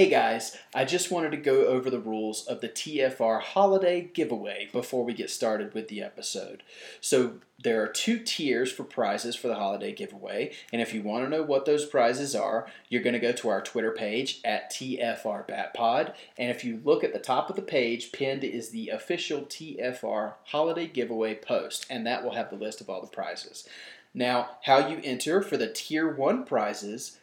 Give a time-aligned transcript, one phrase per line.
[0.00, 4.70] Hey guys, I just wanted to go over the rules of the TFR holiday giveaway
[4.72, 6.62] before we get started with the episode.
[7.02, 11.24] So, there are two tiers for prizes for the holiday giveaway, and if you want
[11.24, 14.72] to know what those prizes are, you're going to go to our Twitter page at
[14.72, 19.42] TFRBatPod, and if you look at the top of the page, pinned is the official
[19.42, 23.68] TFR holiday giveaway post, and that will have the list of all the prizes.
[24.14, 27.18] Now, how you enter for the tier 1 prizes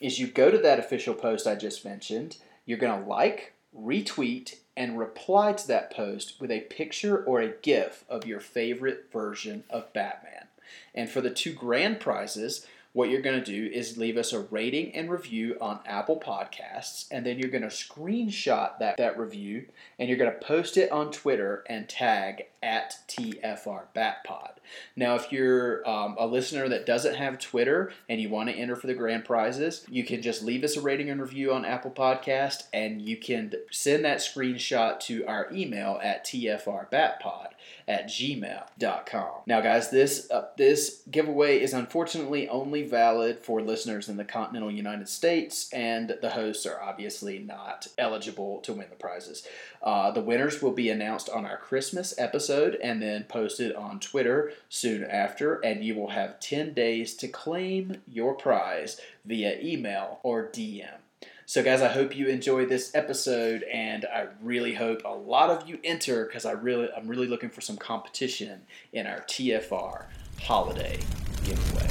[0.00, 4.56] is you go to that official post I just mentioned, you're going to like, retweet,
[4.76, 9.64] and reply to that post with a picture or a GIF of your favorite version
[9.68, 10.46] of Batman.
[10.94, 14.40] And for the two grand prizes, what you're going to do is leave us a
[14.40, 19.66] rating and review on Apple Podcasts, and then you're going to screenshot that, that review
[19.98, 24.52] and you're going to post it on Twitter and tag at TFR Batpod.
[24.96, 28.76] Now, if you're um, a listener that doesn't have Twitter and you want to enter
[28.76, 31.90] for the grand prizes, you can just leave us a rating and review on Apple
[31.90, 37.48] Podcast, and you can send that screenshot to our email at tfrbatpod
[37.86, 39.30] at gmail.com.
[39.46, 44.70] Now, guys, this uh, this giveaway is unfortunately only valid for listeners in the continental
[44.70, 49.46] United States, and the hosts are obviously not eligible to win the prizes.
[49.82, 54.52] Uh, the winners will be announced on our Christmas episode and then posted on Twitter
[54.68, 60.44] soon after, and you will have 10 days to claim your prize via email or
[60.46, 60.98] DM.
[61.46, 65.66] So, guys, I hope you enjoy this episode, and I really hope a lot of
[65.66, 68.60] you enter because I really, I'm really looking for some competition
[68.92, 70.04] in our TFR
[70.42, 70.98] holiday
[71.44, 71.88] giveaway.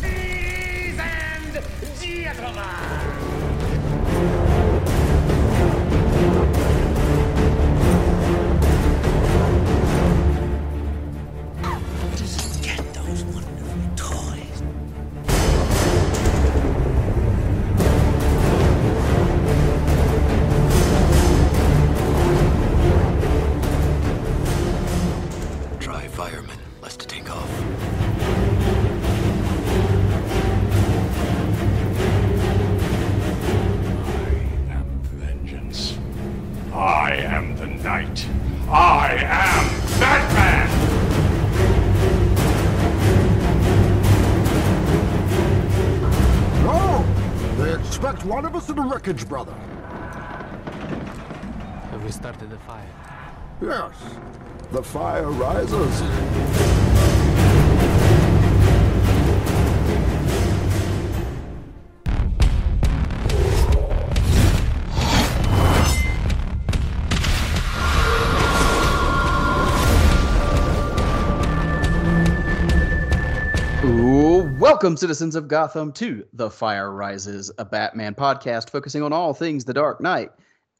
[0.00, 3.03] Ladies and gentlemen.
[49.06, 49.52] Wreckage, brother.
[51.90, 52.88] Have we started the fire?
[53.60, 53.92] Yes,
[54.72, 56.53] the fire rises.
[74.74, 79.64] Welcome, citizens of Gotham, to The Fire Rises, a Batman podcast focusing on all things
[79.64, 80.32] The Dark Knight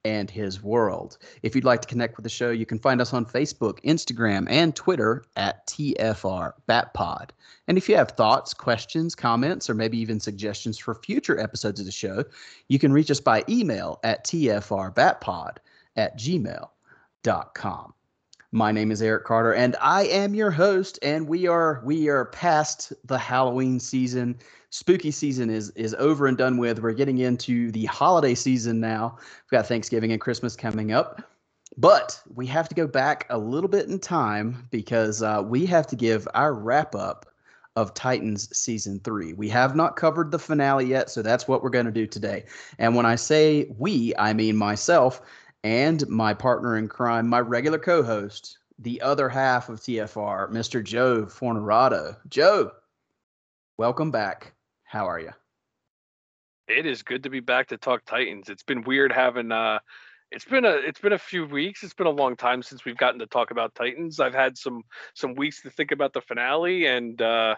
[0.05, 1.17] and his world.
[1.45, 4.49] If you'd like to connect with the show, you can find us on Facebook, Instagram,
[4.51, 7.31] and Twitter at TFR Batpod.
[7.69, 11.87] And if you have thoughts, questions, comments, or maybe even suggestions for future episodes of
[11.87, 12.25] the show,
[12.67, 15.59] you can reach us by email at TFRBatpod
[15.95, 17.95] at gmail.com.
[18.55, 20.97] My name is Eric Carter, and I am your host.
[21.03, 24.39] And we are we are past the Halloween season.
[24.71, 26.79] Spooky season is is over and done with.
[26.79, 29.17] We're getting into the holiday season now.
[29.19, 31.21] We've got Thanksgiving and Christmas coming up,
[31.77, 35.89] but we have to go back a little bit in time because uh, we have
[35.89, 37.27] to give our wrap up
[37.75, 39.33] of Titans season three.
[39.33, 42.45] We have not covered the finale yet, so that's what we're going to do today.
[42.79, 45.21] And when I say we, I mean myself
[45.65, 50.85] and my partner in crime, my regular co-host, the other half of TFR, Mr.
[50.85, 52.17] Joe Fornerado.
[52.29, 52.71] Joe,
[53.79, 54.53] welcome back.
[54.85, 55.31] How are you?
[56.69, 58.51] It is good to be back to talk Titans.
[58.51, 59.79] It's been weird having uh
[60.31, 61.83] it's been a it's been a few weeks.
[61.83, 64.21] It's been a long time since we've gotten to talk about Titans.
[64.21, 64.83] I've had some
[65.15, 67.57] some weeks to think about the finale and uh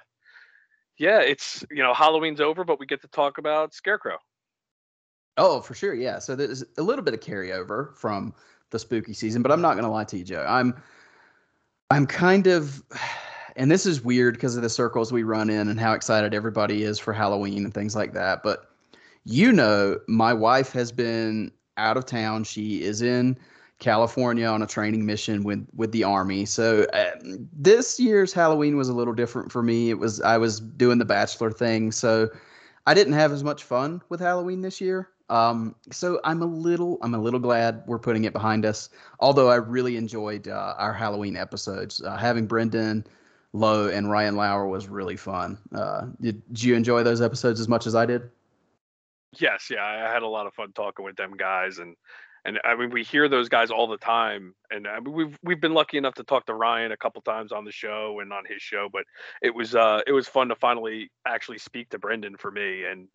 [0.99, 4.19] yeah, it's you know, Halloween's over, but we get to talk about Scarecrow.
[5.37, 5.95] Oh, for sure.
[5.95, 6.19] Yeah.
[6.19, 8.35] So there's a little bit of carryover from
[8.71, 10.45] the spooky season, but I'm not going to lie to you, Joe.
[10.49, 10.75] I'm
[11.91, 12.83] I'm kind of
[13.57, 16.83] and this is weird because of the circles we run in and how excited everybody
[16.83, 18.71] is for Halloween and things like that, but
[19.25, 22.45] you know, my wife has been out of town.
[22.45, 23.37] She is in
[23.81, 26.47] California on a training mission with with the army.
[26.47, 27.11] So uh,
[27.53, 29.91] this year's Halloween was a little different for me.
[29.91, 32.29] It was I was doing the bachelor thing, so
[32.87, 35.09] I didn't have as much fun with Halloween this year.
[35.29, 38.91] Um, so I'm a little I'm a little glad we're putting it behind us.
[39.21, 43.05] Although I really enjoyed uh, our Halloween episodes, uh, having Brendan,
[43.53, 45.59] Lowe and Ryan Lower was really fun.
[45.75, 48.31] Uh, did, did you enjoy those episodes as much as I did?
[49.39, 51.97] Yes, yeah, I had a lot of fun talking with them guys, and
[52.45, 55.61] and I mean we hear those guys all the time, and I mean, we've we've
[55.61, 58.45] been lucky enough to talk to Ryan a couple times on the show and on
[58.49, 59.05] his show, but
[59.43, 63.09] it was uh it was fun to finally actually speak to Brendan for me, and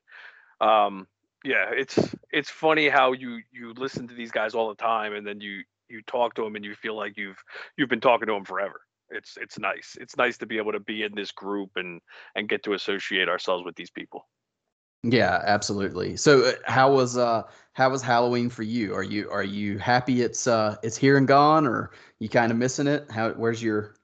[0.60, 1.08] um
[1.44, 1.98] yeah, it's
[2.32, 5.62] it's funny how you you listen to these guys all the time, and then you
[5.90, 7.42] you talk to them and you feel like you've
[7.78, 8.82] you've been talking to them forever.
[9.10, 9.98] It's it's nice.
[10.00, 12.02] It's nice to be able to be in this group and
[12.36, 14.28] and get to associate ourselves with these people.
[15.04, 16.16] Yeah, absolutely.
[16.16, 17.44] So uh, how was uh
[17.74, 18.94] how was Halloween for you?
[18.94, 22.58] Are you are you happy it's uh it's here and gone or you kind of
[22.58, 23.10] missing it?
[23.10, 23.96] How where's your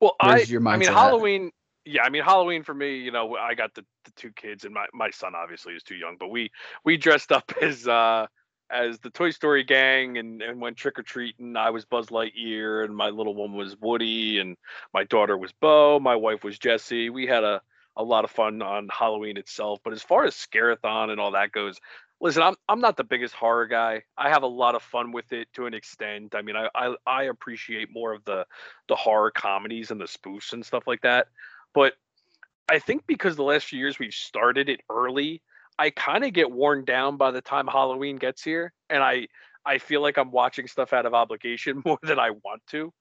[0.00, 0.94] Well, I Where's your I mean mindset at?
[0.94, 1.52] Halloween.
[1.84, 2.96] Yeah, I mean Halloween for me.
[2.98, 5.94] You know, I got the, the two kids, and my my son obviously is too
[5.94, 6.50] young, but we
[6.84, 8.26] we dressed up as uh
[8.70, 11.56] as the Toy Story gang and and went trick or treating.
[11.56, 14.56] I was Buzz Lightyear, and my little one was Woody, and
[14.92, 15.98] my daughter was Bo.
[16.00, 17.08] My wife was Jessie.
[17.10, 17.62] We had a
[17.96, 19.80] a lot of fun on Halloween itself.
[19.82, 21.78] But as far as Scarathon and all that goes,
[22.20, 24.02] listen, I'm I'm not the biggest horror guy.
[24.18, 26.34] I have a lot of fun with it to an extent.
[26.34, 28.46] I mean, I I, I appreciate more of the
[28.88, 31.28] the horror comedies and the spoofs and stuff like that.
[31.74, 31.94] But
[32.68, 35.42] I think because the last few years we've started it early,
[35.78, 39.28] I kind of get worn down by the time Halloween gets here, and I
[39.64, 42.92] I feel like I'm watching stuff out of obligation more than I want to,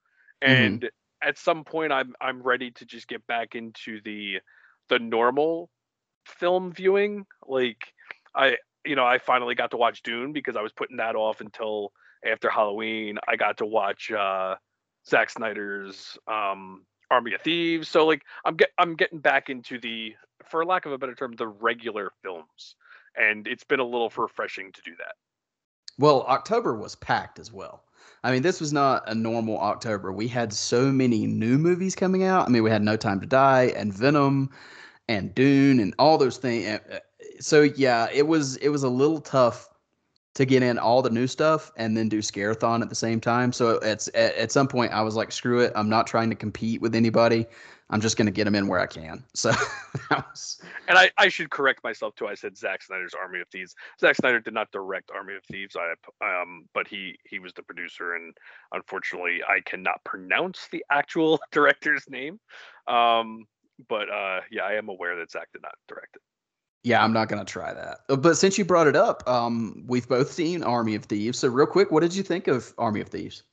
[0.42, 0.90] and
[1.22, 4.40] at some point I'm I'm ready to just get back into the
[4.88, 5.70] the normal
[6.26, 7.26] film viewing.
[7.48, 7.94] Like
[8.36, 11.42] I you know I finally got to watch Dune because I was putting that off
[11.42, 11.92] until
[12.26, 13.20] after Halloween.
[13.28, 14.56] I got to watch uh,
[15.08, 17.90] Zack Snyder's um, Army of Thieves.
[17.90, 20.16] So like I'm get I'm getting back into the
[20.46, 22.76] for lack of a better term the regular films,
[23.16, 25.16] and it's been a little refreshing to do that.
[25.98, 27.84] Well, October was packed as well.
[28.24, 30.12] I mean, this was not a normal October.
[30.12, 32.48] We had so many new movies coming out.
[32.48, 34.50] I mean, we had No Time to Die and Venom
[35.08, 36.66] and Dune and all those things.
[36.66, 37.00] Eh, eh,
[37.40, 39.69] so yeah, it was it was a little tough
[40.36, 43.52] to get in all the new stuff and then do Scarathon at the same time.
[43.52, 45.74] So it's at, at some point I was like, screw it.
[45.76, 47.46] I'm not trying to compete with anybody.
[47.92, 49.24] I'm just going to get them in where I can.
[49.34, 49.52] So
[50.12, 52.28] was, And I, I should correct myself too.
[52.28, 53.74] I said Zack Snyder's Army of Thieves.
[54.00, 55.76] Zack Snyder did not direct Army of Thieves.
[55.76, 55.94] I
[56.24, 58.36] um, but he he was the producer, and
[58.74, 62.40] unfortunately, I cannot pronounce the actual director's name.
[62.88, 63.46] Um,
[63.88, 66.22] but uh, yeah, I am aware that Zack did not direct it.
[66.84, 68.00] Yeah, I'm not going to try that.
[68.10, 71.40] Uh, But since you brought it up, um, we've both seen Army of Thieves.
[71.40, 73.44] So real quick, what did you think of Army of Thieves?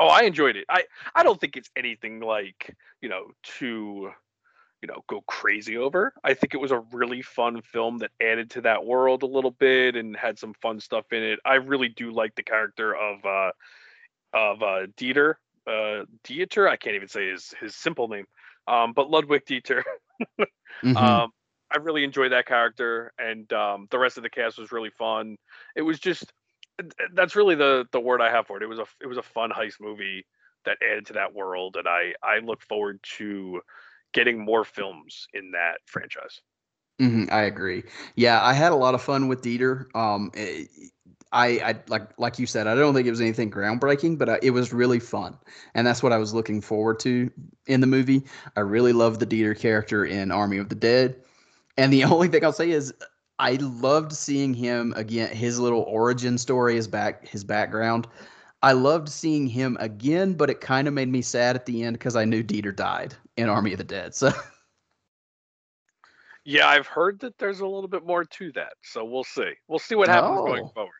[0.00, 0.64] Oh, I enjoyed it.
[0.68, 0.84] I
[1.14, 4.12] I don't think it's anything like you know to
[4.80, 6.12] you know go crazy over.
[6.22, 9.50] I think it was a really fun film that added to that world a little
[9.50, 11.40] bit and had some fun stuff in it.
[11.44, 13.50] I really do like the character of uh
[14.32, 15.34] of uh Dieter
[15.66, 16.68] uh Dieter.
[16.68, 18.26] I can't even say his his simple name.
[18.68, 19.82] Um, but Ludwig Dieter.
[20.84, 20.96] Mhm.
[20.96, 21.32] Um,
[21.70, 25.36] I really enjoyed that character, and um, the rest of the cast was really fun.
[25.76, 26.32] It was just
[27.14, 28.62] that's really the the word I have for it.
[28.62, 30.26] It was a it was a fun heist movie
[30.64, 33.60] that added to that world, and I I look forward to
[34.12, 36.40] getting more films in that franchise.
[37.00, 37.84] Mhm, I agree.
[38.16, 39.94] Yeah, I had a lot of fun with Dieter.
[39.94, 40.64] Um, eh,
[41.30, 44.38] I, I like like you said, I don't think it was anything groundbreaking, but I,
[44.42, 45.38] it was really fun,
[45.74, 47.30] and that's what I was looking forward to
[47.66, 48.24] in the movie.
[48.56, 51.22] I really loved the Dieter character in Army of the Dead,
[51.78, 52.92] and the only thing I'll say is
[53.38, 55.34] I loved seeing him again.
[55.34, 58.06] His little origin story, his back, his background.
[58.62, 61.94] I loved seeing him again, but it kind of made me sad at the end
[61.94, 64.14] because I knew Dieter died in Army of the Dead.
[64.14, 64.32] So.
[66.44, 69.52] Yeah, I've heard that there's a little bit more to that, so we'll see.
[69.68, 70.72] We'll see what happens going Oh.
[70.74, 70.92] forward.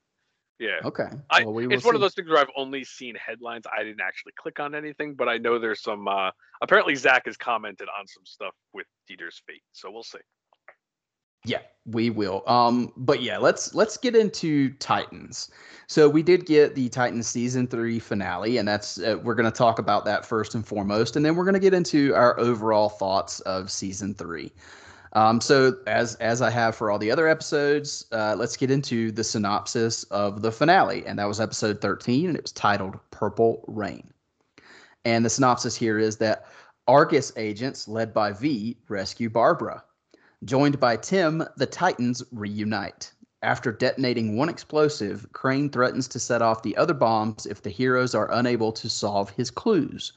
[0.58, 0.80] Yeah.
[0.84, 1.08] Okay.
[1.30, 3.64] I, well, we it's one of those things where I've only seen headlines.
[3.74, 6.06] I didn't actually click on anything, but I know there's some.
[6.06, 10.18] Uh, apparently, Zack has commented on some stuff with Dieter's fate, so we'll see.
[11.44, 12.42] Yeah, we will.
[12.46, 15.50] Um, but yeah, let's let's get into Titans.
[15.86, 19.56] So we did get the Titans season three finale, and that's uh, we're going to
[19.56, 22.90] talk about that first and foremost, and then we're going to get into our overall
[22.90, 24.52] thoughts of season three.
[25.14, 29.10] Um, so as as I have for all the other episodes, uh, let's get into
[29.10, 33.64] the synopsis of the finale, and that was episode thirteen, and it was titled "Purple
[33.66, 34.12] Rain."
[35.06, 36.46] And the synopsis here is that
[36.86, 39.82] Argus agents led by V rescue Barbara.
[40.44, 43.12] Joined by Tim, the Titans reunite.
[43.42, 48.14] After detonating one explosive, Crane threatens to set off the other bombs if the heroes
[48.14, 50.12] are unable to solve his clues.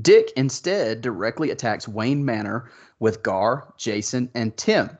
[0.00, 4.96] Dick instead directly attacks Wayne Manor with Gar, Jason, and Tim,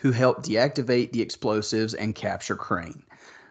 [0.00, 3.02] who help deactivate the explosives and capture Crane.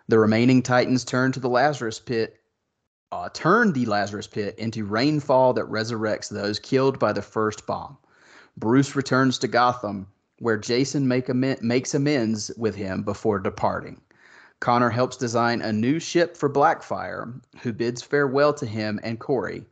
[0.08, 2.40] The remaining Titans turn to the Lazarus Pit
[3.12, 7.98] uh, turn the Lazarus Pit into rainfall that resurrects those killed by the first bomb.
[8.58, 10.08] Bruce returns to Gotham,
[10.40, 14.00] where Jason make makes amends with him before departing.
[14.62, 19.66] Connor helps design a new ship for Blackfire, who bids farewell to him and Kory.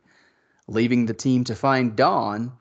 [0.68, 2.52] Leaving the team to find Dawn,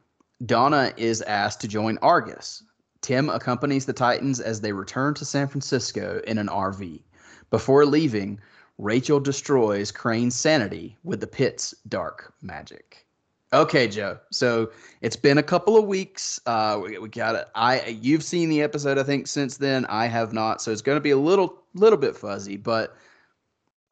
[0.46, 2.63] Donna is asked to join Argus.
[3.01, 7.01] Tim accompanies the Titans as they return to San Francisco in an RV.
[7.50, 8.39] Before leaving,
[8.77, 13.06] Rachel destroys Crane's sanity with the pit's dark magic.
[13.54, 14.18] Okay, Joe.
[14.32, 16.42] So it's been a couple of weeks.
[16.48, 17.48] Uh, we, we got it.
[17.54, 19.86] I you've seen the episode, I think, since then.
[19.86, 20.62] I have not.
[20.62, 22.58] So it's going to be a little little bit fuzzy.
[22.58, 22.98] But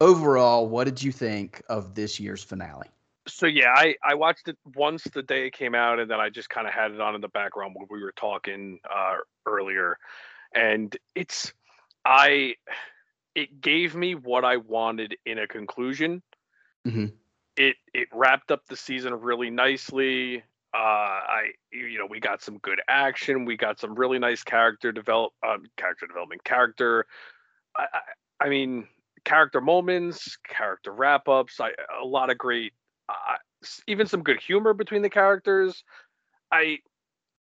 [0.00, 2.88] overall, what did you think of this year's finale?
[3.28, 6.28] So yeah, I I watched it once the day it came out, and then I
[6.28, 9.96] just kind of had it on in the background when we were talking uh, earlier,
[10.56, 11.52] and it's
[12.04, 12.56] I
[13.36, 16.20] it gave me what I wanted in a conclusion.
[16.84, 17.12] Mhm.
[17.56, 20.42] It it wrapped up the season really nicely.
[20.74, 23.44] Uh, I you know we got some good action.
[23.44, 27.06] We got some really nice character develop um, character development character.
[27.76, 27.86] I,
[28.40, 28.88] I I mean
[29.24, 31.60] character moments, character wrap ups.
[31.60, 32.72] I a lot of great,
[33.08, 33.36] uh,
[33.86, 35.84] even some good humor between the characters.
[36.52, 36.78] I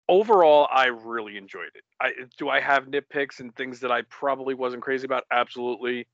[0.08, 1.84] overall I really enjoyed it.
[2.02, 5.26] I do I have nitpicks and things that I probably wasn't crazy about?
[5.32, 6.08] Absolutely.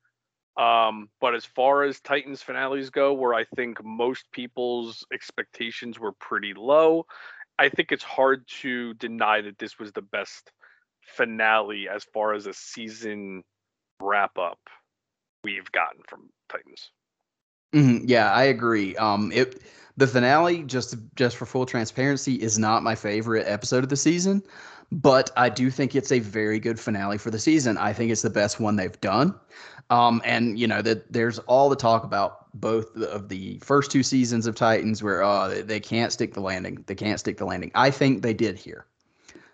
[0.57, 6.13] Um, but as far as Titans finales go, where I think most people's expectations were
[6.13, 7.05] pretty low,
[7.59, 10.51] I think it's hard to deny that this was the best
[11.01, 13.43] finale as far as a season
[14.01, 14.59] wrap up
[15.43, 16.91] we've gotten from Titans.
[17.73, 18.95] Mhm, Yeah, I agree.
[18.95, 19.61] Um, it
[19.97, 24.43] the finale, just just for full transparency, is not my favorite episode of the season,
[24.91, 27.77] but I do think it's a very good finale for the season.
[27.77, 29.35] I think it's the best one they've done.
[29.89, 34.01] Um, and you know that there's all the talk about both of the first two
[34.01, 36.83] seasons of Titans where uh, they, can't stick the landing.
[36.87, 37.71] They can't stick the landing.
[37.75, 38.85] I think they did here.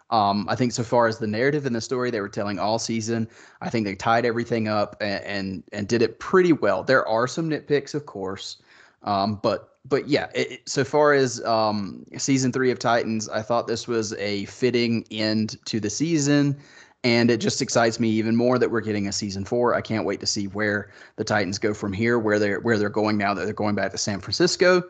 [0.10, 2.80] Um, I think so far as the narrative and the story they were telling all
[2.80, 3.28] season,
[3.62, 6.84] I think they tied everything up and and, and did it pretty well.
[6.84, 8.58] There are some nitpicks, of course,
[9.04, 10.28] um, but but yeah.
[10.34, 15.06] It, so far as um, season three of Titans, I thought this was a fitting
[15.12, 16.58] end to the season,
[17.04, 19.74] and it just excites me even more that we're getting a season four.
[19.74, 22.90] I can't wait to see where the Titans go from here, where they're where they're
[22.90, 24.84] going now that they're going back to San Francisco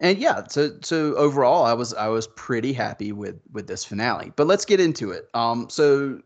[0.00, 4.32] and yeah so so overall i was i was pretty happy with with this finale
[4.36, 6.20] but let's get into it um so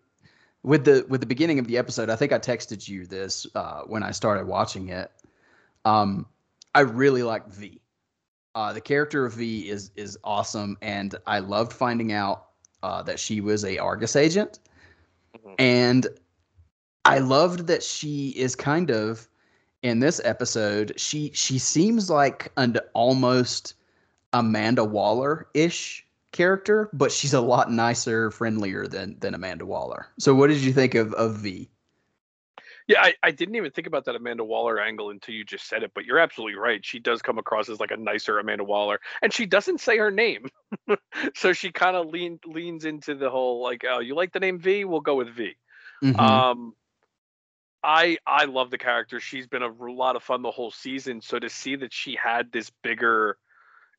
[0.62, 3.82] with the with the beginning of the episode i think i texted you this uh
[3.82, 5.10] when i started watching it
[5.84, 6.26] um
[6.74, 7.80] i really like v
[8.54, 12.46] uh the character of v is is awesome and i loved finding out
[12.82, 14.58] uh that she was a argus agent
[15.36, 15.54] Mhm.
[15.58, 16.06] and
[17.04, 19.28] i loved that she is kind of
[19.84, 23.74] in this episode, she she seems like an almost
[24.32, 30.06] Amanda Waller ish character, but she's a lot nicer, friendlier than than Amanda Waller.
[30.18, 31.68] So, what did you think of of V?
[32.86, 35.82] Yeah, I, I didn't even think about that Amanda Waller angle until you just said
[35.82, 36.84] it, but you're absolutely right.
[36.84, 40.10] She does come across as like a nicer Amanda Waller, and she doesn't say her
[40.10, 40.48] name,
[41.34, 44.58] so she kind of lean leans into the whole like, oh, you like the name
[44.58, 44.84] V?
[44.84, 45.56] We'll go with V.
[46.02, 46.18] Mhm.
[46.18, 46.74] Um,
[47.82, 49.20] I I love the character.
[49.20, 51.20] She's been a lot of fun the whole season.
[51.20, 53.38] So to see that she had this bigger,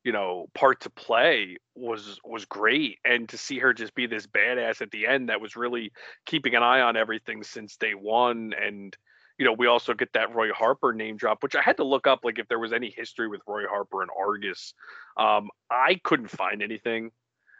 [0.06, 3.00] you know, part to play was was great.
[3.04, 5.90] And to see her just be this badass at the end that was really
[6.26, 8.52] keeping an eye on everything since day one.
[8.54, 8.96] And
[9.36, 12.06] you know, we also get that Roy Harper name drop, which I had to look
[12.06, 14.74] up, like if there was any history with Roy Harper and Argus.
[15.16, 17.10] Um, I couldn't find anything.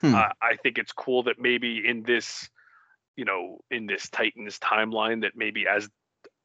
[0.00, 0.14] Hmm.
[0.14, 2.48] Uh, I think it's cool that maybe in this
[3.16, 5.88] you know, in this Titans timeline that maybe as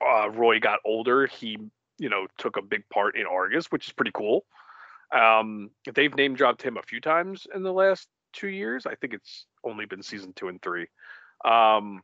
[0.04, 1.60] uh, Roy got older, he,
[2.00, 4.46] you know, took a big part in Argus, which is pretty cool.
[5.12, 8.86] Um, they've name dropped him a few times in the last two years.
[8.86, 10.88] I think it's only been season two and three.
[11.44, 12.02] Um,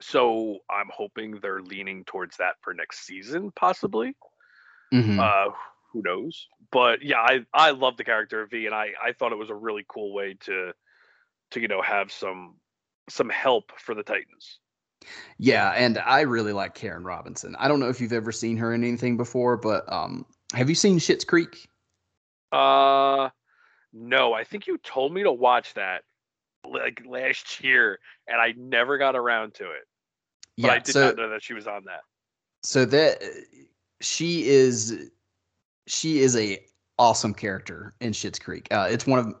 [0.00, 4.14] so I'm hoping they're leaning towards that for next season, possibly.
[4.92, 5.18] Mhm.
[5.18, 5.52] Uh,
[5.92, 6.48] who knows?
[6.70, 9.50] But yeah, I I love the character of V, and I I thought it was
[9.50, 10.72] a really cool way to
[11.52, 12.56] to you know have some
[13.08, 14.58] some help for the Titans.
[15.38, 17.54] yeah, and I really like Karen Robinson.
[17.58, 20.74] I don't know if you've ever seen her in anything before, but um, have you
[20.74, 21.68] seen Schitt's Creek?
[22.52, 23.30] Uh,
[23.92, 26.02] no, I think you told me to watch that
[26.68, 29.86] like last year, and I never got around to it.
[30.58, 32.00] But I did so not know that she was on that.
[32.62, 33.22] so that
[34.00, 35.10] she is
[35.86, 36.64] she is a
[36.98, 38.66] awesome character in Schitt's Creek.
[38.70, 39.34] Uh, it's one of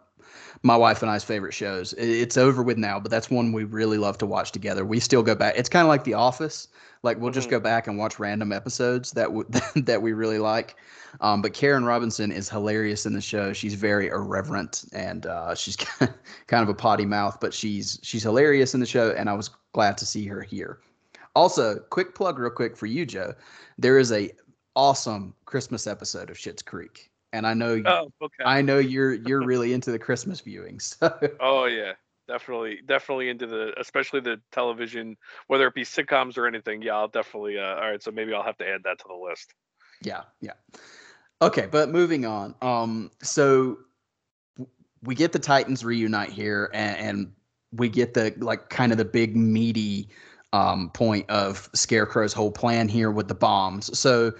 [0.62, 1.92] my wife and I's favorite shows.
[1.94, 4.84] It's over with now, but that's one we really love to watch together.
[4.84, 5.54] We still go back.
[5.56, 6.68] It's kind of like The Office.
[7.02, 7.52] Like we'll just Mhm.
[7.52, 9.46] go back and watch random episodes that w-
[9.84, 10.76] that we really like.
[11.20, 13.52] Um, but Karen Robinson is hilarious in the show.
[13.52, 15.76] She's very irreverent and uh, she's
[16.46, 19.50] kind of a potty mouth, but she's she's hilarious in the show, and I was
[19.72, 20.80] glad to see her here.
[21.36, 23.34] Also, quick plug, real quick for you, Joe.
[23.78, 24.30] There is a
[24.74, 28.44] awesome Christmas episode of Schitt's Creek, and I know Oh, okay.
[28.44, 30.96] I know you're you're really into the Christmas viewings.
[31.00, 31.92] So Oh yeah,
[32.28, 35.16] definitely, definitely into the, especially the television,
[35.46, 36.82] whether it be sitcoms or anything.
[36.82, 37.58] Yeah, I'll definitely.
[37.58, 39.54] Uh, all right, so maybe I'll have to add that to the list.
[40.02, 40.52] yeah, yeah.
[41.42, 42.54] Okay, but moving on.
[42.62, 43.78] Um, so
[45.02, 47.32] we get the Titans reunite here, and, and
[47.72, 50.08] we get the like kind of the big meaty
[50.52, 53.96] um, point of Scarecrow's whole plan here with the bombs.
[53.98, 54.32] So,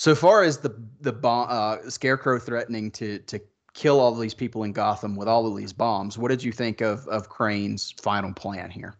[0.00, 3.38] so far as the the bomb, uh, Scarecrow threatening to to
[3.74, 6.80] kill all these people in Gotham with all of these bombs, what did you think
[6.80, 8.94] of of Crane's final plan here?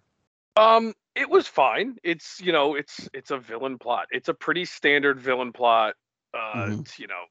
[0.57, 1.97] Um, it was fine.
[2.05, 4.09] It's you know, it's it's a villain plot.
[4.11, 5.95] It's a pretty standard villain plot.
[6.35, 6.81] Uh, Mhm.
[6.81, 7.25] it's, you know,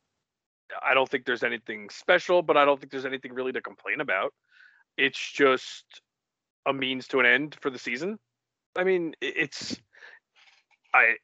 [0.81, 4.01] I don't think there's anything special, but I don't think there's anything really to complain
[4.01, 4.33] about.
[4.97, 5.85] It's just
[6.65, 8.17] a means to an end for the season.
[8.75, 9.79] I mean, it's
[10.91, 11.17] I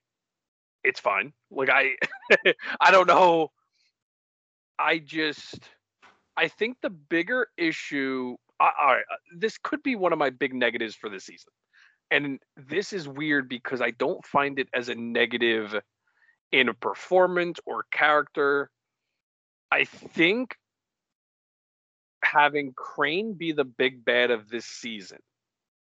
[0.86, 1.34] it's fine.
[1.52, 1.96] Like I
[2.80, 3.52] I don't know.
[4.80, 5.60] I just
[6.38, 10.54] I think the bigger issue I, all right, this could be one of my big
[10.54, 11.52] negatives for this season.
[12.12, 15.76] And this is weird because I don't find it as a negative
[16.52, 18.70] in a performance or character.
[19.72, 20.56] I think
[22.24, 25.20] having Crane be the big bad of this season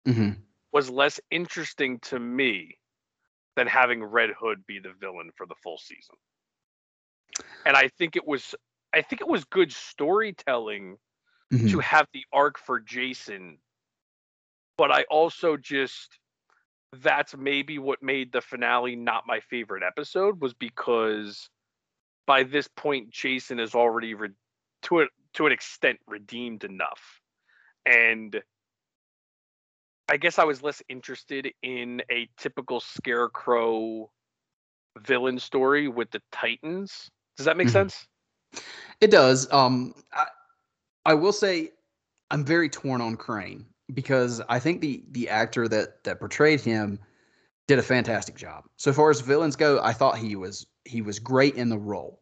[0.07, 0.31] hmm
[0.73, 2.79] was less interesting to me
[3.57, 6.17] than having Red Hood be the villain for the full season.
[7.67, 8.55] And I think it was
[8.95, 10.99] I think it was good storytelling
[11.53, 11.69] Mm-hmm.
[11.69, 13.59] to have the arc for Jason.
[14.79, 16.19] But I also just
[16.95, 21.51] that's maybe what made the finale not my favorite episode was because
[22.27, 24.31] by this point Jason is already re-
[24.85, 27.21] to a, to an extent redeemed enough.
[27.85, 28.41] And
[30.13, 34.11] I guess I was less interested in a typical scarecrow
[34.99, 37.11] villain story with the Titans.
[37.39, 37.73] Does that make Mhm.
[37.73, 38.07] sense?
[39.01, 39.51] It does.
[39.51, 40.27] Um, I,
[41.07, 41.73] I will say
[42.31, 46.99] I'm very torn on Crane because I think the the actor that that portrayed him
[47.67, 48.65] did a fantastic job.
[48.77, 52.21] So far as villains go, I thought he was he was great in the role.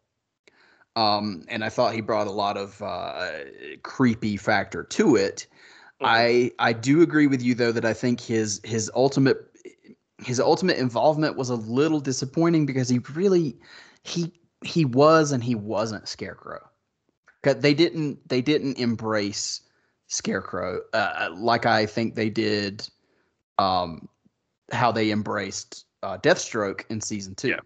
[0.95, 3.31] Um, and I thought he brought a lot of uh,
[3.83, 5.49] creepy factor to it.
[6.01, 6.07] Mhm.
[6.07, 9.39] I I do agree with you though that I think his his ultimate
[10.19, 13.57] his ultimate involvement was a little disappointing because he really
[14.03, 14.33] he
[14.65, 16.61] he was and he wasn't Scarecrow.
[17.43, 19.63] 'Cause they didn't they didn't embrace
[20.09, 22.89] Scarecrow uh, like I think they did
[23.59, 24.09] um
[24.73, 27.49] how they embraced uh, Deathstroke in season 2.
[27.51, 27.61] Yeah.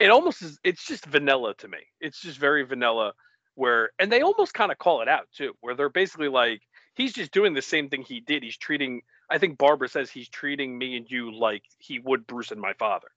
[0.00, 3.12] it almost is it's just vanilla to me it's just very vanilla
[3.54, 6.62] where and they almost kind of call it out too where they're basically like
[6.94, 8.42] he's just doing the same thing he did.
[8.42, 12.50] He's treating i think barbara says he's treating me and you like he would bruce
[12.50, 13.08] and my father.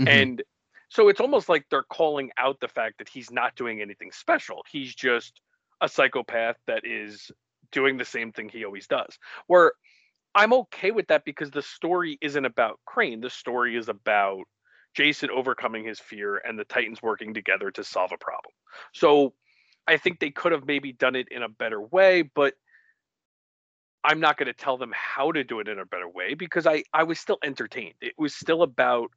[0.00, 0.08] Mhm.
[0.08, 0.42] and
[0.88, 4.64] so it's almost like they're calling out the fact that he's not doing anything special.
[4.70, 5.42] He's just
[5.82, 7.30] a psychopath that is
[7.72, 9.18] doing the same thing he always does.
[9.46, 9.72] Where
[10.34, 13.20] i'm okay with that because the story isn't about crane.
[13.20, 14.44] The story is about
[14.94, 18.52] Jason overcoming his fear and the Titans working together to solve a problem.
[18.94, 19.34] So
[19.86, 22.54] I think they could have maybe done it in a better way, but
[24.08, 26.66] I'm not going to tell them how to do it in a better way because
[26.66, 27.96] I I was still entertained.
[28.00, 29.10] It was still about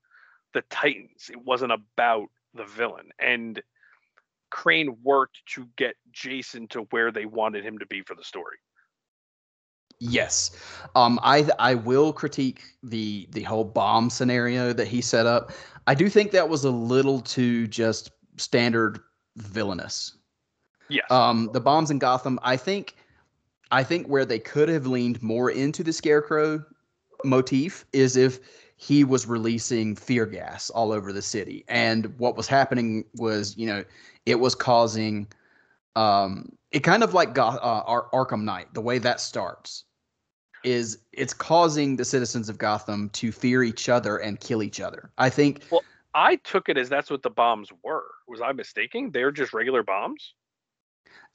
[0.54, 1.30] the Titans.
[1.30, 3.10] It wasn't about the villain.
[3.18, 3.62] And
[4.50, 8.58] Crane worked to get Jason to where they wanted him to be for the story.
[10.00, 10.52] Yes,
[10.94, 15.54] um, I I will critique the the whole bomb scenario that he set up.
[15.88, 19.00] I do think that was a little too just standard
[19.38, 20.18] villainous.
[20.90, 21.10] Yes.
[21.10, 22.96] Um, the bombs in Gotham, I think,
[23.72, 26.64] I think where they could have leaned more into the Scarecrow
[27.24, 28.40] motif is if
[28.76, 33.68] he was releasing fear gas all over the city, and what was happening was, you
[33.68, 33.86] know,
[34.26, 35.28] it was causing,
[35.96, 39.86] um, it kind of like Goth- uh, Ar- Arkham Knight, the way that starts,
[40.64, 45.12] is it's causing the citizens of Gotham to fear each other and kill each other.
[45.18, 48.06] I think well, I took it as that's what the bombs were.
[48.28, 49.12] Was I mistaken?
[49.12, 50.34] They're just regular bombs?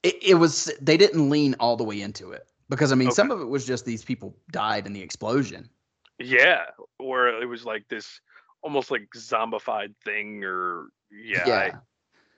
[0.03, 3.31] It, it was they didn't lean all the way into it because I mean some
[3.31, 5.69] of it was just these people died in the explosion.
[6.19, 6.65] Yeah,
[6.99, 8.21] or it was like this
[8.63, 11.73] almost like zombified thing, or yeah, I-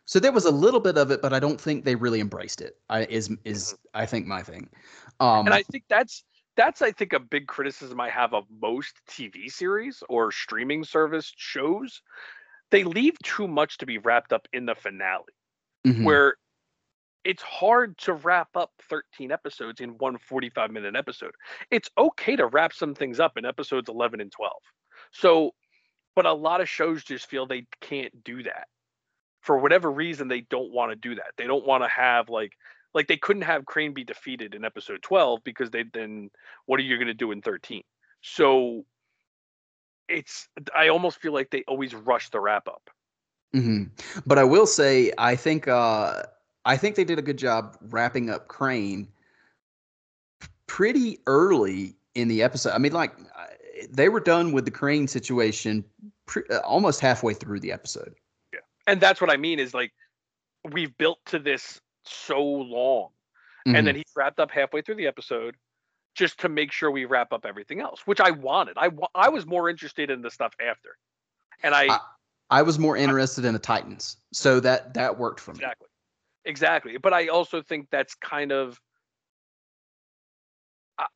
[0.04, 2.60] So there was a little bit of it, but I don't think they really embraced
[2.60, 2.76] it.
[2.88, 4.68] I is is I think my thing.
[5.20, 6.24] Um, and I think that's
[6.56, 11.32] that's I think a big criticism I have of most TV series or streaming service
[11.36, 12.02] shows.
[12.70, 15.24] They leave too much to be wrapped up in the finale,
[15.86, 16.04] mhm.
[16.04, 16.36] where
[17.24, 21.32] it's hard to wrap up 13 episodes in one 45 minute episode.
[21.70, 24.52] It's okay to wrap some things up in episodes 11 and 12.
[25.12, 25.52] So,
[26.14, 28.68] but a lot of shows just feel they can't do that.
[29.40, 31.32] For whatever reason, they don't want to do that.
[31.36, 32.52] They don't want to have like
[32.94, 36.30] like they couldn't have Crane be defeated in episode 12 because they then
[36.66, 37.82] what are you going to do in 13?
[38.22, 38.84] So
[40.08, 42.90] it's I almost feel like they always rush the wrap up.
[43.52, 43.84] hmm
[44.26, 46.22] But I will say, I think uh,
[46.64, 49.08] I think they did a good job wrapping up Crane
[50.66, 52.72] pretty early in the episode.
[52.72, 53.12] I mean, like
[53.90, 55.84] they were done with the Crane situation
[56.26, 58.14] pre- uh, almost halfway through the episode.
[58.52, 59.92] Yeah, and that's what I mean is like
[60.72, 63.10] we've built to this so long
[63.66, 63.76] Mhm.
[63.76, 65.54] and then he's wrapped up halfway through the episode
[66.14, 69.44] just to make sure we wrap up everything else which i wanted i i was
[69.46, 70.96] more interested in the stuff after
[71.62, 72.00] and i I-
[72.50, 75.58] I was more interested in the Titans, so that that worked for me.
[75.58, 75.88] exactly
[76.48, 78.80] exactly but i also think that's kind of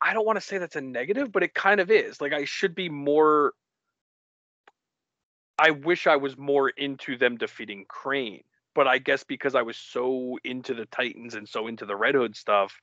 [0.01, 2.45] I- don't want to say that's a negative but it kind of is like i
[2.45, 3.55] should be more
[5.59, 9.77] i wish i was more into them defeating crane but i guess because i was
[9.77, 12.81] so into the titans and so into the red hood stuff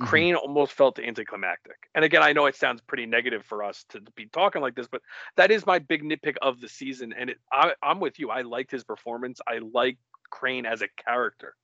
[0.00, 0.06] Mhm.
[0.06, 1.88] Crane almost felt anticlimactic.
[1.94, 4.88] And again, I know it sounds pretty negative for us to be talking like this,
[4.88, 5.02] but
[5.36, 7.12] that is my big nitpick of the season.
[7.12, 8.30] And it, I, I'm with you.
[8.30, 9.40] I liked his performance.
[9.46, 9.98] I like
[10.30, 11.54] Crane as a character,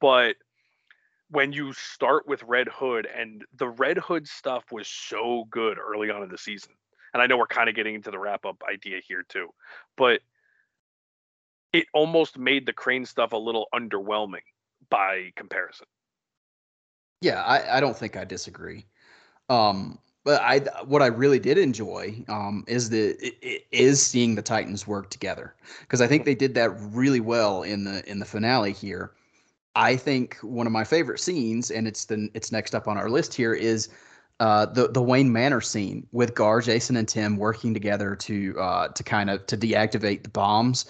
[0.00, 0.36] but
[1.30, 6.10] when you start with Red Hood and the Red Hood stuff was so good early
[6.10, 6.72] on in the season,
[7.12, 9.48] and I know we're kind of getting into the wrap up idea here too,
[9.96, 10.20] but
[11.72, 14.42] it almost made the Crane stuff a little underwhelming
[14.88, 15.86] by comparison.
[17.20, 18.86] Yeah, I, I don't think I disagree.
[19.48, 24.34] Um, but I what I really did enjoy um, is the i- i- is seeing
[24.34, 28.18] the Titans work together because I think they did that really well in the in
[28.18, 29.12] the finale here.
[29.76, 33.08] I think one of my favorite scenes, and it's the it's next up on our
[33.08, 33.88] list here, is
[34.40, 38.88] uh, the the Wayne Manor scene with Gar, Jason, and Tim working together to uh,
[38.88, 40.86] to kind of to deactivate the bombs,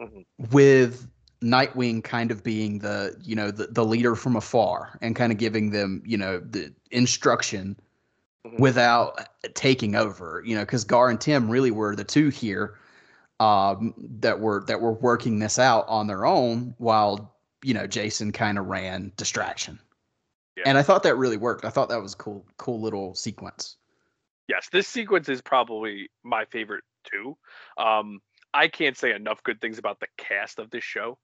[0.00, 0.24] Mhm.
[0.50, 1.06] with
[1.42, 5.36] Nightwing kind of being the you know the, the leader from afar and kind of
[5.36, 7.76] giving them you know the instruction
[8.46, 8.58] Mhm.
[8.58, 12.78] without taking over you know because Gar and Tim really were the two here
[13.40, 17.33] um, that were that were working this out on their own while
[17.64, 19.78] you know Jason kind of ran distraction
[20.56, 20.64] Yeah.
[20.66, 23.76] and I thought that really worked I thought that was a cool cool little sequence
[24.48, 27.36] yes, this sequence is probably my favorite too.
[27.78, 28.20] Um,
[28.52, 31.18] I can't say enough good things about the cast of this show.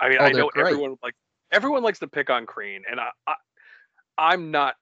[0.00, 0.66] I mean, Oh, I know great.
[0.66, 1.14] everyone like
[1.50, 3.34] everyone likes to pick on Crane, and I, I
[4.16, 4.76] I'm not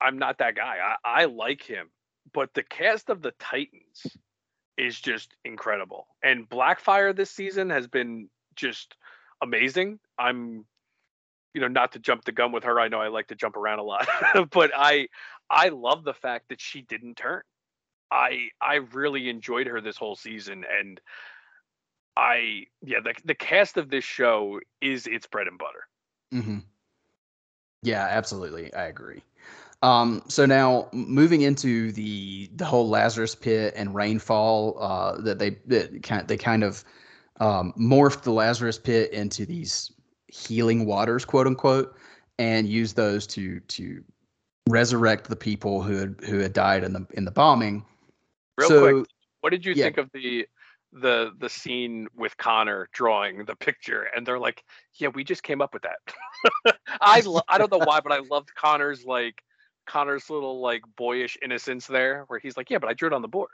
[0.00, 0.76] I'm not that guy.
[1.04, 1.88] I, I like him,
[2.32, 4.06] but the cast of the Titans
[4.76, 6.06] is just incredible.
[6.22, 8.96] And Blackfire this season has been just
[9.42, 9.98] amazing.
[10.18, 10.66] I'm
[11.54, 12.80] you know, not to jump the gun with her.
[12.80, 14.08] I know I like to jump around a lot,
[14.50, 15.08] but I
[15.48, 17.42] I love the fact that she didn't turn.
[18.10, 21.00] I I really enjoyed her this whole season and
[22.16, 25.86] I yeah, the the cast of this show is its bread and butter.
[26.32, 26.58] hmm
[27.82, 28.72] Yeah, absolutely.
[28.74, 29.22] I agree.
[29.82, 35.58] Um, so now moving into the the whole Lazarus Pit and rainfall, uh, that they
[35.66, 36.84] that kind they kind of
[37.40, 39.92] um, morphed the Lazarus Pit into these
[40.28, 41.96] healing waters, quote unquote,
[42.38, 44.02] and used those to to
[44.68, 47.84] resurrect the people who had who had died in the in the bombing.
[48.56, 49.06] Real so quick,
[49.40, 49.84] what did you yeah.
[49.84, 50.46] think of the
[50.92, 54.62] the the scene with Connor drawing the picture and they're like,
[54.94, 58.20] "Yeah, we just came up with that." I lo- I don't know why, but I
[58.30, 59.42] loved Connor's like
[59.86, 63.22] Connor's little like boyish innocence there where he's like, "Yeah, but I drew it on
[63.22, 63.50] the board."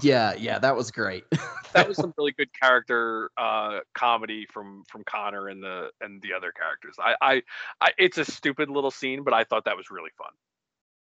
[0.00, 1.24] Yeah, yeah, that was great.
[1.74, 6.32] That was some really good character uh comedy from from Connor and the and the
[6.32, 6.94] other characters.
[7.00, 7.42] I I,
[7.80, 10.28] I it's a stupid little scene, but I thought that was really fun.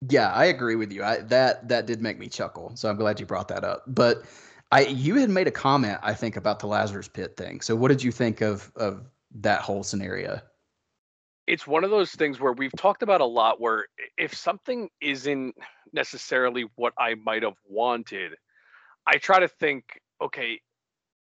[0.10, 1.04] Yeah, I agree with you.
[1.04, 2.72] I that that did make me chuckle.
[2.78, 3.84] So I'm glad you brought that up.
[3.88, 4.24] But
[4.72, 7.60] I you had made a comment I think about the Lazarus pit thing.
[7.60, 9.04] So what did you think of of
[9.42, 10.40] that whole scenario?
[11.48, 13.86] it's one of those things where we've talked about a lot where
[14.18, 15.56] if something isn't
[15.92, 18.34] necessarily what I might have wanted,
[19.06, 20.62] I try to think, okay,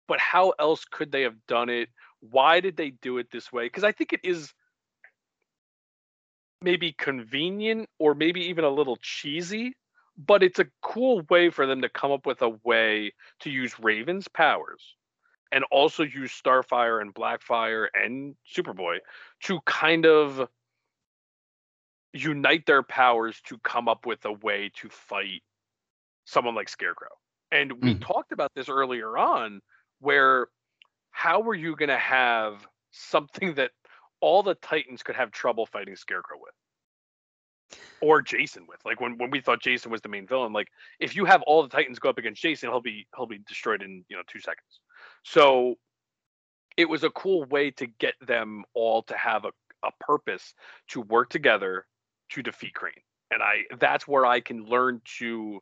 [0.07, 1.89] but how else could they have done it?
[2.19, 3.65] Why did they do it this way?
[3.65, 4.53] Because I think it is
[6.61, 9.75] maybe convenient or maybe even a little cheesy,
[10.17, 13.73] but it's a cool way for them to come up with a way to use
[13.79, 14.95] Raven's powers
[15.51, 18.99] and also use Starfire and Blackfire and Superboy
[19.43, 20.47] to kind of
[22.13, 25.41] unite their powers to come up with a way to fight
[26.25, 27.09] someone like Scarecrow.
[27.53, 28.01] And we Mhm.
[28.01, 29.61] talked about this earlier on
[29.99, 30.49] where
[31.11, 33.71] how were you going to have something that
[34.21, 36.55] all the Titans could have trouble fighting Scarecrow with?
[38.01, 38.83] Or Jason with.
[38.83, 40.67] Like when, when we thought Jason was the main villain, like
[40.99, 43.83] if you have all the Titans go up against Jason, he'll be he'll be destroyed
[43.83, 44.79] in, you know, 2 seconds.
[45.23, 45.77] So
[46.75, 49.51] it was a cool way to get them all to have a,
[49.83, 50.55] a purpose
[50.89, 51.85] to work together
[52.29, 52.93] to defeat Crane.
[53.29, 55.61] And I that's where I can learn to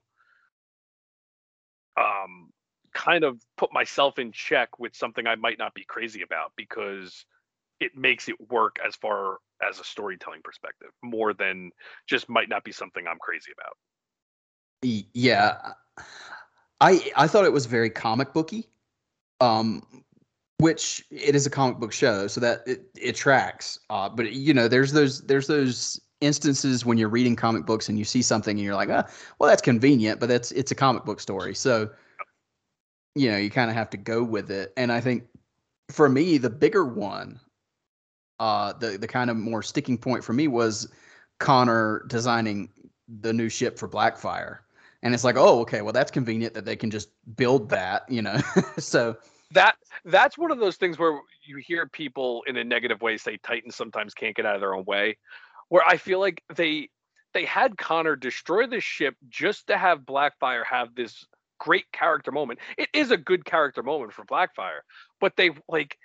[1.97, 2.51] um
[2.93, 7.25] kind of put myself in check with something I might not be crazy about because
[7.80, 11.71] it makes it work as far as a storytelling perspective more than
[12.08, 13.77] just might not be something I'm crazy about.
[15.13, 15.58] Yeah,
[16.80, 18.69] I I thought it was very comic booky,
[19.39, 19.84] um,
[20.58, 23.80] which it is a comic book show, so that it, it tracks.
[23.89, 27.97] Uh, but you know, there's those there's those instances when you're reading comic books and
[27.97, 29.07] you see something and you're like, ah,
[29.39, 31.89] well, that's convenient, but that's it's a comic book story, so
[33.15, 34.71] you know you kind of have to go with it.
[34.77, 35.27] And I think
[35.89, 37.39] for me, the bigger one,
[38.39, 40.88] uh, the the kind of more sticking point for me was
[41.39, 42.69] Connor designing
[43.19, 44.60] the new ship for Blackfire.
[45.03, 48.21] And it's like, oh, okay, well, that's convenient that they can just build that, you
[48.21, 48.39] know.
[48.77, 49.17] so
[49.51, 53.38] That that's one of those things where you hear people in a negative way say
[53.38, 55.17] Titans sometimes can't get out of their own way.
[55.71, 56.89] Where I feel like they
[57.34, 61.23] they had Connor destroy the ship just to have Blackfire have this
[61.62, 62.60] great character moment.
[62.77, 64.81] It is a good character moment for Blackfire,
[65.21, 65.97] but they like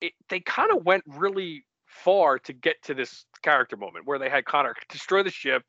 [0.00, 4.28] it, they kind of went really far to get to this character moment where they
[4.28, 5.62] had Connor destroy the ship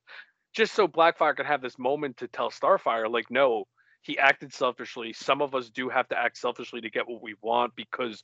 [0.56, 3.65] just so Blackfire could have this moment to tell Starfire like no,
[4.02, 5.13] he acted selfishly.
[5.13, 8.23] Some of us do have to act selfishly to get what we want because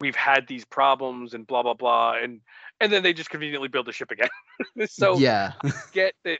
[0.00, 2.40] we've had these problems and blah blah blah and
[2.80, 4.28] and then they just conveniently build the ship again.
[4.88, 5.52] so yeah,
[5.92, 6.38] get that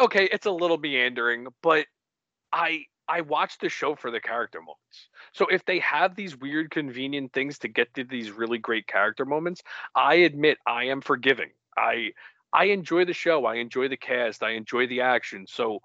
[0.00, 1.86] okay, it's a little meandering, but
[2.52, 5.08] I I watch the show for the character moments.
[5.32, 9.24] So if they have these weird convenient things to get to these really great character
[9.24, 9.62] moments,
[9.94, 11.50] I admit I am forgiving.
[11.76, 12.12] I
[12.52, 15.46] I enjoy the show, I enjoy the cast, I enjoy the action.
[15.46, 15.80] So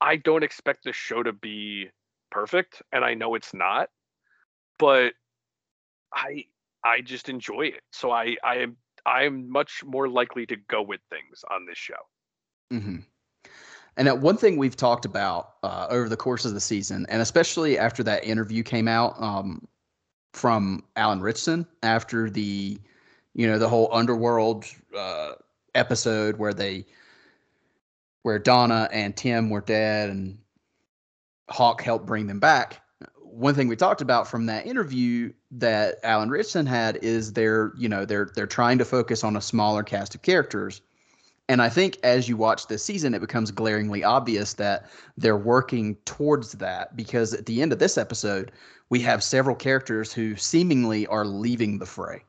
[0.00, 1.90] I don't expect the show to be
[2.30, 3.90] perfect and I know it's not,
[4.78, 5.12] but
[6.12, 6.44] I
[6.84, 7.82] I just enjoy it.
[7.92, 11.78] So I I am I am much more likely to go with things on this
[11.78, 11.94] show.
[12.70, 12.96] hmm
[13.96, 17.22] And uh, one thing we've talked about uh, over the course of the season, and
[17.22, 19.66] especially after that interview came out um,
[20.32, 22.78] from Alan Ritchson after the,
[23.34, 24.64] you know, the whole underworld
[24.96, 25.32] uh,
[25.74, 26.86] episode where they,
[28.22, 30.38] where Donna and Tim were dead and
[31.48, 32.82] Hawk helped bring them back.
[33.30, 37.88] One thing we talked about from that interview that Alan Ritchson had is they're, you
[37.88, 40.80] know, they're they're trying to focus on a smaller cast of characters.
[41.48, 45.96] And I think as you watch this season, it becomes glaringly obvious that they're working
[46.04, 48.52] towards that because at the end of this episode,
[48.88, 52.24] we have several characters who seemingly are leaving the fray.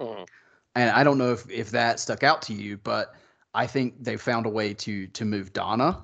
[0.00, 0.26] Mhm.
[0.74, 3.14] And I don't know if, if that stuck out to you, but
[3.54, 5.98] I think they found a way to to move Donna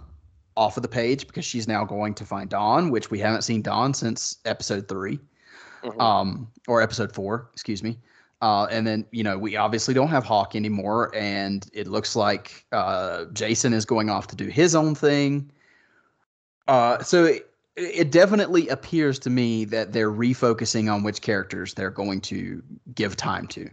[0.59, 3.63] off of the page because she's now going to find Dawn, which we haven't seen
[3.63, 5.19] Dawn since episode 3
[5.85, 6.01] Mhm.
[6.01, 7.97] um, or episode four, excuse me.
[8.43, 12.67] Uh, and then you know we obviously don't have Hawk anymore, and it looks like
[12.73, 15.51] uh, Jason is going off to do his own thing.
[16.67, 21.91] Uh, so it, it definitely appears to me that they're refocusing on which characters they're
[21.91, 22.61] going to
[22.95, 23.71] give time to.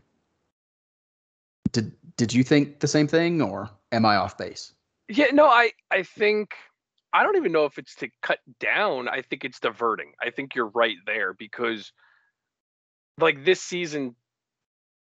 [1.71, 4.73] Did Did you think the same thing, or am I off base?
[5.09, 6.53] Yeah, no, I I think
[7.15, 9.07] I don't even know if it's to cut down.
[9.07, 10.11] I think it's diverting.
[10.21, 11.93] I think you're right there because
[13.17, 14.15] like this season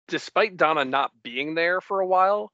[0.08, 2.52] despite Donna not being there for a while,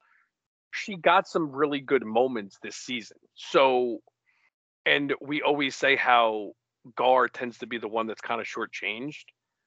[0.72, 3.18] she got some really good moments this season.
[3.36, 4.00] So
[4.86, 6.54] and we always say how
[6.96, 9.26] Gar tends to be the one that's kind of shortchanged.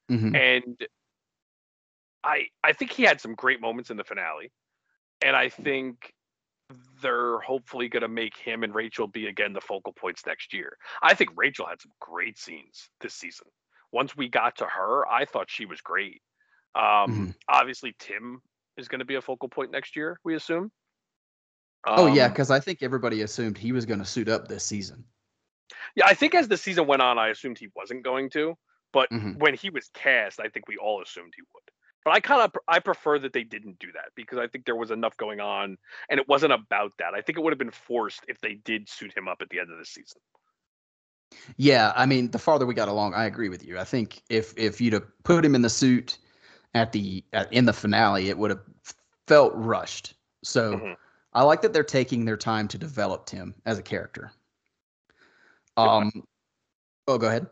[0.09, 0.35] Mhm.
[0.35, 0.87] And
[2.23, 4.51] I I think he had some great moments in the finale.
[5.21, 6.11] And I think
[7.01, 10.77] they're hopefully going to make him and Rachel be again the focal points next year.
[11.01, 13.47] I think Rachel had some great scenes this season.
[13.91, 16.21] Once we got to her, I thought she was great.
[16.75, 17.35] Um, Mhm.
[17.47, 18.41] Obviously, Tim
[18.77, 20.19] is going to be a focal point next year.
[20.23, 20.71] We assume.
[21.85, 24.63] oh yeah, Um, because I think everybody assumed he was going to suit up this
[24.63, 25.05] season.
[25.95, 26.07] yeah.
[26.07, 28.57] I think as the season went on, I assumed he wasn't going to,
[28.93, 29.37] but Mhm.
[29.37, 31.63] when he was cast, I think we all assumed he would.
[32.03, 34.75] But I kind of I prefer that they didn't do that because I think there
[34.75, 35.77] was enough going on,
[36.09, 37.13] and it wasn't about that.
[37.13, 39.59] I think it would have been forced if they did suit him up at the
[39.59, 40.19] end of the season.
[41.57, 43.79] Yeah, I mean, the farther we got along, I agree with you.
[43.79, 46.17] I think if if you'd have put him in the suit
[46.73, 48.61] at the at, in the finale, it would have
[49.27, 50.15] felt rushed.
[50.43, 50.97] So Mhm.
[51.33, 54.31] I like that they're taking their time to develop Tim as a character.
[55.77, 56.11] Um,
[57.07, 57.49] oh, go ahead.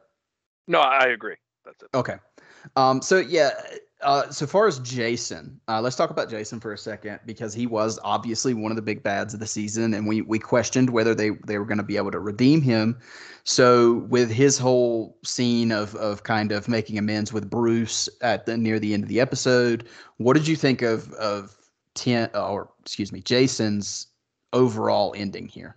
[0.68, 1.38] No, I agree.
[1.66, 1.90] That's it.
[1.94, 2.18] Okay.
[2.76, 3.52] Um, so yeah,
[4.04, 7.68] uh, so far as Jason, uh, let's talk about Jason for a second because he
[7.68, 11.14] was obviously one of the big bads of the season, and we we questioned whether
[11.14, 12.98] they they were going to be able to redeem him.
[13.44, 18.58] So with his whole scene of of kind of making amends with Bruce at the
[18.58, 19.88] near the end of the episode,
[20.18, 21.56] what did you think of of
[21.94, 24.08] ten or excuse me, Jason's
[24.54, 25.76] overall ending here?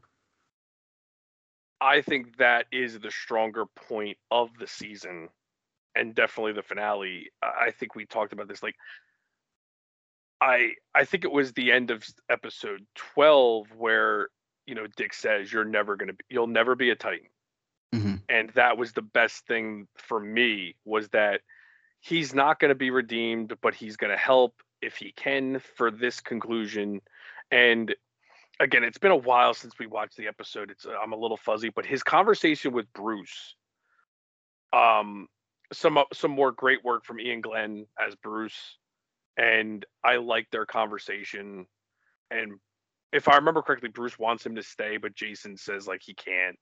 [1.81, 5.29] I think that is the stronger point of the season
[5.95, 7.31] and definitely the finale.
[7.43, 8.77] I think we talked about this like
[10.41, 14.29] I I think it was the end of episode 12 where
[14.67, 17.29] you know Dick says you're never going to be you'll never be a Titan.
[17.95, 18.23] Mhm.
[18.29, 21.43] And that was the best thing for me was that
[22.01, 25.91] he's not going to be redeemed but he's going to help if he can for
[25.91, 27.01] this conclusion
[27.51, 27.95] and
[28.61, 30.71] again, it's been a while since we watched the episode.
[30.71, 33.55] It's I'm a little fuzzy, but his conversation with Bruce,
[34.73, 35.29] um,
[35.77, 38.79] some some more great work from Iain Glen as Bruce,
[39.37, 41.67] and I like their conversation.
[42.31, 42.59] And
[43.13, 46.59] if I remember correctly, Bruce wants him to stay, but Jason says like he can't.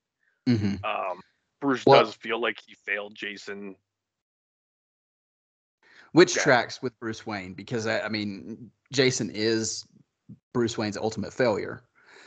[0.48, 0.84] Mhm.
[0.84, 1.20] Um,
[1.60, 3.76] Bruce Well- does feel like he failed Jason.
[6.12, 6.42] Which Yeah.
[6.42, 9.86] tracks with Bruce Wayne because I, I mean Jason is
[10.52, 11.84] Bruce Wayne's ultimate failure.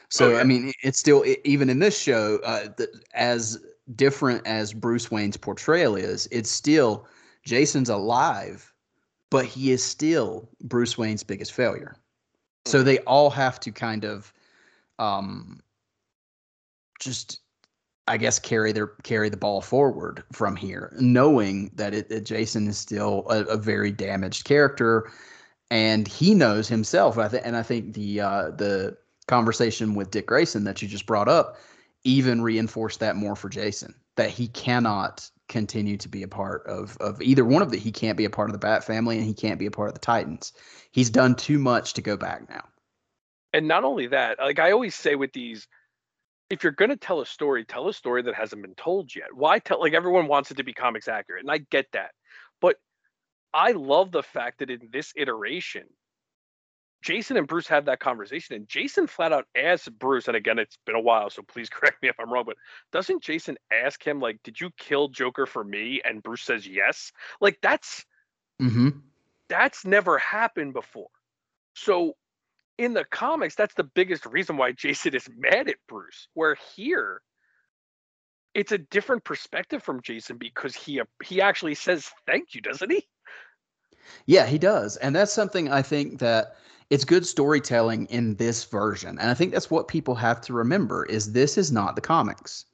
[0.10, 0.40] So yeah.
[0.40, 2.70] I mean it's still even in this show uh,
[3.14, 7.08] as different as Bruce Wayne's portrayal is, it's still
[7.44, 8.74] Jason's alive,
[9.30, 11.96] but he is still Bruce Wayne's biggest failure.
[12.66, 12.86] So Mm-hmm.
[12.86, 14.34] they all have to kind of
[15.00, 15.62] um
[17.00, 17.40] just
[18.08, 22.68] I guess carry their carry the ball forward from here, knowing that it, that Jason
[22.68, 25.12] is still a, a very damaged character,
[25.72, 27.18] and he knows himself.
[27.18, 31.08] I think, and I think the uh, the conversation with Dick Grayson that you just
[31.08, 31.58] brought up
[32.06, 36.98] even reinforced that more for Jason that he cannot continue to be a part of
[36.98, 39.26] of either one of the he can't be a part of the Bat family and
[39.26, 40.54] he can't be a part of the Titans.
[40.92, 42.64] He's done too much to go back now.
[43.54, 45.68] And not only that, like I always say with these,
[46.50, 49.34] if you're going to tell a story, tell a story that hasn't been told yet.
[49.34, 49.80] Why tell?
[49.80, 52.12] Like everyone wants it to be comics accurate, and I get that,
[52.62, 52.78] but
[53.54, 55.86] I love the fact that in this iteration,
[57.06, 60.80] Jason and Bruce had that conversation, and Jason flat out asked Bruce, and again, it's
[60.88, 62.58] been a while, so please correct me if I'm wrong, but
[62.92, 67.12] doesn't Jason ask him like, "Did you kill Joker for me?" And Bruce says yes.
[67.40, 68.04] Like that's
[68.60, 68.90] Mm-hmm.
[69.50, 71.10] that's never happened before.
[71.76, 72.14] So
[72.80, 76.28] in the comics, that's the biggest reason why Jason is mad at Bruce.
[76.34, 77.22] Where here,
[78.56, 83.06] it's a different perspective from Jason because he he actually says thank you, doesn't he?
[84.26, 84.98] Yeah, he does.
[84.98, 86.56] And that's something I think that
[86.90, 89.18] it's good storytelling in this version.
[89.20, 92.66] And I think that's what people have to remember is this is not the comics.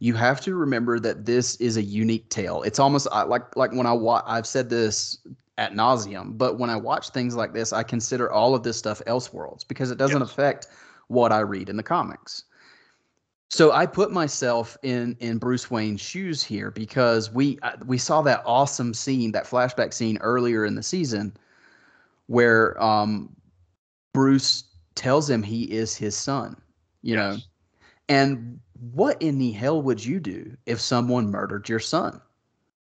[0.00, 2.62] You have to remember that this is a unique tale.
[2.62, 5.18] It's almost I- like like when I wa- I've said this
[5.58, 9.00] at nauseum, but when I watch things like this, I consider all of this stuff
[9.06, 10.30] Elseworlds because it doesn't Yes.
[10.30, 10.66] affect
[11.08, 12.44] what I read in the comics.
[13.50, 18.22] So I put myself in in Bruce Wayne's shoes here because we uh, we saw
[18.22, 21.36] that awesome scene, that flashback scene earlier in the season,
[22.26, 23.36] where um,
[24.12, 26.60] Bruce tells him he is his son.
[27.02, 27.36] You know,
[28.08, 28.60] and
[28.92, 32.20] what in the hell would you do if someone murdered your son?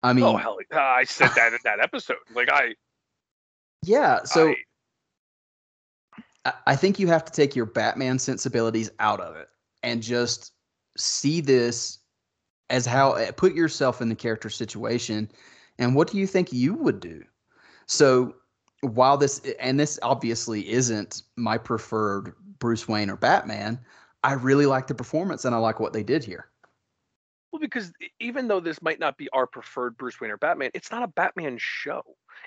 [0.03, 2.17] I mean, oh hell, uh, I said that in that episode.
[2.35, 2.75] Like I,
[3.83, 4.25] yeah.
[4.25, 4.57] So I-
[6.45, 9.49] I, I think you have to take your Batman sensibilities out of it
[9.83, 10.53] and just
[10.97, 11.99] see this
[12.71, 15.31] as how eh, put yourself in the character situation
[15.79, 17.25] and what do you think you would do?
[17.87, 18.35] So
[18.85, 23.79] while this and this obviously isn't my preferred Bruce Wayne or Batman,
[24.23, 26.49] I really like the performance and I like what they did here.
[27.53, 30.91] Well, because even though this might not be our preferred Bruce Wayne or Batman, it's
[30.91, 32.03] not a Batman show.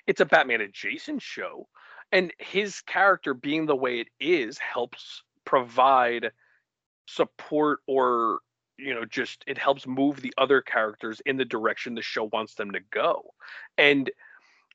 [0.06, 1.68] It's a Batman adjacent show.
[2.12, 6.32] And his character being the way it is helps provide
[7.08, 8.40] support or,
[8.78, 12.56] you know, just it helps move the other characters in the direction the show wants
[12.56, 13.34] them to go.
[13.78, 14.10] And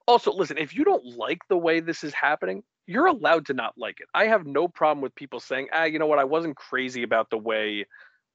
[0.07, 3.75] also, listen, if you don't like the way this is happening, you're allowed to not
[3.77, 4.09] like it.
[4.15, 7.31] I have no problem with people saying, ah, you know what, I wasn't crazy about
[7.31, 7.87] the way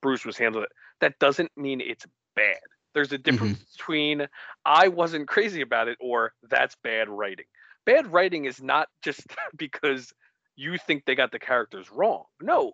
[0.01, 0.65] Bruce was handled.
[1.01, 2.05] That doesn't mean it's
[2.35, 2.57] bad.
[2.93, 4.27] There's a difference between
[4.65, 7.45] I wasn't crazy about it or that's bad writing.
[7.85, 9.21] Bad writing is not just
[9.57, 10.13] because
[10.55, 12.23] you think they got the characters wrong.
[12.41, 12.73] No,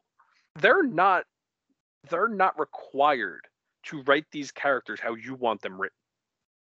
[0.56, 1.26] they're not
[2.10, 3.42] they're not required
[3.84, 5.98] to write these characters how you want them written.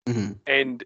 [0.08, 0.38] Mhm.
[0.46, 0.84] And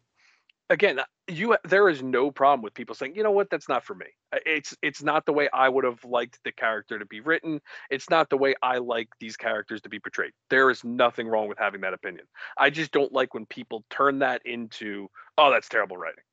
[0.71, 3.95] again, you there is no problem with people saying, you know what, that's not for
[3.95, 4.07] me.
[4.45, 7.61] It's it's not the way I would have liked the character to be written.
[7.91, 10.33] It's not the way I like these characters to be portrayed.
[10.51, 12.27] There is nothing wrong with having that opinion.
[12.59, 15.09] I just don't like when people turn that into,
[15.39, 16.25] oh, that's terrible writing.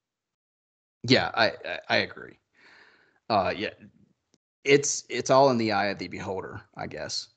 [1.04, 2.40] Yeah, I I, I agree.
[3.30, 3.72] Uh, yeah,
[4.64, 7.30] it's it's all in the eye of the beholder, I guess.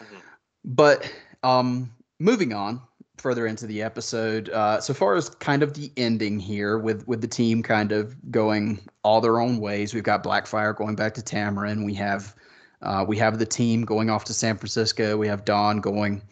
[0.00, 0.22] Mhm.
[0.64, 2.80] But um, moving on
[3.18, 7.20] further into the episode, uh, so far as kind of the ending here, with with
[7.20, 11.22] the team kind of going all their own ways, we've got Blackfire going back to
[11.22, 11.84] Tamaran.
[11.84, 12.34] We have
[12.82, 15.16] uh, we have the team going off to San Francisco.
[15.16, 16.22] We have Don going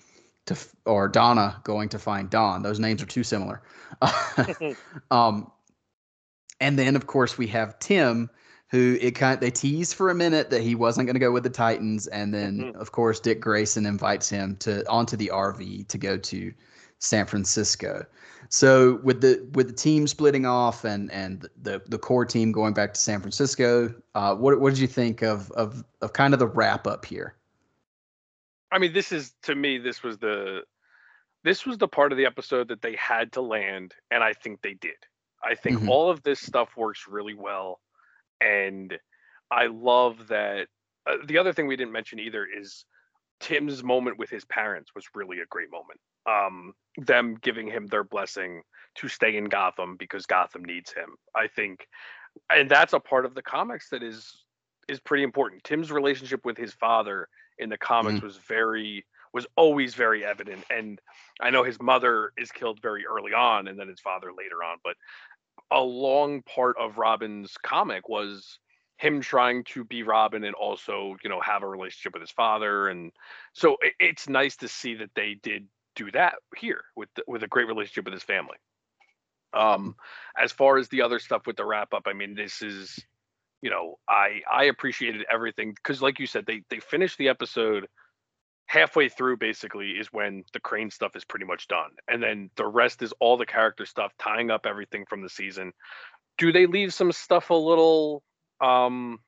[0.46, 2.62] to or Donna going to find Don.
[2.62, 3.62] Those names are too similar.
[5.10, 5.50] um,
[6.60, 8.30] and then of course we have Tim,
[8.70, 11.42] who it kind they tease for a minute that he wasn't going to go with
[11.42, 12.76] the Titans, and then Mhm.
[12.76, 16.52] of course Dick Grayson invites him to onto the RV to go to
[16.98, 18.04] San Francisco.
[18.48, 22.74] So with the with the team splitting off and and the the core team going
[22.74, 26.40] back to San Francisco, uh, what what did you think of of of kind of
[26.40, 27.36] the wrap up here?
[28.72, 30.62] I mean, this is to me, this was the
[31.42, 34.62] this was the part of the episode that they had to land, and I think
[34.62, 35.06] they did.
[35.42, 35.88] I think Mhm.
[35.88, 37.80] all of this stuff works really well,
[38.40, 38.98] and
[39.50, 40.68] I love that.
[41.06, 42.84] Uh, the other thing we didn't mention either is
[43.40, 46.00] Tim's moment with his parents was really a great moment.
[46.26, 48.62] Um, them giving him their blessing
[48.96, 51.16] to stay in Gotham because Gotham needs him.
[51.34, 51.86] I think,
[52.50, 54.44] and that's a part of the comics that is
[54.88, 55.64] is pretty important.
[55.64, 57.28] Tim's relationship with his father
[57.58, 61.00] in the comics was very was always very evident and
[61.40, 64.78] I know his mother is killed very early on and then his father later on,
[64.82, 64.96] but
[65.70, 68.58] a long part of Robin's comic was
[68.98, 72.88] him trying to be Robin and also, you know, have a relationship with his father
[72.88, 73.12] and
[73.52, 75.66] so it, it's nice to see that they did
[75.96, 78.56] do that here with the, with a great relationship with his family.
[79.52, 79.96] Um
[80.38, 82.98] as far as the other stuff with the wrap up, I mean this is
[83.62, 87.86] you know, I I appreciated everything because, like you said, they they finished the episode
[88.70, 89.36] halfway through.
[89.36, 93.12] Basically, is when the crane stuff is pretty much done, and then the rest is
[93.18, 95.72] all the character stuff, tying up everything from the season.
[96.38, 98.22] Do they leave some stuff a little?
[98.60, 99.18] um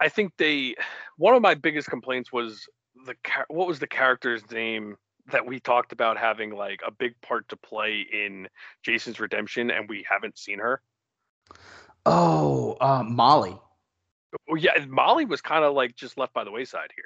[0.00, 0.74] I think they.
[1.16, 2.66] One of my biggest complaints was
[3.06, 3.14] the
[3.48, 4.96] what was the character's name
[5.30, 8.48] that we talked about having like a big part to play in
[8.82, 10.82] Jason's redemption, and we haven't seen her.
[12.04, 13.56] Oh, uh, Molly.
[14.48, 17.04] Well, yeah, Molly was kind of like just left by the wayside here.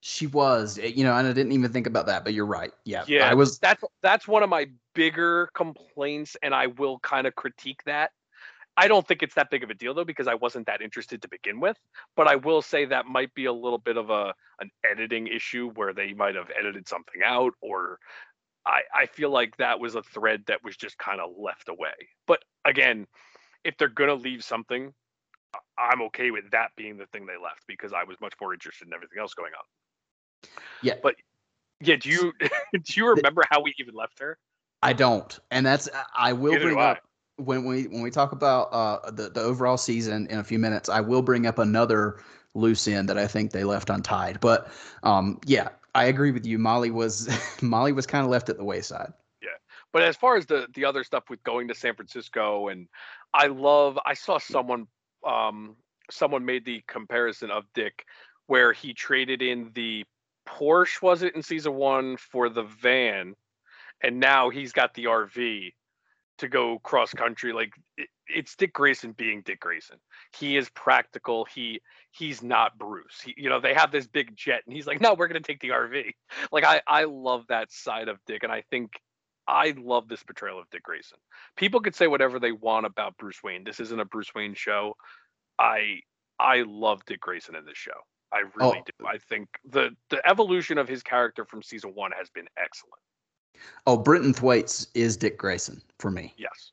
[0.00, 2.72] She was, eh, you know, and I didn't even think about that, but you're right.
[2.84, 3.58] Yeah, Yeah, I was.
[3.58, 8.12] That's that's one of my bigger complaints, and I will kind of critique that.
[8.76, 11.20] I don't think it's that big of a deal though, because I wasn't that interested
[11.22, 11.76] to begin with.
[12.14, 15.70] But I will say that might be a little bit of a an editing issue
[15.74, 17.98] where they might have edited something out, or
[18.64, 21.94] I I feel like that was a thread that was just kind of left away.
[22.28, 23.08] But again,
[23.64, 24.94] if they're gonna leave something,
[25.76, 28.86] I'm okay with that being the thing they left because I was much more interested
[28.86, 29.64] in everything else going on.
[30.82, 30.94] Yeah.
[31.02, 31.16] But
[31.80, 32.32] yeah, do you
[32.72, 34.38] do you remember how we even left her?
[34.82, 36.90] I don't, and that's I will Neither bring I.
[36.92, 36.98] up
[37.36, 40.88] when we when we talk about uh the the overall season in a few minutes.
[40.88, 42.20] I will bring up another
[42.54, 44.40] loose end that I think they left untied.
[44.40, 44.70] But
[45.02, 46.58] um, yeah, I agree with you.
[46.58, 47.28] Molly was
[47.62, 49.12] Molly was kind of left at the wayside.
[49.42, 49.48] Yeah.
[49.92, 52.88] But as far as the the other stuff with going to San Francisco and
[53.32, 54.86] I love I saw someone
[55.26, 55.76] um
[56.10, 58.04] someone made the comparison of Dick
[58.46, 60.04] where he traded in the
[60.48, 63.34] Porsche was it in season 1 for the van
[64.02, 65.72] and now he's got the RV
[66.38, 69.96] to go cross country like it, it's Dick Grayson being Dick Grayson.
[70.38, 71.44] He is practical.
[71.46, 71.80] He
[72.12, 73.20] he's not Bruce.
[73.24, 75.60] He, you know, they have this big jet and he's like, "No, we're to take
[75.60, 76.12] the RV."
[76.52, 78.92] Like I I love that side of Dick and I think
[79.46, 81.18] I love this portrayal of Dick Grayson.
[81.56, 83.64] People could say whatever they want about Bruce Wayne.
[83.64, 84.94] This isn't a Bruce Wayne show.
[85.58, 86.00] I
[86.38, 88.00] I love Dick Grayson in this show.
[88.32, 88.84] I really Oh.
[88.98, 89.06] do.
[89.06, 93.00] I think the the evolution of his character from season one has been excellent.
[93.86, 96.34] Oh, Brenton Thwaites is Dick Grayson for me.
[96.36, 96.72] Yes.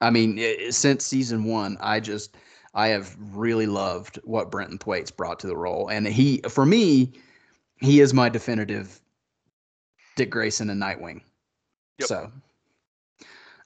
[0.00, 2.36] I mean, i- i- since season one, I just
[2.74, 7.12] I have really loved what Brenton Thwaites brought to the role, and he for me,
[7.80, 9.00] he is my definitive
[10.16, 11.22] Dick Grayson and Nightwing.
[11.98, 12.08] Yep.
[12.08, 12.32] So,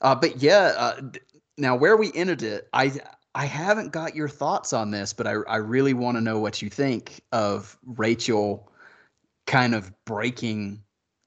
[0.02, 1.00] uh, but yeah, uh,
[1.58, 3.00] now where we ended it, I
[3.34, 6.60] I haven't got your thoughts on this, but I I really want to know what
[6.60, 8.70] you think of Rachel
[9.46, 10.82] kind of breaking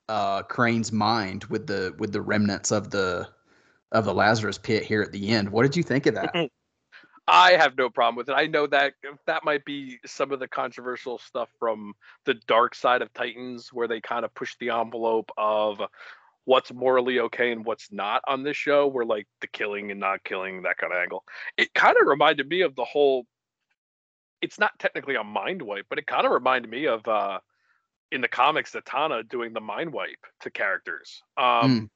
[0.07, 3.27] uh Crane's mind with the with the remnants of the
[3.91, 5.49] of the Lazarus pit here at the end.
[5.49, 6.33] What did you think of that?
[7.27, 8.33] I have no problem with it.
[8.33, 8.93] I know that
[9.25, 11.93] that might be some of the controversial stuff from
[12.25, 15.81] the dark side of Titans, where they kind of push the envelope of
[16.45, 20.23] what's morally okay and what's not on this show, where like the killing and not
[20.23, 21.23] killing, that kind of angle.
[21.57, 23.25] It kind of reminded me of the whole.
[24.41, 27.39] It's not technically a mind wipe, but it kind of reminded me of uh
[28.11, 31.21] in the comics Zatanna doing the mind wipe to characters.
[31.37, 31.89] Um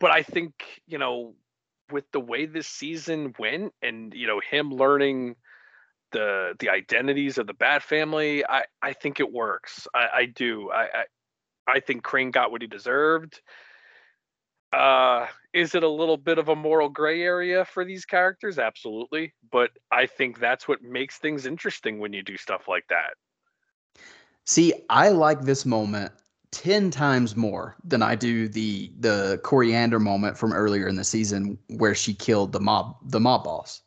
[0.00, 0.52] but I think,
[0.86, 1.34] you know,
[1.90, 5.36] with the way this season went and you know him learning
[6.12, 10.70] the the identities of the bat family i i think it works i i do
[10.70, 11.04] i i,
[11.66, 13.40] I think crane got what he deserved.
[14.72, 18.58] Uh is it a little bit of a moral gray area for these characters?
[18.58, 19.32] Absolutely.
[19.50, 23.14] But i think that's what makes things interesting when you do stuff like that.
[24.46, 26.12] See, I like this moment
[26.54, 31.58] 10 times more than I do the the Koriand'r moment from earlier in the season
[31.68, 33.82] where she killed the mob the mob boss.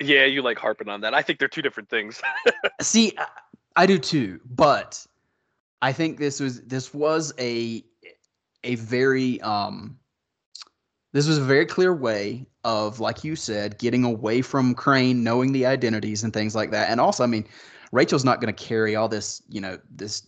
[0.00, 1.12] yeah you like harping on that.
[1.12, 2.22] I think they're two different things.
[2.80, 3.26] See, I,
[3.74, 5.04] I do too, but
[5.82, 7.84] I think this was this was a
[8.64, 9.98] a very um
[11.12, 15.52] this was a very clear way of like you said getting away from Crane, knowing
[15.52, 16.90] the identities and things like that.
[16.90, 17.46] And also, I mean,
[17.90, 20.22] Rachel's not going to carry all this, you know, this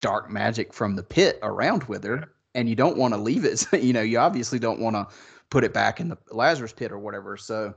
[0.00, 3.64] dark magic from the pit around with her and you don't want to leave it.
[3.82, 5.06] You know you obviously don't want to
[5.50, 7.36] put it back in the lazarus pit or whatever.
[7.36, 7.74] So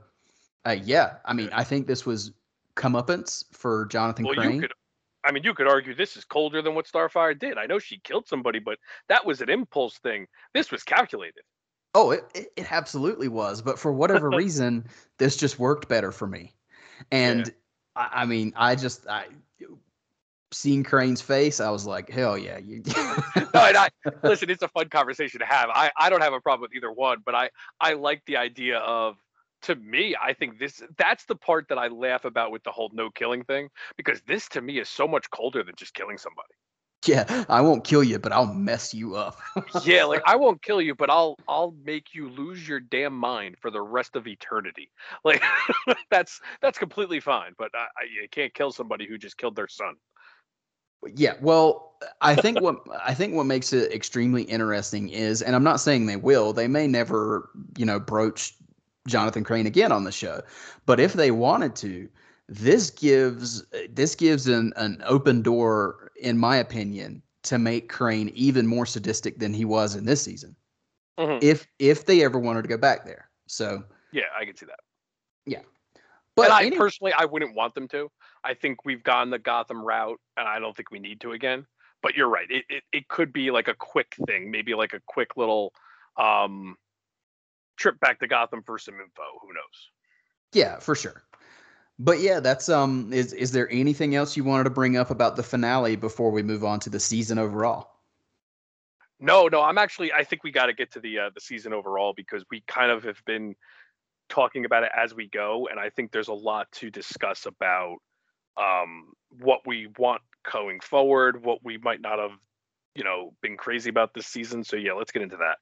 [0.66, 2.32] uh, yeah i mean i think this was
[2.76, 4.54] comeuppance for jonathan well crane.
[4.54, 4.72] you could
[5.24, 7.98] i mean you could argue this is colder than what starfire did i know she
[7.98, 11.42] killed somebody but that was an impulse thing this was calculated
[11.94, 14.86] oh it, it, absolutely was but for whatever reason
[15.18, 16.54] this just worked better for me
[17.10, 17.52] and
[17.96, 19.26] I, I mean i just i
[20.52, 22.82] seeing crane's face i was like hell yeah you
[23.54, 23.88] no, and I
[24.22, 24.50] listen.
[24.50, 25.68] It's a fun conversation to have.
[25.72, 27.50] I I don't have a problem with either one, but I
[27.80, 29.16] I like the idea of.
[29.62, 32.90] To me, I think this that's the part that I laugh about with the whole
[32.92, 36.54] no killing thing because this to me is so much colder than just killing somebody.
[37.06, 39.38] yeah i won't kill you but i'll mess you up
[39.74, 43.56] Yeah, like I won't kill you, but I'll I'll make you lose your damn mind
[43.60, 44.90] for the rest of eternity.
[45.24, 45.42] Like
[46.10, 49.68] that's that's completely fine, but I, I, you can't kill somebody who just killed their
[49.68, 49.94] son.
[51.14, 55.64] Yeah, well, I think what I think what makes it extremely interesting is, and I'm
[55.64, 58.54] not saying they will, they may never, you know, broach
[59.06, 60.42] Jonathan Crane again on the show,
[60.86, 62.08] but if they wanted to,
[62.48, 68.66] this gives this gives an an open door, in my opinion, to make Crane even
[68.66, 70.54] more sadistic than he was in this season,
[71.18, 71.42] Mhm.
[71.42, 73.28] if if they ever wanted to go back there.
[73.46, 74.80] So Yeah, I can see that.
[75.46, 75.62] yeah,
[76.36, 78.10] but and I personally, I wouldn't want them to.
[78.44, 81.66] I think we've gone the Gotham route, and I don't think we need to again.
[82.02, 82.50] But you're right.
[82.50, 85.72] It it, it could be like a quick thing, maybe like a quick little
[86.18, 86.76] um
[87.76, 89.22] trip back to Gotham for some info.
[89.42, 89.90] Who knows?
[90.52, 91.22] Yeah, for sure.
[91.98, 95.36] But yeah, that's um is is there anything else you wanted to bring up about
[95.36, 97.90] the finale before we move on to the season overall?
[99.20, 99.62] No, no.
[99.62, 100.12] I'm actually.
[100.12, 102.90] I think we got to get to the uh, the season overall because we kind
[102.90, 103.54] of have been
[104.28, 107.98] talking about it as we go, and I think there's a lot to discuss about
[108.56, 112.36] um what we want going forward, what we might not have,
[112.94, 114.64] you know, been crazy about this season.
[114.64, 115.58] So yeah, let's get into that.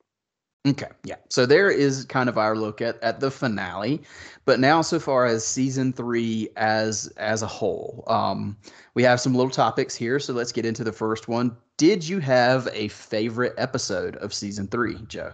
[0.68, 1.16] Okay, yeah.
[1.30, 4.02] So there is kind of our look at at the finale,
[4.44, 8.04] but now so far as season 3 as as a whole.
[8.08, 8.58] Um
[8.94, 11.56] we have some little topics here, so let's get into the first one.
[11.78, 15.32] Did you have a favorite episode of season 3, Joe?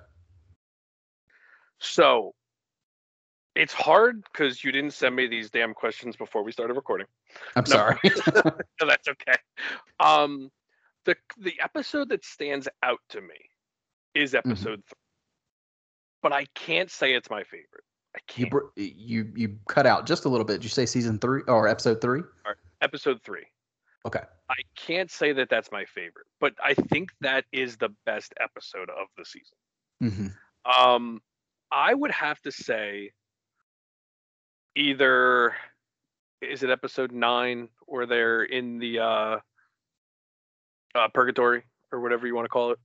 [1.80, 2.34] So
[3.54, 7.06] it's hard because you didn't send me these damn questions before we started recording.
[7.56, 7.76] I'm No.
[7.76, 7.98] sorry.
[8.80, 9.36] No, that's okay.
[9.98, 10.50] Um,
[11.06, 13.34] the the episode that stands out to me
[14.14, 14.50] is Mm-hmm.
[14.50, 15.05] episode three,
[16.26, 17.84] but I can't say it's my favorite.
[18.16, 18.50] I you can't.
[18.50, 20.54] br- you you cut out just a little bit.
[20.54, 22.22] Did you say season 3 or episode 3?
[22.82, 23.44] episode three.
[24.04, 24.22] Okay.
[24.50, 28.90] I can't say that that's my favorite, but I think that is the best episode
[28.90, 29.56] of the season.
[30.02, 30.34] Mhm.
[30.64, 31.22] Um,
[31.70, 33.12] I would have to say
[34.74, 35.54] either
[36.40, 39.38] is it episode nine or they're in the uh,
[40.96, 41.62] uh purgatory
[41.92, 42.80] or whatever you want to call it.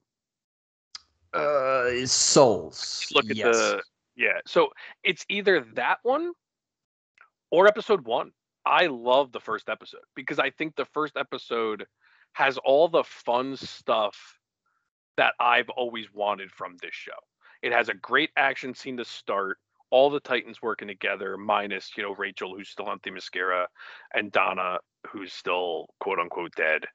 [1.34, 3.08] Uh Souls.
[3.14, 3.56] Look at yes.
[3.56, 3.82] the
[4.16, 4.40] yeah.
[4.46, 4.70] So
[5.04, 6.34] it's either that one
[7.50, 8.32] or episode one.
[8.66, 11.86] I love the first episode because I think the first episode
[12.34, 14.40] has all the fun stuff
[15.18, 17.12] that I've always wanted from this show.
[17.62, 19.58] It has a great action scene to start,
[19.90, 23.66] all the Titans working together, minus, you know, Rachel, who's still on the Themyscira,
[24.14, 26.86] and Donna, who's still quote unquote dead.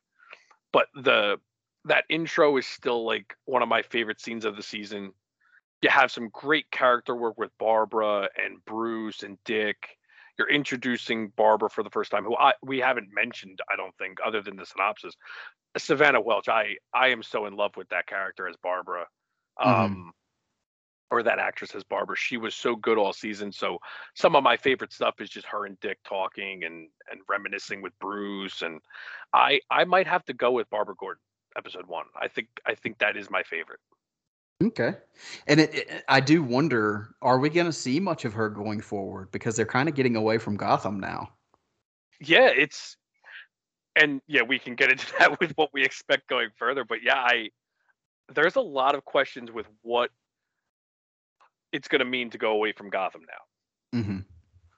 [0.72, 1.38] But the
[1.86, 5.12] that intro is still like one of my favorite scenes of the season.
[5.82, 9.76] You have some great character work with Barbara and Bruce and Dick
[10.38, 14.18] you're introducing Barbara for the first time, who I we haven't mentioned, I don't think,
[14.24, 15.14] other than the synopsis.
[15.78, 19.06] Savannah Welch, I I am so in love with that character as Barbara.
[19.58, 19.66] Mhm.
[19.66, 20.12] Um
[21.10, 22.16] or that actress as Barbara.
[22.16, 23.52] She was so good all season.
[23.52, 23.78] So
[24.14, 27.98] some of my favorite stuff is just her and Dick talking and and reminiscing with
[28.00, 28.62] Bruce.
[28.62, 28.80] And
[29.32, 31.22] I I might have to go with Barbara Gordon,
[31.56, 32.06] episode one.
[32.20, 33.80] I think I think that is my favorite.
[34.62, 34.94] Okay.
[35.46, 38.80] And it, it, I do wonder, are we going to see much of her going
[38.80, 39.30] forward?
[39.30, 41.28] Because they're kind of getting away from Gotham now.
[42.20, 42.96] Yeah, it's
[43.96, 46.84] and yeah, we can get into that with what we expect going further.
[46.84, 47.50] But yeah, I
[48.34, 50.10] there's a lot of questions with what
[51.72, 54.00] it's going to mean to go away from Gotham now.
[54.00, 54.18] Mm-hmm.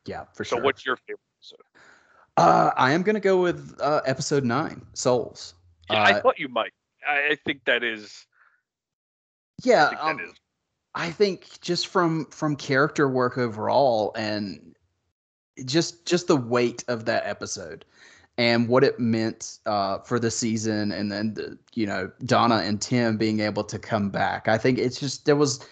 [0.06, 0.58] Yeah, for So, sure.
[0.58, 1.64] So, what's your favorite episode?
[2.36, 5.54] Uh, I am going to go with uh, episode nine, Souls.
[5.90, 6.72] Yeah, I Uh, thought you might.
[7.06, 8.26] I, I think that is.
[9.64, 10.34] I Yeah, think um, is.
[10.94, 14.74] I think just from from character work overall and
[15.64, 17.84] just just the weight of that episode
[18.36, 22.80] and what it meant uh, for the season and then the, you know Donna and
[22.80, 24.48] Tim being able to come back.
[24.48, 25.66] I think it's just there was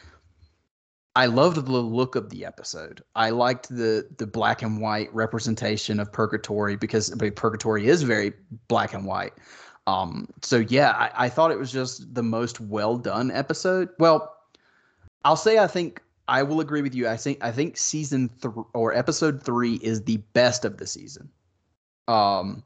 [1.17, 3.03] I loved the look of the episode.
[3.15, 8.03] I liked the the black and white representation of Purgatory because I mean, Purgatory is
[8.03, 8.35] very
[8.69, 9.33] black and white.
[9.87, 13.89] Um, so yeah, I, I thought it was just the most well done episode.
[13.99, 14.37] Well,
[15.25, 17.09] I'll say I think I will agree with you.
[17.09, 21.31] I think I think season three or episode three is the best of the season.
[22.09, 22.65] Um,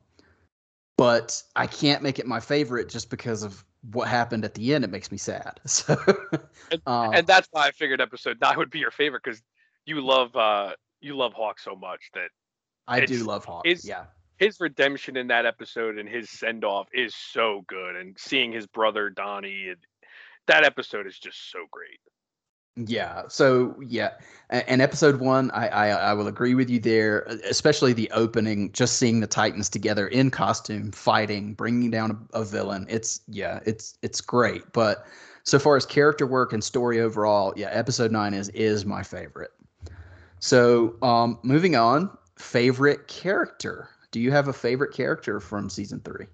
[0.96, 4.84] but I can't make it my favorite just because of what happened at the end.
[4.84, 5.60] It makes me sad.
[5.66, 5.96] So,
[6.86, 9.42] uh, and that's why I figured episode nine would be your favorite because
[9.86, 12.28] you love uh you love Hawk so much that
[12.86, 13.66] I do love Hawk.
[13.66, 14.04] it's- Yeah.
[14.40, 18.66] His redemption in that episode and his send off is so good, and seeing his
[18.66, 19.76] brother Donnie, and
[20.46, 22.00] that episode is just so great.
[22.76, 23.24] Yeah.
[23.28, 24.12] So yeah,
[24.48, 28.96] and episode one, I, I I will agree with you there, especially the opening, just
[28.96, 32.86] seeing the Titans together in costume, fighting, bringing down a, a villain.
[32.88, 34.62] It's yeah, it's it's great.
[34.72, 35.04] But
[35.42, 39.50] so far as character work and story overall, yeah, episode nine is is my favorite.
[40.38, 43.90] So um, moving on, favorite character.
[44.12, 46.26] Do you have a favorite character from season three?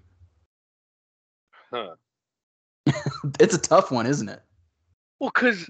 [1.71, 1.95] Huh.
[3.41, 4.41] It's a tough one, isn't it?
[5.19, 5.69] Well, because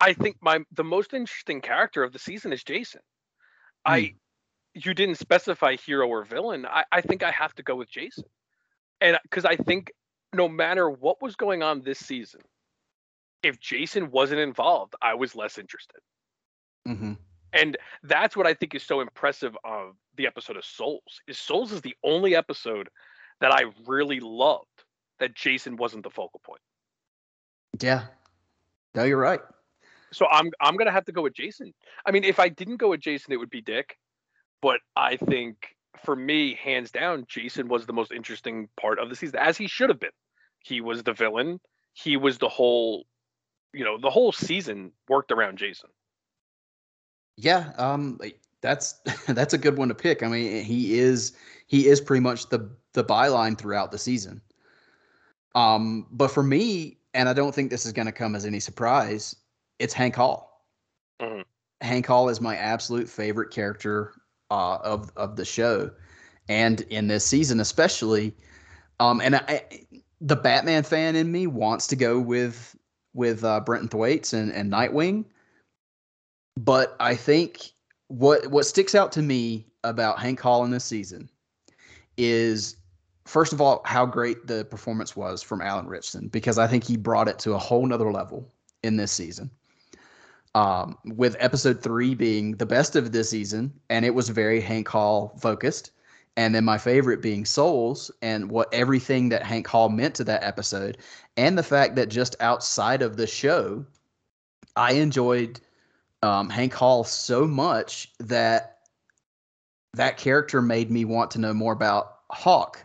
[0.00, 3.00] I think my the most interesting character of the season is Jason.
[3.84, 4.14] I
[4.74, 6.66] you didn't specify hero or villain.
[6.66, 8.24] I, I think I have to go with Jason.
[9.00, 9.92] And because I think
[10.32, 12.40] no matter what was going on this season,
[13.42, 16.00] if Jason wasn't involved, I was less interested.
[16.88, 17.12] Mm-hmm.
[17.54, 21.20] And that's what I think is so impressive of the episode of Souls.
[21.26, 22.88] Is Souls is the only episode
[23.40, 24.84] that I really loved
[25.20, 26.60] that Jason wasn't the focal point.
[27.80, 28.04] Yeah.
[28.94, 29.40] No, you're right.
[30.12, 31.74] So I'm I'm gonna have to go with Jason.
[32.06, 33.96] I mean, if I didn't go with Jason, it would be Dick.
[34.62, 35.74] But I think
[36.04, 39.66] for me, hands down, Jason was the most interesting part of the season, as he
[39.66, 40.10] should have been.
[40.60, 41.60] He was the villain.
[41.92, 43.04] He was the whole,
[43.72, 45.90] you know, the whole season worked around Jason.
[47.36, 48.20] Yeah, um,
[48.60, 48.92] that's
[49.28, 50.22] that's a good one to pick.
[50.22, 51.32] I mean, he is
[51.66, 54.40] he is pretty much the the byline throughout the season.
[55.54, 58.60] Um, but for me, and I don't think this is going to come as any
[58.60, 59.36] surprise,
[59.78, 60.66] it's Hank Hall.
[61.20, 61.44] Mhm.
[61.80, 64.14] Hank Hall is my absolute favorite character
[64.50, 65.90] uh, of of the show,
[66.48, 68.34] and in this season especially.
[69.00, 69.64] Um, and I,
[70.20, 72.76] the Batman fan in me wants to go with
[73.12, 75.24] with uh, Brenton Thwaites and, and Nightwing,
[76.56, 77.72] but I think
[78.08, 81.28] what what sticks out to me about Hank Hall in this season
[82.16, 82.76] is
[83.24, 86.96] first of all how great the performance was from Alan Ritchson because I think he
[86.96, 88.52] brought it to a whole nother level
[88.82, 89.50] in this season.
[90.54, 94.86] Um, with episode three being the best of this season, and it was very Hank
[94.86, 95.90] Hall focused.
[96.36, 100.44] And then my favorite being Souls and what everything that Hank Hall meant to that
[100.44, 100.98] episode,
[101.36, 103.84] and the fact that just outside of the show,
[104.76, 105.60] I enjoyed
[106.24, 108.78] um, Hank Hall so much that
[109.92, 112.84] that character made me want to know more about Hawk.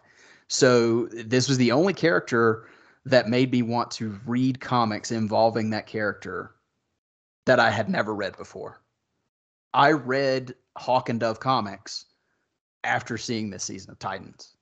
[0.50, 2.68] So this was the only character
[3.06, 6.56] that made me want to read comics involving that character
[7.46, 8.82] that I had never read before.
[9.74, 12.06] I read Hawk and Dove comics
[12.84, 14.58] after seeing this season of Titans,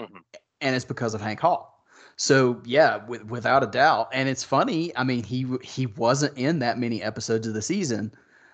[0.00, 0.22] Mhm.
[0.62, 1.73] and it's because of Hank Hall.
[2.16, 4.96] So yeah, with, without a doubt, and it's funny.
[4.96, 8.12] I mean, he he wasn't in that many episodes of the season,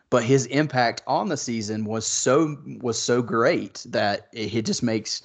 [0.09, 4.83] but his impact on the season was so was so great that it, it just
[4.83, 5.23] makes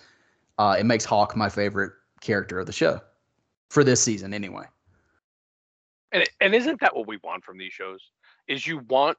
[0.57, 2.99] uh, it makes Hawk my favorite character of the show
[3.69, 4.65] for this season, anyway.
[6.11, 8.01] And and isn't that what we want from these shows?
[8.47, 9.17] Is you want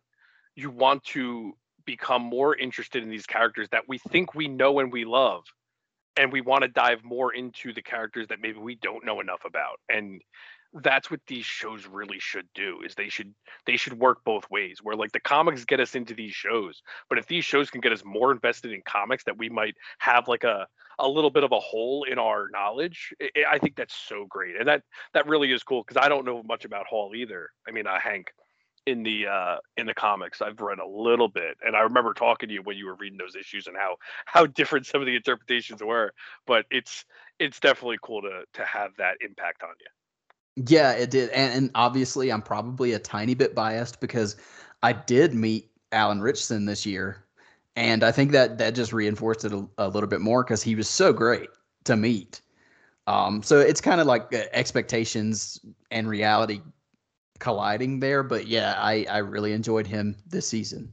[0.56, 1.56] you want to
[1.86, 5.44] become more interested in these characters that we think we know and we love
[6.16, 9.44] and we want to dive more into the characters that maybe we don't know enough
[9.44, 10.22] about and
[10.82, 13.32] that's what these shows really should do is they should
[13.66, 17.18] they should work both ways where like the comics get us into these shows but
[17.18, 20.44] if these shows can get us more invested in comics that we might have like
[20.44, 20.66] a
[20.98, 24.56] a little bit of a hole in our knowledge i i think that's so great
[24.56, 24.82] and that
[25.14, 27.50] that really is cool because i don't know much about hall either.
[27.66, 28.26] I mean uh, hank
[28.86, 32.48] in the uh in the comics i've read a little bit and i remember talking
[32.48, 35.16] to you when you were reading those issues and how how different some of the
[35.16, 36.12] interpretations were
[36.46, 37.04] but it's
[37.38, 39.86] it's definitely cool to to have that impact on you
[40.56, 41.30] Yeah, it did.
[41.30, 44.36] And, and obviously, I'm probably a tiny bit biased because
[44.82, 47.24] I did meet Alan Ritchson this year.
[47.76, 50.74] And I think that that just reinforced it a, a little bit more because he
[50.74, 51.50] was so great
[51.84, 52.40] to meet.
[53.06, 55.60] Um, so it's kind of like uh, expectations
[55.90, 56.60] and reality
[57.38, 58.22] colliding there.
[58.22, 60.90] But yeah, I, I really enjoyed him this season.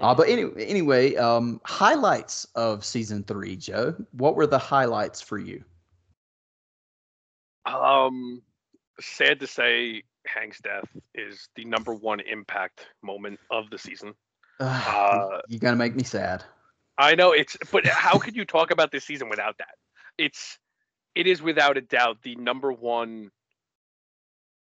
[0.00, 3.94] Uh, but anyway, anyway, um, highlights of season three, Joe.
[4.12, 5.64] What were the highlights for you?
[7.64, 8.42] Um,
[9.00, 14.14] sad to say, Hank's death is the number one impact moment of the season.
[14.60, 16.44] Uh, you gotta make me sad.
[16.98, 19.74] I know it's, but how could you talk about this season without that?
[20.16, 20.58] It's,
[21.14, 23.30] it is without a doubt the number one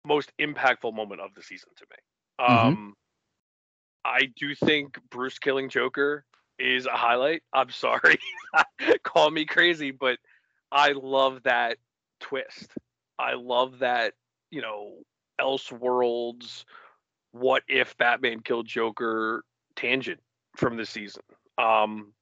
[0.06, 1.96] most impactful moment of the season to me.
[2.48, 2.66] Mhm.
[2.66, 2.96] Um,
[4.04, 6.24] I do think Bruce killing Joker
[6.58, 7.42] is a highlight.
[7.52, 8.18] I'm sorry,
[9.02, 10.18] call me crazy, but
[10.70, 11.78] I love that
[12.20, 12.70] twist.
[13.18, 14.14] I love that,
[14.50, 15.02] you know,
[15.40, 16.64] Elseworlds,
[17.32, 19.44] what if Batman killed Joker
[19.76, 20.20] tangent
[20.56, 21.22] from the season.
[21.58, 22.12] Um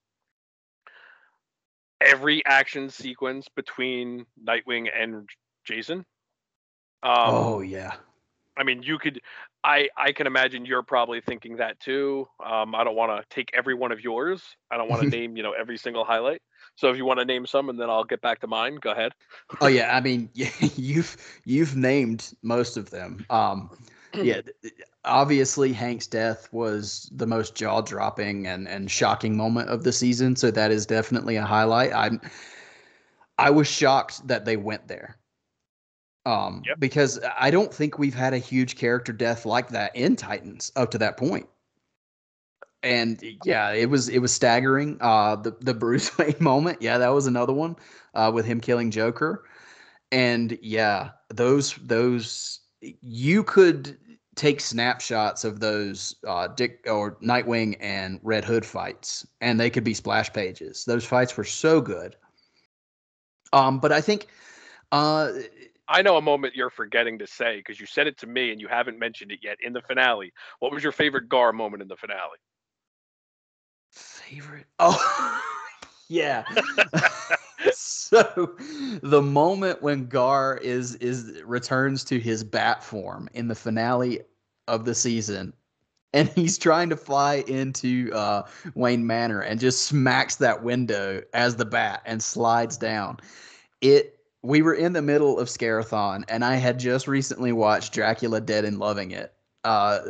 [2.01, 5.29] every action sequence between Nightwing and
[5.65, 6.05] Jason.
[7.05, 7.93] Um, oh yeah.
[8.57, 9.21] I mean, you could.
[9.63, 12.29] I I can imagine you're probably thinking that too.
[12.45, 14.43] Um, I don't want to take every one of yours.
[14.71, 16.41] I don't want to name you know every single highlight.
[16.77, 18.77] So if you want to name some, and then I'll get back to mine.
[18.77, 19.13] Go ahead.
[19.61, 23.25] Oh yeah, I mean, you've you've named most of them.
[23.31, 23.71] Um,
[24.15, 24.41] yeah,
[25.05, 30.37] obviously Hank's death was the most jaw dropping and and shocking moment of the season,
[30.37, 31.93] so that is definitely a highlight.
[31.93, 32.21] I'm
[33.39, 35.19] I was shocked that they went there.
[36.27, 36.81] Um, Yep.
[36.81, 40.91] because I don't think we've had a huge character death like that in Titans up
[40.93, 41.47] to that point.
[42.83, 44.99] And yeah, it was it was staggering.
[45.01, 47.77] Uh, the the Bruce Wayne moment, yeah, that was another one
[48.15, 49.45] uh, with him killing Joker.
[50.13, 53.97] And yeah, those those you could
[54.35, 59.85] take snapshots of those uh, Dick or Nightwing and Red Hood fights, and they could
[59.85, 60.85] be splash pages.
[60.85, 62.17] Those fights were so good.
[63.53, 64.27] Um, but I think
[64.93, 65.31] uh,
[65.89, 68.61] I know a moment you're forgetting to say because you said it to me and
[68.61, 70.33] you haven't mentioned it yet in the finale.
[70.61, 72.39] What was your favorite Gar moment in the finale?
[73.91, 74.67] favorite.
[74.79, 75.41] Oh,
[76.09, 76.45] yeah.
[77.73, 78.55] so
[79.03, 84.21] the moment when Gar is is returns to his bat form in the finale
[84.69, 85.55] of the season
[86.13, 88.43] and he's trying to fly into uh,
[88.75, 93.19] Wayne Manor and just smacks that window as the bat and slides down.
[93.81, 94.14] It
[94.45, 98.67] we were in the middle of Scarathon and I had just recently watched Dracula Dead
[98.67, 99.33] and Loving It
[99.65, 100.01] uh,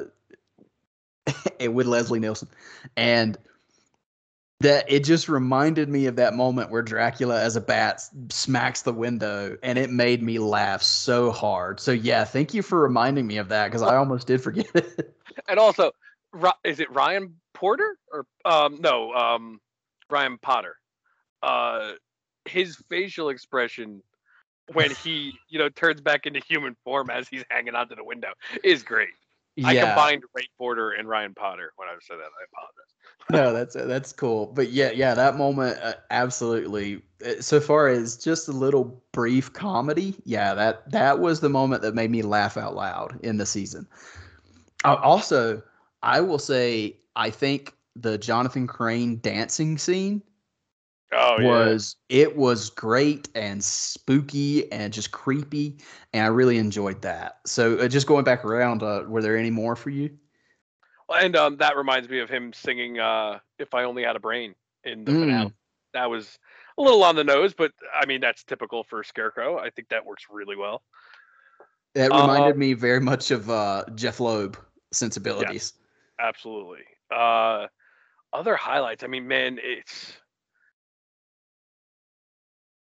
[1.60, 2.48] with Leslie Nielsen
[2.96, 3.38] and
[4.58, 8.92] that it just reminded me of that moment where Dracula as a bat smacks the
[8.92, 11.78] window and it made me laugh so hard.
[11.78, 15.14] So yeah, thank you for reminding me of that because I almost did forget it.
[15.48, 15.90] And also,
[16.62, 19.60] is it Ryan Porter or um no um
[20.08, 20.76] Ryan Potter?
[21.42, 21.92] Uh,
[22.46, 24.02] his facial expression
[24.72, 28.32] when he you know turns back into human form as he's hanging onto the window
[28.62, 29.10] is great.
[29.62, 32.22] I combined Ray Porter and Ryan Potter when I said that.
[32.24, 32.94] I apologize.
[33.30, 34.46] no, that's that's cool.
[34.46, 37.02] But yeah, yeah, that moment uh, absolutely.
[37.24, 41.82] uh, So far as just a little brief comedy, yeah, that that was the moment
[41.82, 43.86] that made me laugh out loud in the season.
[44.84, 45.62] Uh, also,
[46.02, 50.20] I will say I think the Jonathan Crane dancing scene
[51.16, 51.46] Oh yeah.
[51.46, 55.78] was it was great and spooky and just creepy
[56.12, 59.50] and i really enjoyed that so uh, just going back around uh, were there any
[59.50, 60.10] more for you
[61.20, 64.54] And um, that reminds me of him singing uh, "If I Only Had a Brain"
[64.84, 65.20] in the Mm.
[65.20, 65.52] finale.
[65.92, 66.38] That was
[66.76, 69.58] a little on the nose, but I mean that's typical for Scarecrow.
[69.58, 70.82] I think that works really well.
[71.94, 74.58] that reminded me very much of uh, jeph loeb
[74.92, 75.74] sensibilities
[76.18, 76.84] Absolutely.
[77.10, 77.66] Uh,
[78.32, 79.04] other highlights.
[79.04, 80.12] I mean, man, it's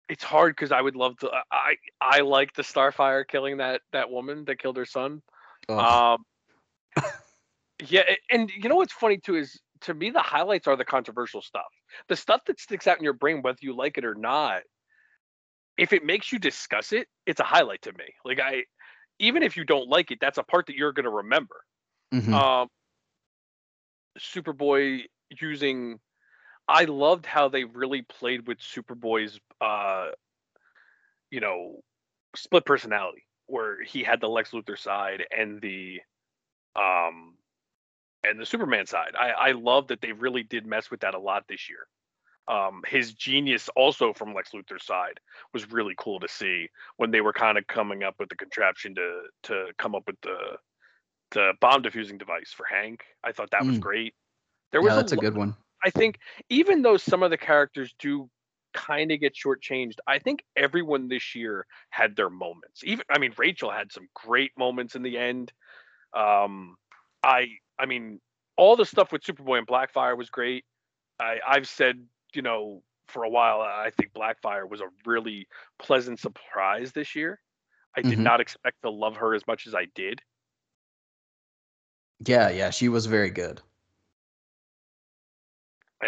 [0.09, 1.31] it's hard because I would love to.
[1.51, 5.21] I I like the Starfire killing that that woman that killed her son.
[5.69, 6.25] Um,
[7.87, 11.41] yeah, and you know what's funny too is to me the highlights are the controversial
[11.41, 11.65] stuff.
[12.07, 14.61] The stuff that sticks out in your brain whether you like it or not.
[15.77, 18.05] If it makes you discuss it, it's a highlight to me.
[18.23, 18.63] Like I
[19.19, 21.55] even if you don't like it, that's a part that you're going to remember.
[22.13, 22.33] Mhm.
[22.33, 22.67] Um
[24.17, 25.05] Superboy
[25.41, 25.99] using
[26.68, 30.09] I loved how they really played with Superboy's uh
[31.32, 31.82] you know
[32.36, 35.99] split personality where he had the Lex Luthor side and the
[36.76, 37.36] um
[38.24, 39.16] and the Superman side.
[39.18, 41.88] I I love that they really did mess with that a lot this year.
[42.47, 45.20] Um his genius also from Lex Luthor's side
[45.53, 48.95] was really cool to see when they were kind of coming up with the contraption
[48.95, 50.57] to to come up with the
[51.32, 53.03] the bomb diffusing device for Hank.
[53.24, 53.82] I thought that was Mm.
[53.82, 54.16] great.
[54.72, 55.55] There was yeah, that's a lo- good one.
[55.84, 56.19] I think
[56.49, 58.30] even though some of the characters do
[58.73, 62.82] kind of get shortchanged, I think everyone this year had their moments.
[62.84, 65.51] Even I mean, Rachel had some great moments in the end.
[66.15, 66.76] Um,
[67.23, 67.47] I
[67.80, 68.21] I mean,
[68.57, 70.65] all the stuff with Superboy and Blackfire was great.
[71.19, 75.47] I I've said you know for a while I think Blackfire was a really
[75.80, 77.39] pleasant surprise this year.
[77.95, 78.23] I did Mhm.
[78.23, 80.21] not expect to love her as much as I did.
[82.26, 83.61] Yeah, yeah, she was very good.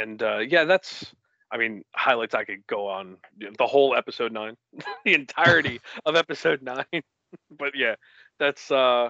[0.02, 1.14] And uh, yeah, that's.
[1.50, 4.58] I mean, highlights I could go on you know, the whole episode nine,
[5.06, 6.86] the entirety of episode nine.
[7.58, 7.96] but yeah,
[8.40, 9.10] that's uh,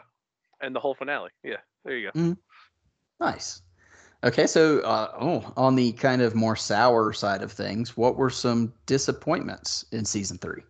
[0.62, 1.32] and the whole finale.
[1.44, 2.36] Yeah, there you go.
[3.20, 3.62] Nice.
[4.24, 8.32] Okay, so uh, oh, on the kind of more sour side of things, what were
[8.32, 10.64] some disappointments in season three?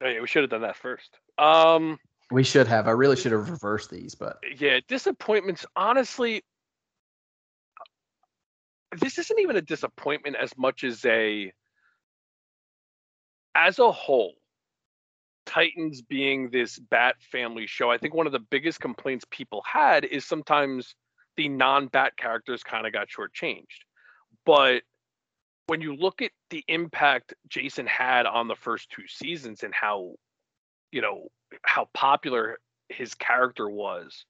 [0.00, 1.18] Oh, yeah, we should have done that first.
[1.38, 1.98] Um,
[2.30, 2.86] We should have.
[2.86, 5.66] I really should have reversed these, but yeah, disappointments.
[5.74, 6.42] Honestly,
[8.96, 11.52] this isn't even a disappointment as much as a,
[13.54, 14.34] as a whole.
[15.46, 20.04] Titans being this Bat family show, I think one of the biggest complaints people had
[20.04, 20.94] is sometimes
[21.36, 23.84] the non-Bat characters kind of got shortchanged.
[24.44, 24.82] But
[25.68, 30.14] when you look at the impact Jason had on the first two seasons and how,
[30.92, 31.28] you know,
[31.62, 32.58] how popular
[32.88, 34.24] his character was,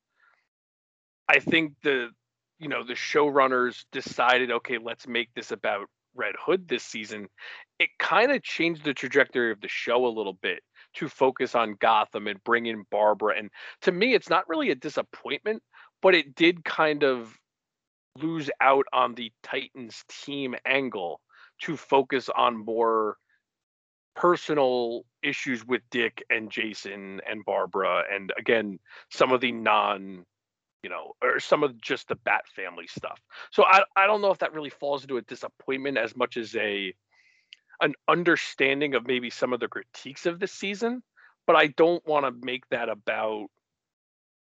[1.29, 2.11] I think the,
[2.59, 7.29] you know, the showrunners decided, okay, let's make this about Red Hood this season.
[7.79, 10.61] It kind of changed the trajectory of the show a little bit
[10.95, 13.39] to focus on Gotham and bring in Barbara.
[13.39, 13.51] And
[13.83, 15.63] to me, it's not really a disappointment,
[16.03, 17.33] but it did kind of
[18.21, 21.21] lose out on the Titans team angle
[21.63, 23.17] to focus on more
[24.17, 28.03] personal issues with Dick and Jason and Barbara.
[28.13, 28.81] And again,
[29.11, 30.25] some of the non
[30.83, 33.21] you know, or some of just the Bat family stuff.
[33.51, 36.55] So I I don't know if that really falls into a disappointment as much as
[36.57, 36.95] a
[37.81, 41.03] an understanding of maybe some of the critiques of this season,
[41.47, 43.49] but I don't want to make that about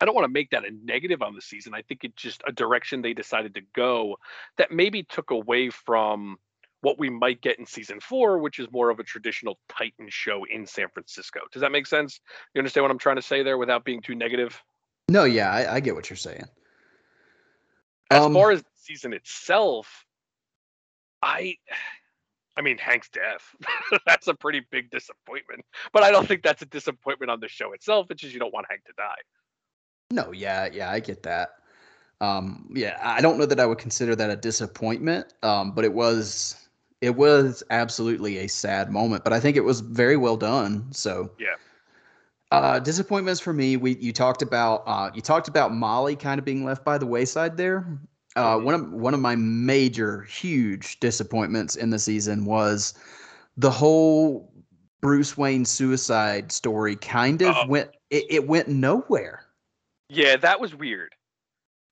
[0.01, 1.73] I don't want to make that a negative on the season.
[1.73, 4.17] I think it's just a direction they decided to go
[4.59, 6.37] that maybe took away from
[6.81, 10.45] what we might get in season four, which is more of a traditional Titan show
[10.45, 11.41] in San Francisco.
[11.51, 12.21] Does that make sense?
[12.55, 14.63] You understand what I'm trying to say there without being too negative?
[15.09, 16.45] No, yeah, I, I get what you're saying.
[18.11, 20.05] as Um, far as the season itself,
[21.23, 21.57] I
[22.57, 23.55] I mean Hank's death.
[24.07, 25.65] that's a pretty big disappointment.
[25.93, 28.11] But I don't think that's a disappointment on the show itself.
[28.11, 29.15] It's just you don't want Hank to die.
[30.11, 31.57] No, yeah, yeah, I get that.
[32.21, 35.93] Um, yeah, I don't know that I would consider that a disappointment, um, but it
[35.93, 36.57] was
[37.01, 39.25] it was absolutely a sad moment.
[39.25, 40.91] But I think it was very well done.
[40.93, 41.57] So Yeah.
[42.51, 43.77] Uh, disappointments for me.
[43.77, 47.07] We you talked about uh, you talked about Molly kind of being left by the
[47.07, 47.99] wayside there.
[48.37, 48.65] Uh, Mhm.
[48.65, 52.95] one of one of my major huge disappointments in the season was
[53.57, 54.53] the whole
[55.01, 56.97] Bruce Wayne suicide story.
[56.97, 57.67] Kind of Oh.
[57.67, 59.47] went it, it went nowhere.
[60.09, 61.15] Yeah, that was weird.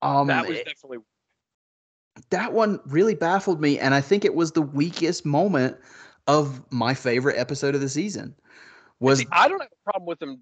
[0.01, 0.99] Um, that was it- definitely
[2.29, 5.77] that one really baffled me, and I think it was the weakest moment
[6.27, 8.35] of my favorite episode of the season.
[9.03, 10.41] Was See, I don't have a problem with them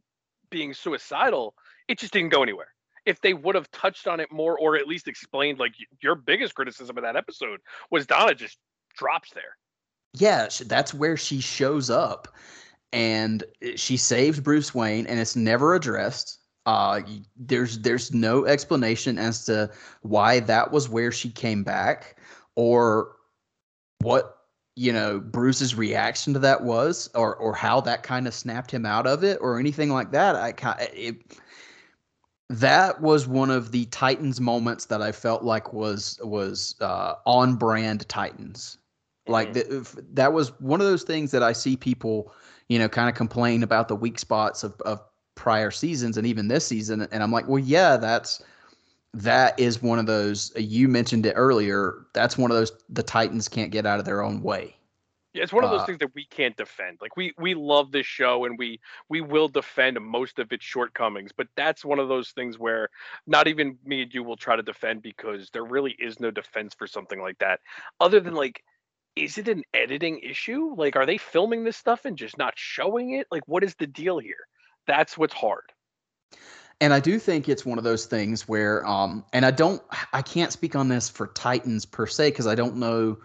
[0.51, 1.55] being suicidal.
[1.87, 2.67] It just didn't go anywhere.
[3.07, 6.53] If they would have touched on it more, or at least explained, like your biggest
[6.53, 7.59] criticism of that episode
[7.89, 8.59] was Donna just
[8.95, 9.57] drops there.
[10.13, 12.27] yeah, that's where she shows up,
[12.93, 16.37] and uh, she saves Bruce Wayne, and it's never addressed.
[16.67, 17.01] Uh,
[17.35, 19.71] there's there's no explanation as to
[20.03, 22.15] why that was where she came back,
[22.55, 23.15] or
[24.01, 24.37] what
[24.75, 28.85] you know Bruce's reaction to that was, or or how that kind of snapped him
[28.85, 30.35] out of it, or anything like that.
[30.35, 30.53] I
[30.91, 31.17] it.
[32.49, 37.55] That was one of the Titans moments that I felt like was was uh, on
[37.55, 38.77] brand Titans.
[39.27, 42.33] Like the, that was one of those things that I see people,
[42.69, 44.99] you know, kind of complain about the weak spots of, of
[45.35, 47.07] prior seasons and even this season.
[47.11, 48.41] And I'm like, well, yeah, that's
[49.13, 52.05] that is one of those you mentioned it earlier.
[52.13, 54.75] That's one of those the Titans can't get out of their own way.
[55.33, 56.97] Yeah, it's one of those Uh, things that we can't defend.
[57.01, 61.31] Like we we love this show and we we will defend most of its shortcomings,
[61.35, 62.89] but that's one of those things where
[63.27, 66.73] not even me and you will try to defend because there really is no defense
[66.73, 67.61] for something like that.
[67.99, 68.63] Other than like
[69.15, 70.73] is it an editing issue?
[70.75, 73.27] Like are they filming this stuff and just not showing it?
[73.31, 74.47] Like what is the deal here?
[74.87, 75.71] That's what's hard.
[76.81, 79.81] And I do think it's one of those things where, um, and I don't,
[80.13, 83.17] I can't speak on this for Titans per se because I don't know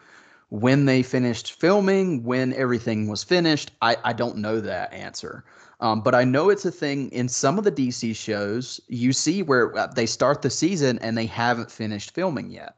[0.50, 3.72] when they finished filming, when everything was finished.
[3.82, 5.44] I, I don't know that answer.
[5.80, 8.80] Um, but I know it's a thing in some of the DC shows.
[8.88, 12.76] You see where uh, they start the season and they haven't finished filming yet.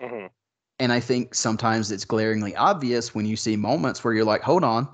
[0.00, 0.26] hmm
[0.78, 4.64] And I think sometimes it's glaringly obvious when you see moments where you're like, hold
[4.64, 4.88] on,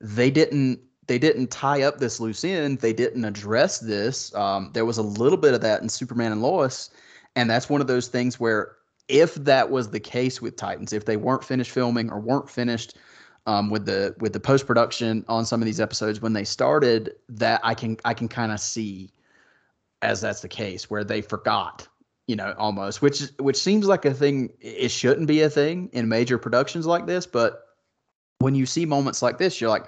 [0.00, 2.78] they didn't they didn't tie up this loose end.
[2.78, 4.34] They didn't address this.
[4.34, 6.90] Um, there was a little bit of that in Superman and Lois,
[7.36, 8.76] and that's one of those things where
[9.08, 12.96] if that was the case with Titans, if they weren't finished filming or weren't finished
[13.46, 17.14] um, with the with the post production on some of these episodes when they started,
[17.28, 19.12] that I can I can kind of see
[20.02, 21.86] as that's the case where they forgot
[22.26, 26.08] you know almost which which seems like a thing it shouldn't be a thing in
[26.08, 27.76] major productions like this but
[28.38, 29.86] when you see moments like this you're like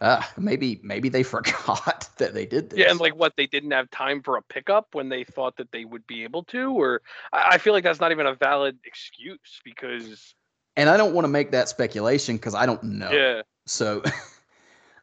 [0.00, 3.70] ah maybe maybe they forgot that they did this Yeah, and like what they didn't
[3.70, 7.02] have time for a pickup when they thought that they would be able to, or
[7.32, 10.34] I, I feel like that's not even a valid excuse because
[10.76, 13.10] and i don't want to make that speculation because i don't know.
[13.10, 14.02] Yeah, so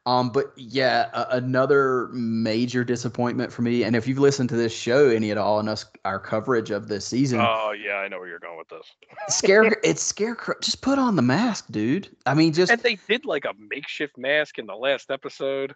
[0.05, 4.73] um but yeah a- another major disappointment for me and if you've listened to this
[4.73, 8.19] show any at all and us our coverage of this season oh yeah, I know
[8.19, 8.85] where you're going with this.
[9.29, 13.25] scare it's scarecrow just put on the mask dude i mean just And they did
[13.25, 15.75] like a makeshift mask in the last episode.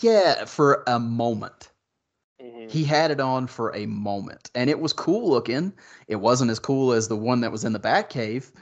[0.00, 1.70] yeah for a moment
[2.42, 2.70] Mhm.
[2.70, 5.72] he had it on for a moment and it was cool looking
[6.06, 8.52] it wasn't as cool as the one that was in the bat cave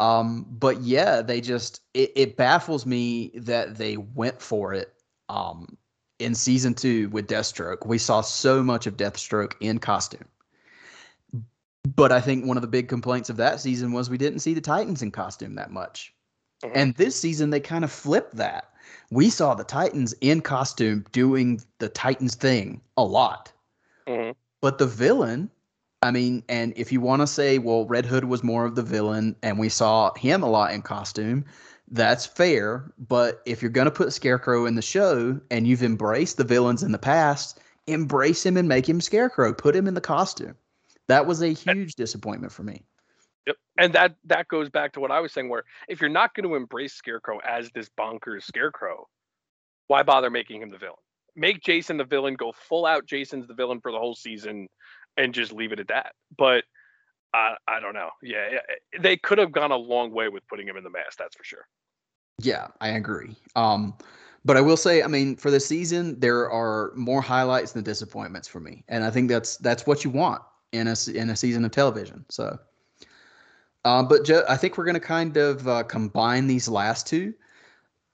[0.00, 4.94] um but yeah they just it, it baffles me that they went for it
[5.28, 5.76] um
[6.18, 7.86] in season two with deathstroke.
[7.86, 10.24] We saw so much of deathstroke in costume.
[11.94, 14.54] But i think one of the big complaints of that season was we didn't see
[14.54, 16.12] the titans in costume that much.
[16.64, 16.72] Mhm.
[16.74, 18.72] and this season they kind of flipped that.
[19.10, 23.52] We saw the titans in costume doing the titans thing a lot.
[24.08, 24.34] Mhm.
[24.60, 25.50] but the villain,
[26.02, 28.82] I mean, and if you want to say, well, Red Hood was more of the
[28.82, 31.44] villain and we saw him a lot in costume,
[31.90, 32.92] that's fair.
[32.98, 36.82] But if you're going to put Scarecrow in the show and you've embraced the villains
[36.82, 39.52] in the past, embrace him and make him Scarecrow.
[39.52, 40.54] Put him in the costume.
[41.08, 42.84] That was a huge disappointment for me.
[43.46, 43.56] Yep.
[43.78, 46.46] And that that goes back to what I was saying, where if you're not going
[46.46, 49.08] to embrace Scarecrow as this bonkers Scarecrow,
[49.86, 50.96] why bother making him the villain?
[51.34, 54.68] Make Jason the villain, go full out Jason's the villain for the whole season,
[55.18, 56.12] and just leave it at that.
[56.36, 56.64] But
[57.34, 58.10] I I don't know.
[58.22, 58.60] Yeah,
[58.98, 61.18] they could have gone a long way with putting him in the mask.
[61.18, 61.66] That's for sure.
[62.40, 63.36] Yeah, I agree.
[63.56, 63.94] Um,
[64.44, 68.48] but I will say, I mean, for the season, there are more highlights than disappointments
[68.48, 70.40] for me, and I think that's that's what you want
[70.72, 72.24] in a in a season of television.
[72.30, 72.58] So,
[73.84, 77.34] uh, but Joe, I think we're going to kind of uh, combine these last two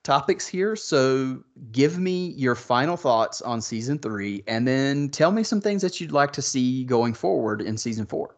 [0.05, 0.77] topics here.
[0.77, 1.43] So,
[1.73, 6.01] give me your final thoughts on season three, and then tell me some things that
[6.01, 8.37] you'd like to see going forward in season four.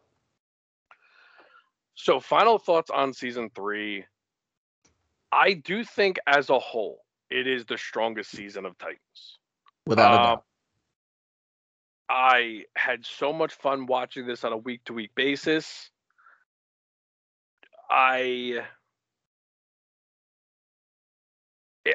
[1.95, 4.05] So, final thoughts on season three.
[5.33, 7.01] I do think, as a whole,
[7.31, 9.39] it is the strongest season of Titans.
[9.87, 10.45] Without a Um, doubt,
[12.09, 15.91] I had so much fun watching this on a week to week basis.
[17.91, 18.65] I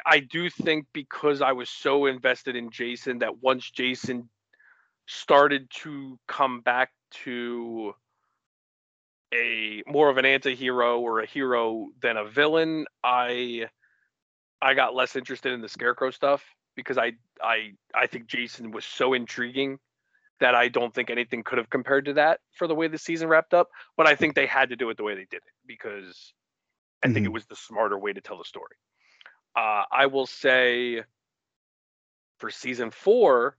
[0.06, 4.30] I- do think because I was so invested in Jason that once Jason
[5.08, 7.96] started to come back to
[9.34, 13.70] a more of an anti-hero or a hero than a villain, I
[14.62, 16.44] I got less interested in the scarecrow stuff
[16.76, 19.80] because I I I think Jason was so intriguing
[20.39, 23.28] that I don't think anything could have compared to that for the way the season
[23.28, 23.70] wrapped up.
[23.98, 26.34] But I think they had to do it the way they did it because
[27.04, 27.34] I think it Mhm.
[27.34, 28.76] was the smarter way to tell the story.
[29.56, 31.02] Uh, I will say
[32.39, 33.58] for season four,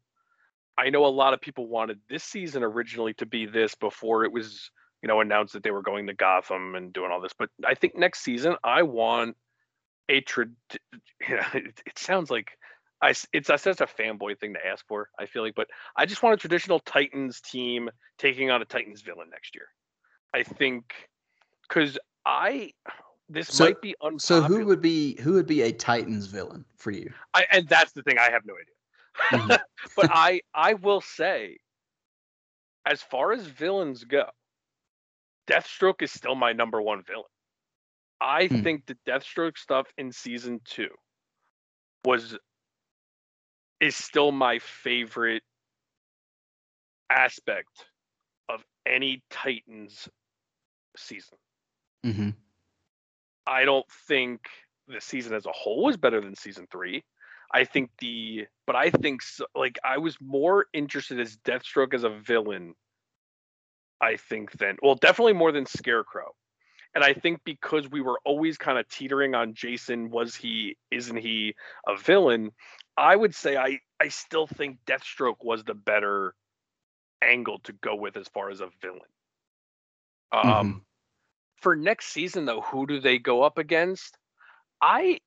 [0.78, 4.32] I know a lot of people wanted this season originally to be this before it
[4.32, 4.70] was,
[5.02, 7.34] you know, announced that they were going to Gotham and doing all this.
[7.38, 9.36] But I think next season I want
[10.08, 10.52] a trad.
[11.28, 12.48] Yeah, it, it sounds like
[13.00, 15.08] I It's that's such a fanboy thing to ask for.
[15.18, 17.88] I feel like, but I just want a traditional Titans team
[18.18, 19.66] taking on a Titans villain next year.
[20.34, 20.92] I think
[21.68, 22.72] because I
[23.32, 24.18] this So- might be unpopular.
[24.20, 27.12] so who would be who would be a Titans villain for you?
[27.34, 28.18] I, and that's the thing.
[28.18, 28.74] I have no idea.
[29.30, 29.62] Mhm.
[29.96, 31.58] but I I will say
[32.86, 34.28] as far as villains go,
[35.46, 37.24] Deathstroke is still my number one villain.
[38.20, 38.62] I Hmm.
[38.62, 40.90] think the Deathstroke stuff in season two
[42.04, 42.36] was
[43.80, 45.42] is still my favorite
[47.10, 47.86] aspect
[48.48, 50.08] of any Titans
[50.96, 51.38] season.
[52.04, 52.30] hmm
[53.46, 54.46] I don't think
[54.88, 57.04] the season as a whole was better than season three.
[57.52, 62.04] I think the, but I think so, like I was more interested as Deathstroke as
[62.04, 62.74] a villain.
[64.00, 66.34] I think than well, definitely more than Scarecrow,
[66.94, 71.18] and I think because we were always kind of teetering on Jason, was he, isn't
[71.18, 71.54] he
[71.86, 72.52] a villain?
[72.96, 76.34] I would say I, I still think Deathstroke was the better
[77.22, 79.00] angle to go with as far as a villain.
[80.32, 80.80] Um, Mhm.
[81.62, 84.18] For next season though, who do they go up against?
[84.80, 85.20] I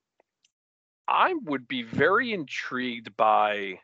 [1.08, 3.80] I would be very intrigued by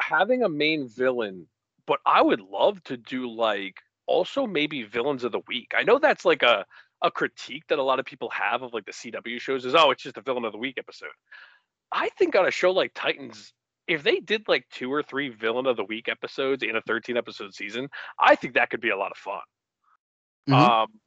[0.00, 1.46] having a main villain,
[1.86, 5.72] but I would love to do like also maybe villains of the week.
[5.76, 6.66] I know that's like a
[7.00, 9.90] a critique that a lot of people have of like the CW shows is oh
[9.92, 11.08] it's just a villain of the week episode.
[11.92, 13.52] I think on a show like Titans,
[13.86, 17.16] if they did like two or three villain of the week episodes in a 13
[17.16, 17.88] episode season,
[18.20, 19.40] I think that could be a lot of fun.
[20.48, 20.54] Mhm.
[20.54, 21.00] Um,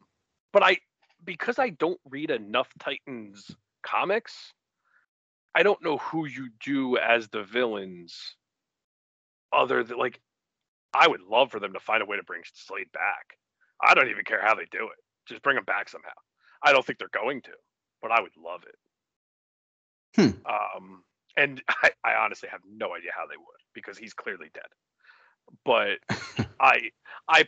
[0.53, 0.77] but I
[1.23, 3.49] because I don't read enough Titans
[3.83, 4.53] comics,
[5.55, 8.35] I don't know who you do as the villains.
[9.53, 10.19] Other than like,
[10.93, 13.37] I would love for them to find a way to bring Slade back.
[13.81, 14.99] I don't even care how they do it.
[15.27, 16.09] Just bring him back somehow.
[16.63, 17.51] I don't think they're going to,
[18.01, 18.75] but I would love it.
[20.15, 20.37] Hmm.
[20.45, 21.03] Um,
[21.37, 24.63] and I, I honestly have no idea how they would because he's clearly dead.
[25.65, 25.99] But
[26.59, 26.91] I,
[27.27, 27.47] I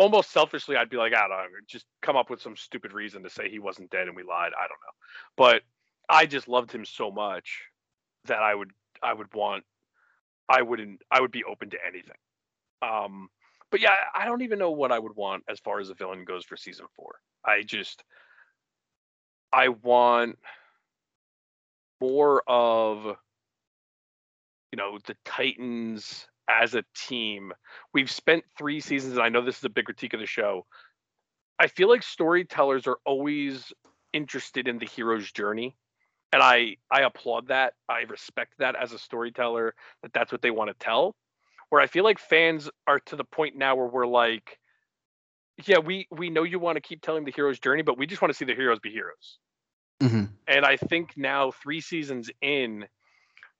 [0.00, 3.22] almost selfishly, I'd be like, I don't know, just come up with some stupid reason
[3.22, 4.52] to say he wasn't dead and we lied.
[4.56, 4.96] I don't know,
[5.36, 5.62] but
[6.08, 7.60] I just loved him so much
[8.24, 8.70] that I would,
[9.02, 9.64] I would want,
[10.48, 12.16] I wouldn't, I would be open to anything.
[12.80, 13.28] Um,
[13.70, 16.24] but yeah, I don't even know what I would want as far as a villain
[16.24, 17.16] goes for season four.
[17.44, 18.02] I just,
[19.52, 20.38] I want
[22.00, 23.04] more of,
[24.72, 27.52] you know, the Titans as a team.
[27.94, 30.66] We've spent three seasons, and I know this is a big critique of the show.
[31.58, 33.72] I feel like storytellers are always
[34.12, 35.76] interested in the hero's journey.
[36.32, 37.74] And I, I applaud that.
[37.88, 41.16] I respect that as a storyteller, that that's what they want to tell.
[41.70, 44.58] Where I feel like fans are to the point now where we're like,
[45.66, 48.22] yeah, we, we know you want to keep telling the hero's journey, but we just
[48.22, 49.38] want to see the heroes be heroes.
[50.00, 52.86] hmm And I think now, three seasons in,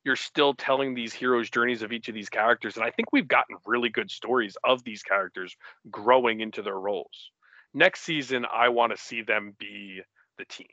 [0.04, 2.76] you're still telling these heroes' journeys of each of these characters.
[2.76, 5.56] And I think we've gotten really good stories of these characters
[5.90, 7.30] growing into their roles.
[7.74, 10.00] Next season, I want to see them be
[10.38, 10.66] the team.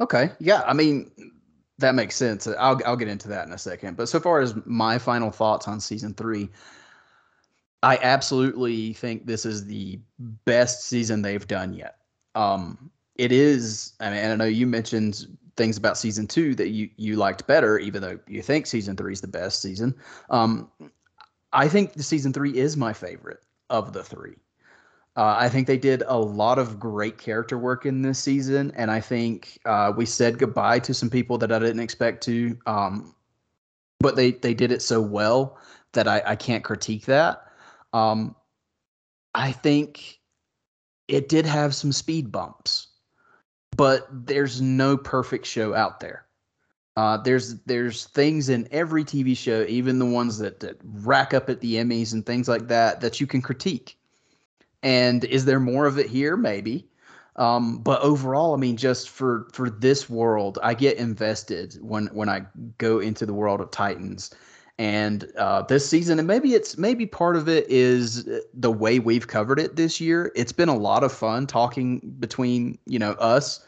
[0.00, 0.30] Okay.
[0.38, 0.62] Yeah.
[0.66, 1.10] I mean,
[1.78, 2.46] that makes sense.
[2.46, 3.96] I'll I'll get into that in a second.
[3.96, 6.50] But so far as my final thoughts on season three,
[7.82, 9.98] I absolutely think this is the
[10.44, 11.96] best season they've done yet.
[12.34, 13.92] Um, it is.
[14.00, 15.26] I mean, I know you mentioned
[15.56, 19.12] things about season two that you you liked better, even though you think season three
[19.12, 19.94] is the best season.
[20.30, 20.70] Um,
[21.52, 24.36] I think the season three is my favorite of the three.
[25.14, 28.90] Uh, I think they did a lot of great character work in this season, and
[28.90, 32.56] I think uh, we said goodbye to some people that I didn't expect to.
[32.64, 33.14] Um,
[34.00, 35.58] but they they did it so well
[35.92, 37.42] that I, I can't critique that.
[37.92, 38.34] Um,
[39.34, 40.18] I think
[41.08, 42.88] it did have some speed bumps,
[43.76, 46.26] but there's no perfect show out there.
[46.96, 51.48] Uh, there's there's things in every TV show, even the ones that, that rack up
[51.48, 53.96] at the Emmys and things like that, that you can critique.
[54.82, 56.36] And is there more of it here?
[56.36, 56.86] Maybe.
[57.36, 62.28] Um, but overall, I mean, just for for this world, I get invested when when
[62.28, 62.42] I
[62.76, 64.34] go into the world of Titans.
[64.78, 69.28] And uh, this season, and maybe it's maybe part of it is the way we've
[69.28, 70.32] covered it this year.
[70.34, 73.64] It's been a lot of fun talking between you know us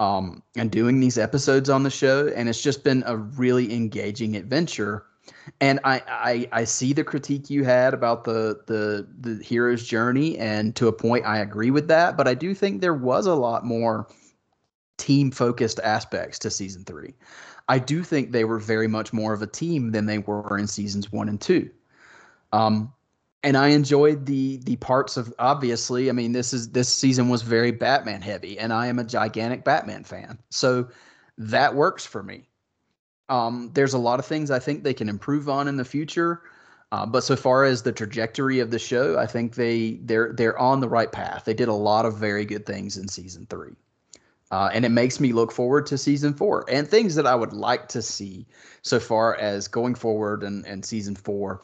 [0.00, 4.36] um, and doing these episodes on the show, and it's just been a really engaging
[4.36, 5.04] adventure.
[5.60, 10.38] And I, I I see the critique you had about the the the hero's journey,
[10.38, 12.16] and to a point, I agree with that.
[12.16, 14.06] But I do think there was a lot more
[14.98, 17.14] team focused aspects to season three.
[17.68, 20.66] I do think they were very much more of a team than they were in
[20.66, 21.70] seasons one and two.
[22.52, 22.92] Um,
[23.46, 26.10] and I enjoyed the the parts of obviously.
[26.10, 29.62] I mean, this is this season was very Batman heavy, and I am a gigantic
[29.62, 30.88] Batman fan, so
[31.38, 32.48] that works for me.
[33.28, 36.42] Um, there's a lot of things I think they can improve on in the future,
[36.90, 40.58] uh, but so far as the trajectory of the show, I think they they're they're
[40.58, 41.44] on the right path.
[41.44, 43.76] They did a lot of very good things in season three.
[44.50, 47.52] Uh, and it makes me look forward to season four and things that I would
[47.52, 48.46] like to see
[48.82, 51.62] so far as going forward and, and season four.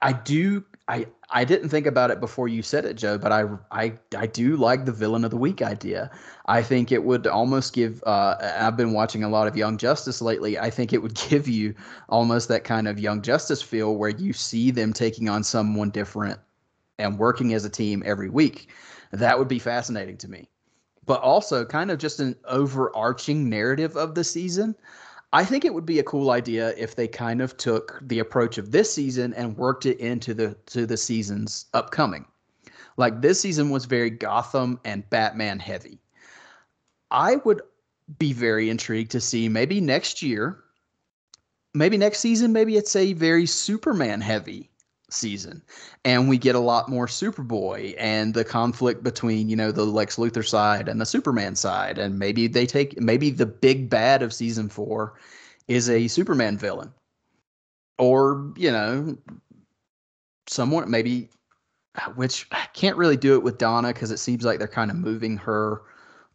[0.00, 3.44] I do I I didn't think about it before you said it, Joe, but I
[3.70, 6.10] I I do like the villain of the week idea.
[6.46, 8.02] I think it would almost give.
[8.06, 10.58] Uh, I've been watching a lot of Young Justice lately.
[10.58, 11.74] I think it would give you
[12.08, 16.40] almost that kind of Young Justice feel where you see them taking on someone different
[16.98, 18.70] and working as a team every week.
[19.12, 20.48] That would be fascinating to me.
[21.04, 24.74] But also, kind of just an overarching narrative of the season.
[25.32, 28.56] I think it would be a cool idea if they kind of took the approach
[28.56, 32.24] of this season and worked it into the to the seasons upcoming.
[32.96, 36.00] Like this season was very Gotham and Batman heavy.
[37.10, 37.60] I would
[38.18, 40.64] be very intrigued to see maybe next year,
[41.74, 44.70] maybe next season, maybe it's a very Superman heavy
[45.10, 45.62] season
[46.04, 50.16] and we get a lot more superboy and the conflict between you know the lex
[50.16, 54.34] luthor side and the superman side and maybe they take maybe the big bad of
[54.34, 55.14] season four
[55.68, 56.92] is a superman villain.
[57.98, 59.16] Or you know
[60.46, 61.28] someone maybe
[62.14, 64.96] which I can't really do it with donna because it seems like they're kind of
[64.96, 65.82] moving her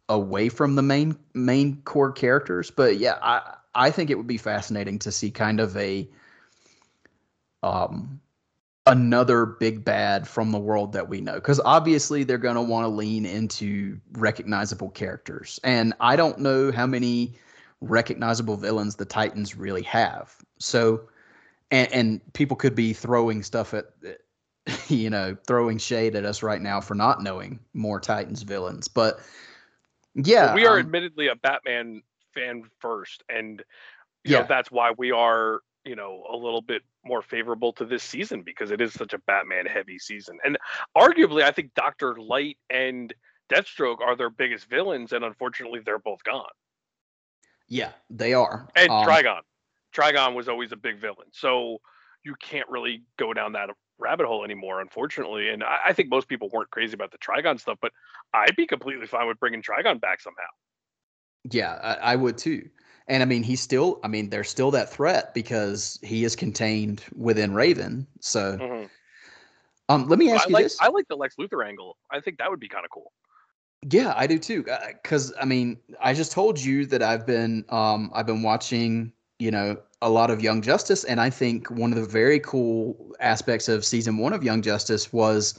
[0.08, 2.70] away from the main main core characters.
[2.70, 6.08] But yeah i i think it would be fascinating to see kind of a
[7.62, 8.20] um
[8.86, 12.84] another big bad from the world that we know because obviously they're going to want
[12.84, 15.58] to lean into recognizable characters.
[15.64, 17.34] And i don't know how many
[17.80, 20.36] recognizable villains the titans really have.
[20.58, 21.02] So
[21.70, 23.86] and, and people could be throwing stuff at
[24.88, 28.88] you know throwing shade at us right now for not knowing more titans villains.
[28.88, 29.20] But
[30.14, 32.02] yeah Well, we are um, admittedly a Batman
[32.34, 33.62] fan first, and
[34.24, 34.38] you Yeah.
[34.38, 38.42] know that's why we are you know a little bit more favorable to this season
[38.42, 40.38] because it is such a Batman heavy season.
[40.44, 40.58] And
[40.96, 43.12] arguably, I think Doctor Light and
[43.52, 46.44] Deathstroke are their biggest villains, and unfortunately, they're both gone.
[47.68, 49.40] yeah they are And Um, Trigon,
[49.94, 51.78] Trigon was always a big villain, so
[52.24, 55.50] you can't really go down that rabbit hole anymore, unfortunately.
[55.50, 57.92] And I, I think most people weren't crazy about the Trigon stuff, but
[58.32, 60.42] I'd be completely fine with bringing Trigon back somehow.
[61.50, 62.68] Yeah, I, I would too.
[63.06, 67.04] And I mean, he's still, I mean, there's still that threat because he is contained
[67.14, 68.06] within Raven.
[68.20, 68.88] So, Mhm.
[69.90, 70.78] um, let me ask you like this.
[70.80, 71.98] I like the Lex Luthor angle.
[72.10, 73.12] I think that would be kind of cool.
[73.90, 74.64] Yeah, I do too.
[75.02, 79.50] Because I mean, I just told you that I've been, um, I've been watching, you
[79.50, 83.68] know, a lot of Young Justice, and I think one of the very cool aspects
[83.68, 85.58] of season one of Young Justice was,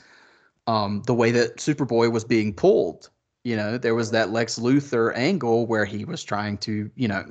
[0.65, 3.11] um, the way that Superboy was being pulled.
[3.45, 7.23] You know, there was that Lex Luthor angle where he was trying to, you know,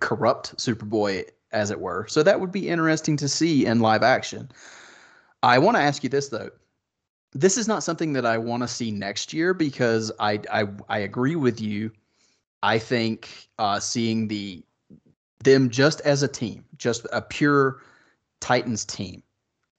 [0.00, 2.06] corrupt Superboy, as it were.
[2.08, 4.50] So that would be interesting to see in live action.
[5.42, 6.50] I want to ask you this though.
[7.34, 10.98] This is not something that I want to see next year because I I I
[10.98, 11.90] agree with you.
[12.62, 14.62] I think uh, seeing the
[15.42, 17.82] them just as a team, just a pure
[18.40, 19.22] Titans team,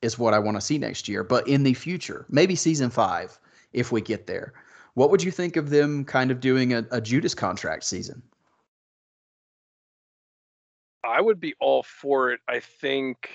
[0.01, 1.23] is what I want to see next year.
[1.23, 3.39] But in the future, maybe season five,
[3.72, 4.53] if we get there,
[4.95, 8.22] what would you think of them kind of doing a, a Judas contract season?
[11.03, 12.40] I would be all for it.
[12.48, 13.30] I think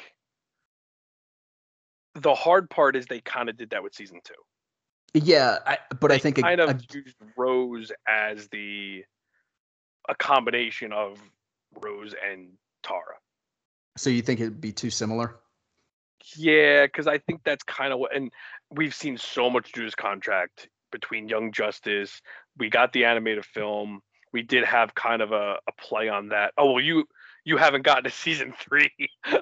[2.14, 4.34] the hard part is they kind of did that with season two.
[5.14, 9.04] Yeah, I, but I They think a- kind of a- used Rose as the
[10.08, 11.18] a combination of
[11.82, 12.48] Rose and
[12.82, 13.16] Tara.
[13.96, 15.36] so you think it'd be too similar?
[16.36, 18.30] Yeah, because I think that's kind of what, and
[18.70, 22.20] we've seen so much Judas contract between Young Justice.
[22.56, 24.00] We got the animated film.
[24.32, 26.52] We did have kind of a, a play on that.
[26.58, 27.04] Oh well, you
[27.44, 28.90] you haven't gotten to season three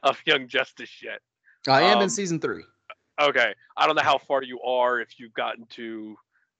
[0.02, 1.20] of Young Justice yet.
[1.68, 2.64] I am in Um, season three.
[3.20, 6.16] Okay, I don't know how far you are if you've gotten to.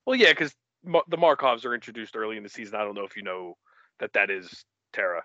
[0.06, 0.54] Well, yeah, because
[0.84, 2.76] the Markovs are introduced early in the season.
[2.76, 3.56] I don't know if you know
[4.00, 5.22] that that is Tara.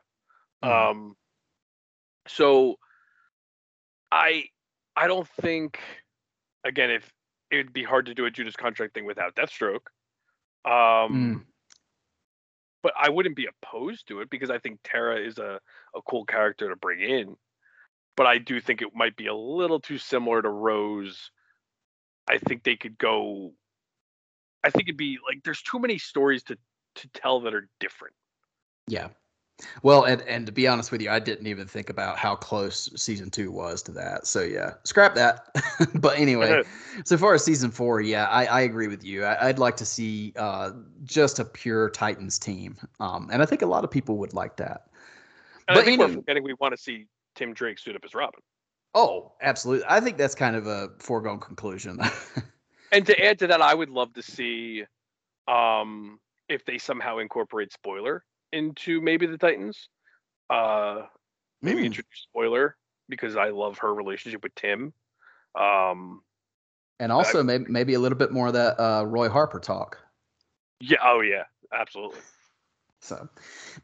[0.64, 0.90] Mhm.
[0.92, 1.16] Um,
[2.28, 2.78] so
[4.12, 4.46] I
[4.96, 5.80] I don't think
[6.64, 7.12] again if
[7.52, 9.88] it'd be hard to do a Judas contract thing without Deathstroke.
[10.66, 11.46] Um, Mm.
[12.82, 15.60] but I wouldn't be opposed to it because I think Tara is a
[15.94, 17.38] a cool character to bring in.
[18.16, 21.32] But I do think it might be a little too similar to Rose.
[22.28, 23.54] I think they could go.
[24.64, 26.58] I think it'd be like there's too many stories to
[26.96, 28.16] to tell that are different.
[28.88, 29.10] Yeah.
[29.84, 32.90] Well, and and to be honest with you, I didn't even think about how close
[32.96, 34.28] season two was to that.
[34.28, 35.48] So yeah, scrap that.
[35.96, 36.64] but anyway,
[37.06, 39.24] so far as season four, yeah, I, I agree with you.
[39.24, 40.72] I, I'd like to see uh,
[41.04, 44.58] just a pure Titans team, um, and I think a lot of people would like
[44.58, 44.88] that.
[45.68, 47.06] And But I think we're forgetting we want to see
[47.36, 48.42] Tim Drake suit up as Robin.
[48.94, 49.86] Oh, absolutely.
[49.88, 52.00] I think that's kind of a foregone conclusion.
[52.92, 54.84] And to add to that, I would love to see
[55.48, 56.20] um
[56.50, 59.90] if they somehow incorporate spoiler into maybe the Titans.
[60.50, 61.04] Uh,
[61.62, 61.86] maybe Mm.
[61.86, 62.76] introduce spoiler
[63.10, 64.94] because I love her relationship with Tim.
[65.56, 66.24] Um,
[67.00, 69.98] And also maybe maybe a little bit more of that uh, Roy Harper talk.
[70.80, 72.20] yeah, oh yeah, absolutely.
[73.00, 73.28] So,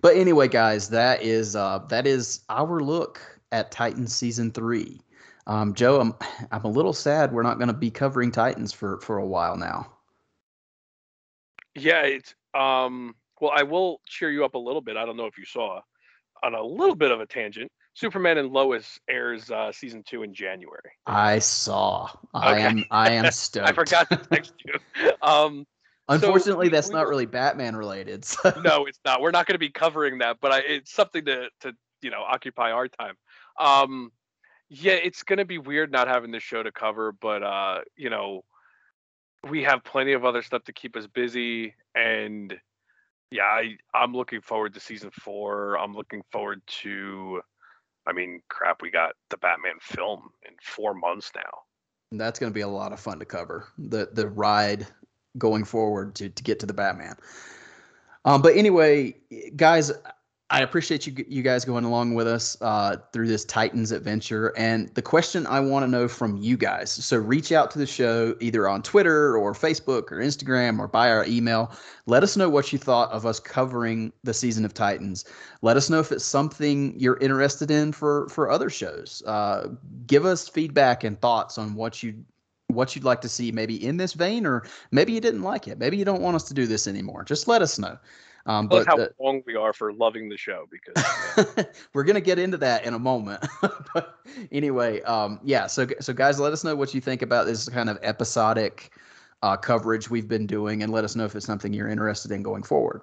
[0.01, 3.19] but anyway, guys, that is uh, that is our look
[3.51, 5.01] at Titans season three.
[5.47, 6.13] Um, Joe, I'm
[6.51, 9.57] I'm a little sad we're not going to be covering Titans for for a while
[9.57, 9.91] now.
[11.75, 14.97] Yeah, it's um well I will cheer you up a little bit.
[14.97, 15.81] I don't know if you saw
[16.43, 17.71] on a little bit of a tangent.
[17.93, 20.91] Superman and Lois airs uh season 2 in January.
[21.05, 22.09] I saw.
[22.33, 22.61] I Okay.
[22.61, 23.67] am I am stoked.
[23.67, 25.11] I forgot to text you.
[25.21, 25.65] Um
[26.09, 28.23] Unfortunately, we- that's we not really Batman related.
[28.23, 28.53] So.
[28.63, 29.19] no, it's not.
[29.19, 32.21] We're not going to be covering that, but I, it's something to to you know
[32.21, 33.15] occupy our time.
[33.59, 34.11] Um,
[34.69, 38.09] yeah, it's going to be weird not having this show to cover, but uh, you
[38.09, 38.45] know,
[39.49, 42.57] we have plenty of other stuff to keep us busy, and
[43.31, 45.77] yeah, I I'm looking forward to season four.
[45.77, 47.41] I'm looking forward to.
[48.05, 52.17] I mean, crap, we got the Batman film in four months now.
[52.17, 54.87] That's going to be a lot of fun to cover the the ride
[55.37, 57.15] going forward to to get to the Batman.
[58.23, 59.15] Um, but anyway,
[59.55, 59.91] guys,
[60.49, 64.53] I appreciate you you guys going along with us uh, through this Titans adventure.
[64.57, 67.85] And the question I want to know from you guys, so reach out to the
[67.85, 71.73] show either on Twitter or Facebook or Instagram or by our email.
[72.05, 75.25] Let us know what you thought of us covering the season of Titans.
[75.61, 79.21] Let us know if it's something you're interested in for for other shows.
[79.25, 79.67] Uh,
[80.05, 82.23] give us feedback and thoughts on what you
[82.67, 85.79] what you'd like to see maybe in this vein or maybe you didn't like it
[85.79, 87.97] maybe you don't want us to do this anymore just let us know
[88.47, 92.57] um, but how wrong we are for loving the show because we're gonna get into
[92.57, 93.45] that in a moment.
[93.93, 94.19] But
[94.51, 97.89] anyway um, yeah so so guys let us know what you think about this kind
[97.89, 98.91] of episodic
[99.41, 102.43] uh, coverage we've been doing and let us know if it's something you're interested in
[102.43, 103.01] going forward.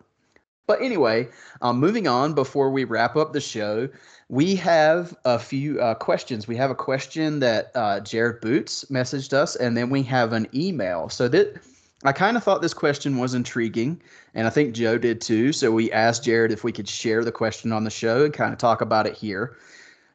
[0.66, 1.28] But anyway
[1.62, 3.88] um, moving on before we wrap up the show
[4.28, 6.48] we have a few uh, questions.
[6.48, 10.48] We have a question that uh, jared boots messaged us and then we have an
[10.54, 11.08] email.
[11.08, 11.60] So that
[12.04, 14.00] I kind of thought this question was intriguing,
[14.34, 15.52] and I think Joe did too.
[15.52, 18.52] So we asked Jared if we could share the question on the show and kind
[18.52, 19.56] of talk about it here.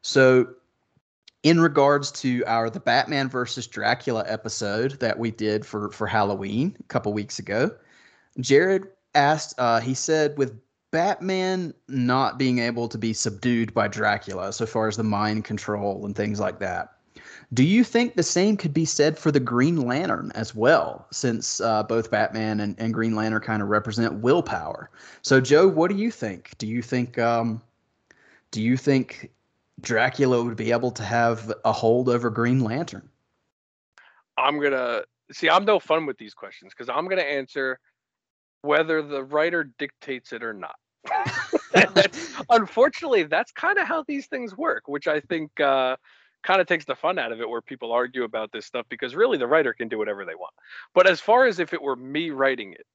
[0.02, 0.48] So,
[1.44, 6.76] in regards to our the Batman versus Dracula episode that we did for for Halloween
[6.80, 7.72] a couple weeks ago,
[8.40, 9.56] Jared asked.
[9.58, 10.54] Uh, he said, with
[10.92, 16.06] Batman not being able to be subdued by Dracula, so far as the mind control
[16.06, 16.94] and things like that.
[17.54, 21.60] Do you think the same could be said for the Green Lantern as well, since
[21.60, 24.92] uh, both Batman and, and Green Lantern kind of represent willpower?
[25.24, 26.56] So, Joe, what do you think?
[26.60, 27.62] Do you think um,
[28.52, 29.32] do you think
[29.82, 33.10] Dracula would be able to have a hold over Green Lantern?
[34.38, 35.02] I'm gonna
[35.32, 35.50] see.
[35.50, 37.80] I'm no fun with these questions because I'm gonna answer
[38.62, 40.76] whether the writer dictates it or not.
[42.50, 45.96] Unfortunately, that's kind of how these things work, which I think uh,
[46.44, 49.16] kind of takes the fun out of it, where people argue about this stuff because
[49.16, 50.54] really the writer can do whatever they want.
[50.94, 52.86] But as far as if it were me writing it,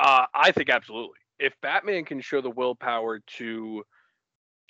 [0.00, 1.18] uh, I think absolutely.
[1.38, 3.84] If Batman can show the willpower to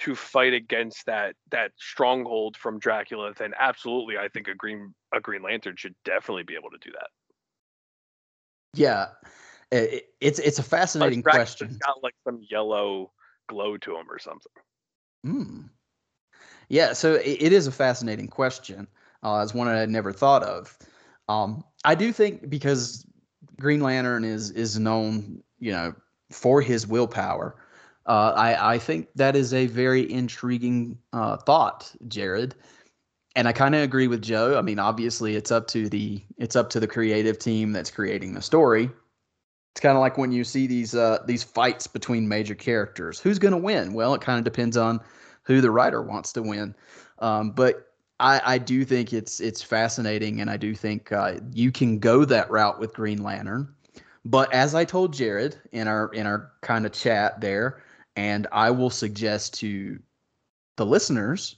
[0.00, 5.20] to fight against that that stronghold from Dracula, then absolutely, I think a green a
[5.20, 7.08] Green Lantern should definitely be able to do that.
[8.74, 9.06] Yeah,
[9.72, 11.78] it, it's it's a fascinating question.
[11.84, 13.12] Got like some yellow
[13.48, 14.52] glow to him or something.
[15.24, 15.60] Hmm.
[16.68, 18.86] Yeah, so it, is a fascinating question.
[19.22, 20.76] Uh, it's one I had never thought of.
[21.28, 23.06] Um, I do think because
[23.58, 25.94] Green Lantern is is known, you know,
[26.30, 27.56] for his willpower.
[28.06, 32.54] Uh, I I think that is a very intriguing uh, thought, Jared.
[33.36, 34.58] And I kind of agree with Joe.
[34.58, 38.34] I mean, obviously, it's up to the it's up to the creative team that's creating
[38.34, 38.90] the story.
[39.74, 43.20] It's kind of like when you see these uh, these fights between major characters.
[43.20, 43.92] Who's going to win?
[43.92, 45.00] Well, it kind of depends on
[45.48, 46.76] who the writer wants to win.
[47.18, 47.88] Um, but
[48.20, 52.24] I, I do think it's it's fascinating, and I do think uh, you can go
[52.24, 53.74] that route with Green Lantern.
[54.24, 57.82] But as I told Jared in our in our kind of chat there,
[58.14, 59.98] and I will suggest to
[60.76, 61.56] the listeners,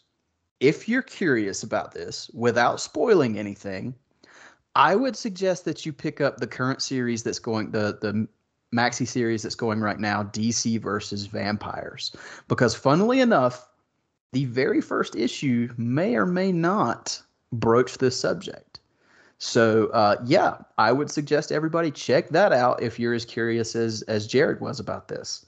[0.61, 3.95] if you're curious about this, without spoiling anything,
[4.77, 8.29] I would suggest that you pick up the current series that's going the the
[8.75, 12.15] maxi series that's going right now, DC versus Vampires,
[12.47, 13.70] because funnily enough,
[14.33, 17.21] the very first issue may or may not
[17.53, 18.81] broach this subject.
[19.39, 24.03] So uh, yeah, I would suggest everybody check that out if you're as curious as
[24.03, 25.47] as Jared was about this.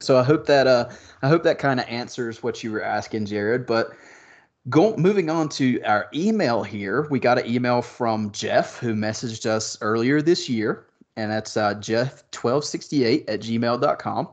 [0.00, 0.88] So I hope that uh,
[1.22, 3.66] I hope that kind of answers what you were asking, Jared.
[3.66, 3.92] But
[4.68, 9.44] Go, moving on to our email here, we got an email from Jeff who messaged
[9.44, 14.28] us earlier this year, and that's uh, Jeff1268 at gmail.com.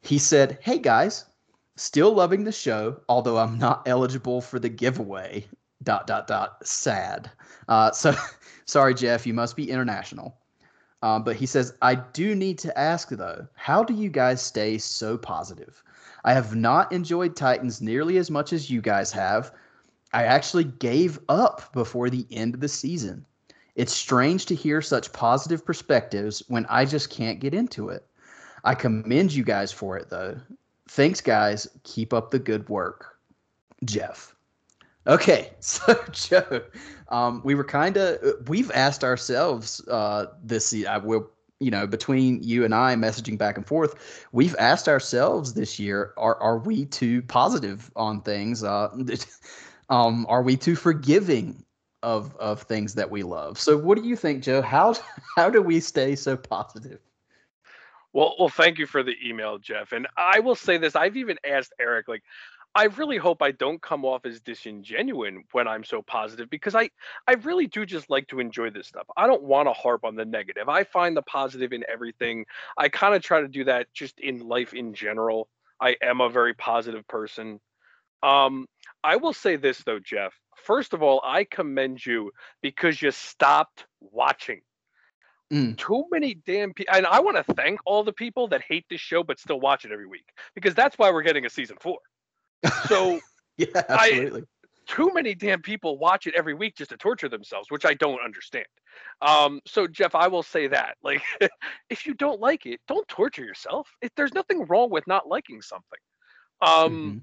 [0.00, 1.26] He said, Hey guys,
[1.76, 5.46] still loving the show, although I'm not eligible for the giveaway.
[5.82, 7.30] Dot, dot, dot, sad.
[7.68, 8.14] Uh, so,
[8.64, 10.38] sorry, Jeff, you must be international.
[11.02, 14.78] Um, but he says, I do need to ask though, how do you guys stay
[14.78, 15.82] so positive?
[16.24, 19.52] I have not enjoyed Titans nearly as much as you guys have.
[20.14, 23.26] I actually gave up before the end of the season.
[23.74, 28.06] It's strange to hear such positive perspectives when I just can't get into it.
[28.62, 30.36] I commend you guys for it though.
[30.88, 31.66] Thanks, guys.
[31.82, 33.18] Keep up the good work.
[33.84, 34.34] Jeff.
[35.06, 36.62] Okay, so Joe,
[37.08, 40.74] um, we were kind of we've asked ourselves uh, this.
[40.86, 41.30] I will,
[41.60, 46.12] you know, between you and I messaging back and forth, we've asked ourselves this year:
[46.16, 48.64] Are are we too positive on things?
[48.64, 48.88] Uh,
[49.90, 51.62] um, are we too forgiving
[52.02, 53.58] of of things that we love?
[53.58, 54.62] So, what do you think, Joe?
[54.62, 54.94] How
[55.36, 57.00] how do we stay so positive?
[58.14, 59.92] Well, well, thank you for the email, Jeff.
[59.92, 62.22] And I will say this: I've even asked Eric, like,
[62.76, 66.90] I really hope I don't come off as disingenuous when I'm so positive because I
[67.28, 69.06] I really do just like to enjoy this stuff.
[69.16, 70.68] I don't want to harp on the negative.
[70.68, 72.46] I find the positive in everything.
[72.78, 75.48] I kind of try to do that just in life in general.
[75.80, 77.60] I am a very positive person.
[78.22, 78.66] Um,
[79.04, 80.34] I will say this though, Jeff.
[80.56, 82.30] First of all, I commend you
[82.62, 84.62] because you stopped watching.
[85.52, 85.76] Mm.
[85.76, 89.00] Too many damn people, and I want to thank all the people that hate this
[89.00, 91.98] show but still watch it every week because that's why we're getting a season four.
[92.88, 93.20] So
[93.58, 94.44] yeah, absolutely.
[94.86, 98.20] too many damn people watch it every week just to torture themselves, which I don't
[98.24, 98.66] understand.
[99.20, 101.22] Um, so Jeff, I will say that, like,
[101.90, 103.88] if you don't like it, don't torture yourself.
[104.00, 105.98] If there's nothing wrong with not liking something.
[106.60, 107.20] Um, Mhm.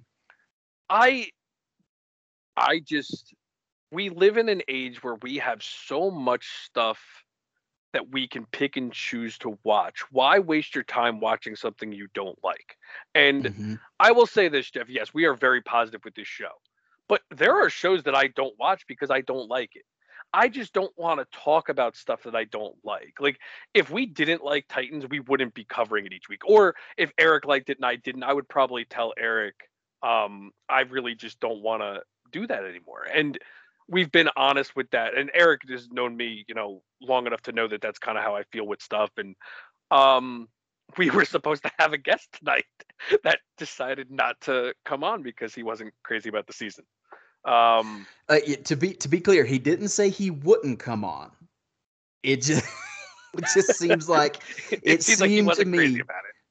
[0.90, 1.30] I,
[2.56, 3.34] I just,
[3.92, 7.00] we live in an age where we have so much stuff
[7.94, 10.02] that we can pick and choose to watch.
[10.12, 12.78] Why waste your time watching something you don't like?
[13.16, 13.80] And Mhm.
[14.00, 14.90] I will say this, Jeff.
[14.90, 16.52] Yes, we are very positive with this show,
[17.08, 19.86] but there are shows that I don't watch because I don't like it.
[20.34, 23.16] I just don't want to talk about stuff that I don't like.
[23.20, 23.40] Like,
[23.74, 26.46] if we didn't like Titans, we wouldn't be covering it each week.
[26.46, 29.56] Or if Eric liked it and I didn't, I would probably tell Eric,
[30.04, 32.02] um, I really just don't want to
[32.32, 33.06] do that anymore.
[33.14, 33.38] And
[33.92, 35.16] we've been honest with that.
[35.18, 38.24] And Eric has known me, you know, long enough to know that that's kind of
[38.24, 39.12] how I feel with stuff.
[39.18, 39.36] And
[39.92, 40.48] um,
[40.98, 42.66] we were supposed to have a guest tonight
[43.24, 46.86] that decided not to come on because he wasn't crazy about the season.
[47.44, 51.32] Um, Uh, to be to be clear, he didn't say he wouldn't come on.
[52.24, 52.64] It just
[53.34, 54.42] it just seems like
[54.84, 56.04] it, seems like he seemed to wasn't crazy me.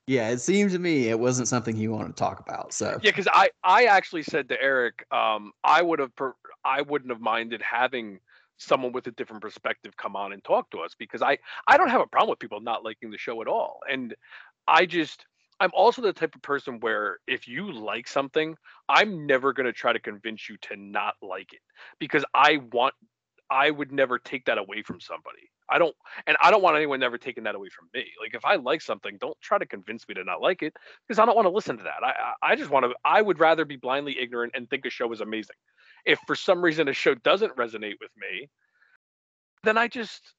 [0.07, 2.73] Yeah, it seemed to me it wasn't something he wanted to talk about.
[2.73, 6.83] So Yeah, because I I actually said to Eric, um, I would have per- I
[6.83, 8.21] wouldn't have minded having
[8.59, 11.89] someone with a different perspective come on and talk to us because I I don't
[11.89, 14.15] have a problem with people not liking the show at all, and
[14.67, 15.27] I just
[15.61, 18.57] I'm also the type of person where if you like something,
[18.89, 21.61] I'm never going to try to convince you to not like it
[21.99, 22.95] because I want
[23.51, 25.51] I would never take that away from somebody.
[25.69, 25.95] I don't
[26.27, 28.07] and I don't want anyone ever taking that away from me.
[28.21, 30.75] Like if I like something, don't try to convince me to not like it
[31.07, 32.03] because I don't want to listen to that.
[32.03, 35.13] I I just want to I would rather be blindly ignorant and think a show
[35.13, 35.57] is amazing.
[36.05, 38.49] If for some reason a show doesn't resonate with me,
[39.63, 40.35] then I just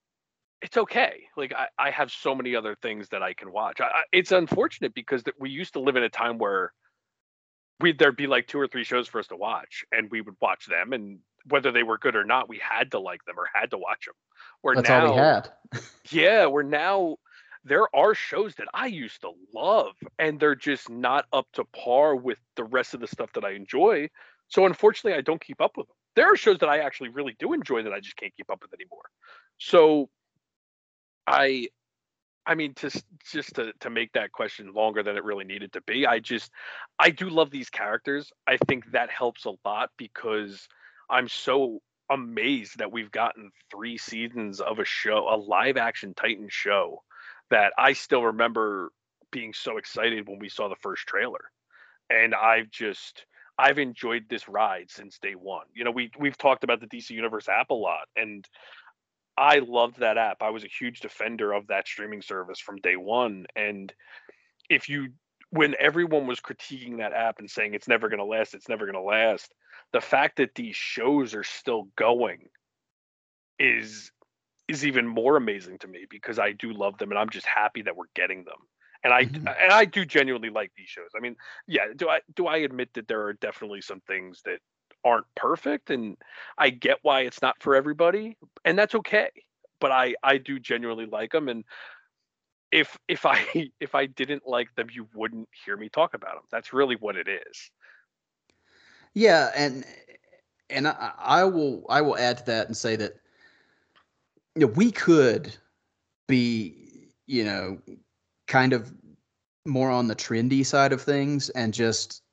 [0.62, 1.24] it's okay.
[1.36, 3.82] Like I, I have so many other things that I can watch.
[3.82, 6.72] I, I, it's unfortunate because that we used to live in a time where
[7.80, 10.36] we'd there'd be like two or three shows for us to watch, and we would
[10.42, 13.48] watch them, and whether they were good or not, we had to like them or
[13.54, 14.16] had to watch them.
[14.62, 15.50] Where that's now, all we had.
[16.12, 17.18] yeah, we're now
[17.64, 22.16] there are shows that I used to love, and they're just not up to par
[22.16, 24.10] with the rest of the stuff that I enjoy.
[24.48, 25.96] So unfortunately, I don't keep up with them.
[26.16, 28.62] There are shows that I actually really do enjoy that I just can't keep up
[28.62, 29.04] with anymore.
[29.60, 30.10] So
[31.28, 31.68] I
[32.46, 35.72] I mean to s- just to to make that question longer than it really needed
[35.74, 36.06] to be.
[36.06, 36.52] I just
[37.00, 38.32] I do love these characters.
[38.48, 40.68] I think that helps a lot because
[41.12, 46.48] I'm so amazed that we've gotten 3 seasons of a show, a live action Titan
[46.50, 47.04] show
[47.50, 48.92] that I still remember
[49.32, 51.52] being so excited when we saw the first trailer.
[52.10, 53.26] And I've just
[53.58, 55.66] I've enjoyed this ride since day one.
[55.74, 58.48] You know, we we've talked about the DC Universe app a lot, and
[59.38, 60.42] I loved that app.
[60.42, 63.46] I was a huge defender of that streaming service from day one.
[63.56, 63.94] And
[64.70, 65.10] if you
[65.52, 69.02] when everyone was critiquing that app and saying it's never gonna last, it's never gonna
[69.02, 69.54] last,
[69.94, 72.50] the fact that these shows are still going
[73.60, 74.12] is
[74.68, 77.84] is even more amazing to me because I do love them and I'm just happy
[77.84, 78.58] that we're getting them.
[79.04, 79.56] And I Mhm.
[79.62, 81.10] and I do genuinely like these shows.
[81.18, 81.36] I mean,
[81.68, 84.60] yeah, do I do I admit that there are definitely some things that
[85.06, 86.18] aren't perfect and
[86.58, 89.30] I get why it's not for everybody and that's okay.
[89.82, 91.66] but I I do genuinely like them, and
[92.72, 93.44] if if I
[93.80, 96.44] if I didn't like them, you wouldn't hear me talk about them.
[96.52, 97.72] That's really what it is.
[99.14, 99.86] Yeah, and
[100.70, 103.14] and I, I will I will add to that and say that
[104.56, 105.56] you know, we could
[106.28, 107.80] be you know
[108.48, 108.94] kind of
[109.66, 112.24] more on the trendy side of things and just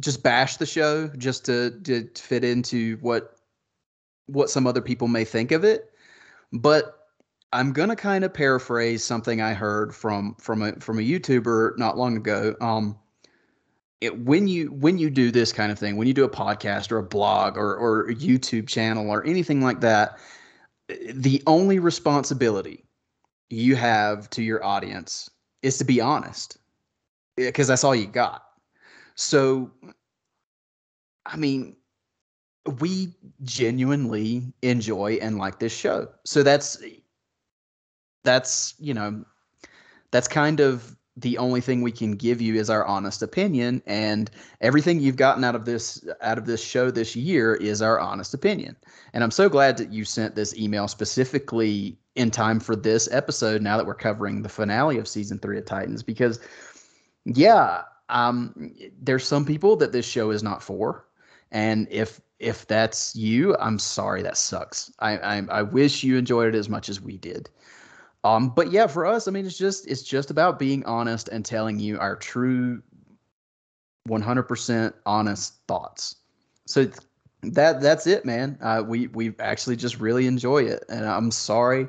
[0.00, 3.36] just bash the show just to, to fit into what
[4.26, 5.90] what some other people may think of it
[6.52, 6.99] but
[7.52, 11.96] i'm to kind of paraphrase something i heard from from a from a youtuber not
[11.98, 12.54] long ago.
[12.60, 12.98] Um
[14.00, 16.90] it, when you when you do this kind of thing when you do a podcast
[16.90, 20.18] or a blog or or a youtube channel or anything like that
[21.12, 22.84] the only responsibility
[23.50, 25.28] you have to your audience
[25.62, 26.56] is to be honest
[27.36, 28.44] because that's all you got.
[29.14, 29.70] So
[31.26, 31.76] i mean
[32.80, 36.08] we genuinely enjoy and like this show.
[36.24, 36.82] So that's
[38.22, 39.24] that's you know
[40.10, 44.30] that's kind of the only thing we can give you is our honest opinion and
[44.60, 48.32] everything you've gotten out of this out of this show this year is our honest
[48.32, 48.76] opinion.
[49.12, 53.62] And i'm so glad that you sent this email specifically in time for this episode
[53.62, 56.40] now that we're covering the finale of season three of titans because
[57.24, 61.06] yeah um there's some people that this show is not for
[61.52, 64.92] and if if that's you i'm sorry that sucks.
[65.00, 67.48] I i, I wish you enjoyed it as much as we did
[68.24, 71.44] um, but yeah, for us, I mean, it's just it's just about being honest and
[71.44, 72.82] telling you our true,
[74.04, 76.16] one hundred percent honest thoughts.
[76.66, 76.90] So
[77.42, 78.58] that that's it, man.
[78.60, 81.88] Uh, we we actually just really enjoy it, and I'm sorry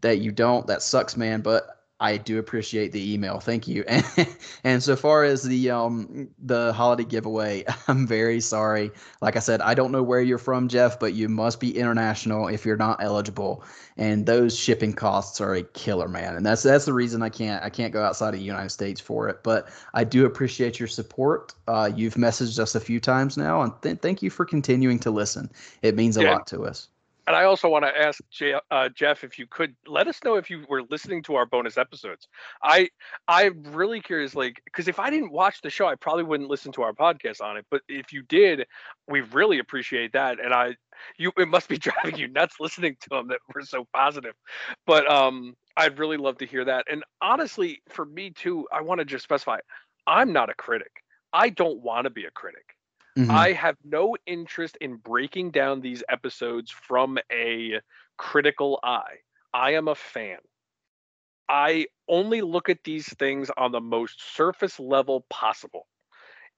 [0.00, 0.66] that you don't.
[0.66, 1.42] That sucks, man.
[1.42, 3.40] But I do appreciate the email.
[3.40, 3.84] Thank you.
[3.88, 4.04] And,
[4.64, 8.92] and so far as the um the holiday giveaway, I'm very sorry.
[9.20, 12.46] Like I said, I don't know where you're from, Jeff, but you must be international
[12.48, 13.64] if you're not eligible.
[13.96, 16.36] And those shipping costs are a killer, man.
[16.36, 19.00] And that's that's the reason I can't I can't go outside of the United States
[19.00, 19.42] for it.
[19.42, 21.54] But I do appreciate your support.
[21.66, 25.10] Uh, you've messaged us a few times now, and th- thank you for continuing to
[25.10, 25.50] listen.
[25.82, 26.30] It means a Yeah.
[26.32, 26.88] lot to us.
[27.28, 30.36] And I also want to ask J- uh, Jeff if you could let us know
[30.36, 32.26] if you were listening to our bonus episodes.
[32.64, 32.88] I
[33.28, 36.72] I'm really curious, like, because if I didn't watch the show, I probably wouldn't listen
[36.72, 37.66] to our podcast on it.
[37.70, 38.66] But if you did,
[39.08, 40.40] we really appreciate that.
[40.42, 40.76] And I,
[41.18, 44.34] you, it must be driving you nuts listening to them that we're so positive.
[44.86, 46.86] But um, I'd really love to hear that.
[46.90, 49.58] And honestly, for me too, I want to just specify,
[50.06, 50.92] I'm not a critic.
[51.32, 52.77] I don't want to be a critic.
[53.18, 53.48] Mhm.
[53.48, 57.80] I have no interest in breaking down these episodes from a
[58.18, 59.18] critical eye.
[59.52, 60.38] I am a fan.
[61.50, 65.88] I only look at these things on the most surface level possible.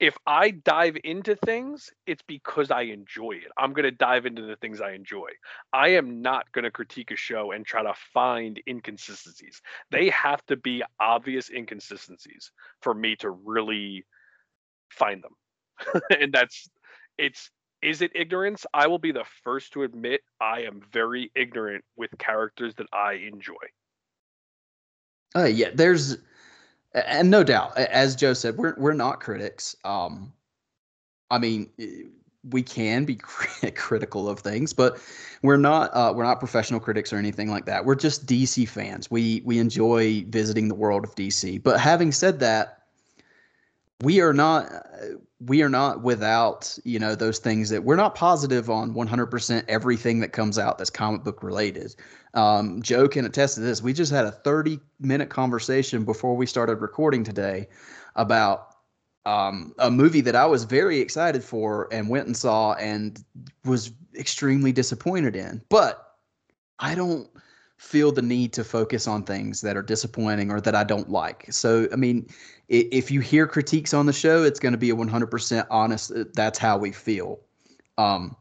[0.00, 3.50] If I dive into things, it's because I enjoy it.
[3.58, 5.30] I'm going to dive into the things I enjoy.
[5.72, 9.62] I am not going to critique a show and try to find inconsistencies.
[9.90, 14.06] They have to be obvious inconsistencies for me to really
[14.90, 15.36] find them.
[16.20, 16.68] and that's
[17.18, 17.50] it's
[17.82, 18.66] is it ignorance?
[18.74, 23.14] I will be the first to admit I am very ignorant with characters that I
[23.14, 23.54] enjoy.
[25.34, 26.18] Uh, yeah, there's,
[26.92, 29.76] and no doubt, as Joe said, we're we're not critics.
[29.84, 30.32] Um,
[31.30, 31.70] I mean,
[32.48, 33.16] we can be
[33.74, 35.00] critical of things, but
[35.42, 37.84] we're not uh, we're not professional critics or anything like that.
[37.84, 39.10] We're just DC fans.
[39.10, 41.62] We we enjoy visiting the world of DC.
[41.62, 42.79] But having said that,
[44.02, 44.70] we are not
[45.40, 50.20] we are not without you know those things that we're not positive on 100% everything
[50.20, 51.94] that comes out that's comic book related.
[52.34, 53.82] Um, joe can attest to this.
[53.82, 57.68] We just had a 30 minute conversation before we started recording today
[58.16, 58.74] about
[59.26, 63.22] um, a movie that i was very excited for and went and saw and
[63.64, 65.62] was extremely disappointed in.
[65.68, 66.06] But
[66.78, 67.28] i don't
[67.80, 71.46] feel the need to focus on things that are disappointing or that i don't like
[71.50, 72.26] so i mean
[72.70, 76.12] if you hear critiques on the show, it's going to be a 100% honest.
[76.12, 77.40] uh, That's how we feel.
[77.98, 78.36] Um,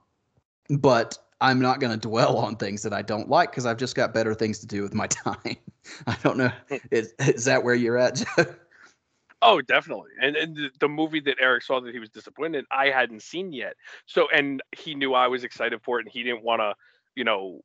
[0.69, 3.95] but I'm not going to dwell on things that I don't like because I've just
[3.95, 5.57] got better things to do with my time.
[6.05, 6.51] I don't know.
[6.91, 8.45] Is, is that where you're at, Joe?
[9.41, 10.11] Oh, definitely.
[10.21, 13.53] And and the, the movie that Eric saw that he was disappointed, I hadn't seen
[13.53, 13.77] yet.
[14.05, 16.75] So and he knew I was excited for it, and he didn't want to,
[17.15, 17.61] you know,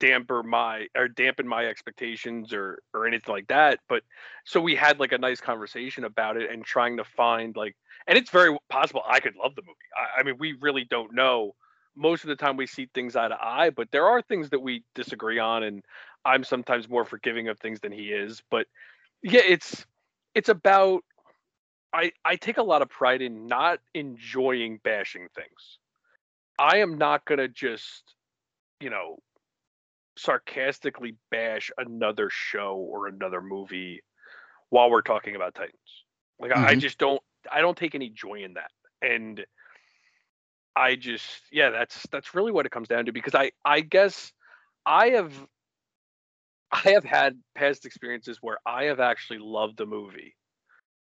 [0.00, 3.80] damper my or dampen my expectations or or anything like that.
[3.88, 4.02] But
[4.44, 7.76] so we had like a nice conversation about it and trying to find like,
[8.06, 9.76] and it's very possible I could love the movie.
[9.96, 11.54] I, I mean, we really don't know.
[11.96, 14.60] Most of the time, we see things eye to eye, but there are things that
[14.60, 15.82] we disagree on, and
[16.24, 18.42] I'm sometimes more forgiving of things than he is.
[18.50, 18.66] But
[19.22, 19.84] yeah, it's
[20.34, 21.02] it's about
[21.92, 25.78] I I take a lot of pride in not enjoying bashing things.
[26.58, 28.02] I am not gonna just,
[28.80, 29.18] you know,
[30.18, 34.02] sarcastically bash another show or another movie
[34.70, 36.04] while we're talking about Titans.
[36.38, 36.80] Like I I mm-hmm.
[36.80, 38.70] just don't I don't take any joy in that.
[39.02, 39.44] And
[40.76, 44.32] I just yeah, that's that's really what it comes down to because I I guess
[44.84, 45.32] I have
[46.70, 50.36] I have had past experiences where I have actually loved a movie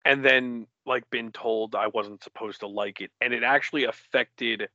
[0.05, 4.69] and then like been told I wasn't supposed to like it and it actually affected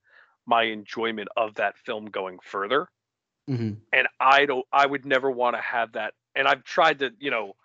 [0.45, 2.89] my enjoyment of that film going further
[3.47, 7.11] hmm and I don't I would never want to have that and I've tried to,
[7.19, 7.55] you know,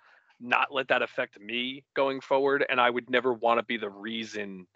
[0.41, 3.91] not let that affect me going forward and I would never want to be the
[3.91, 4.67] reason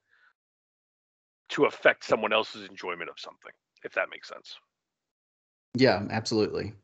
[1.51, 3.53] to affect someone else's enjoyment of something
[3.85, 4.57] if that makes sense.
[5.75, 6.75] Yeah, absolutely.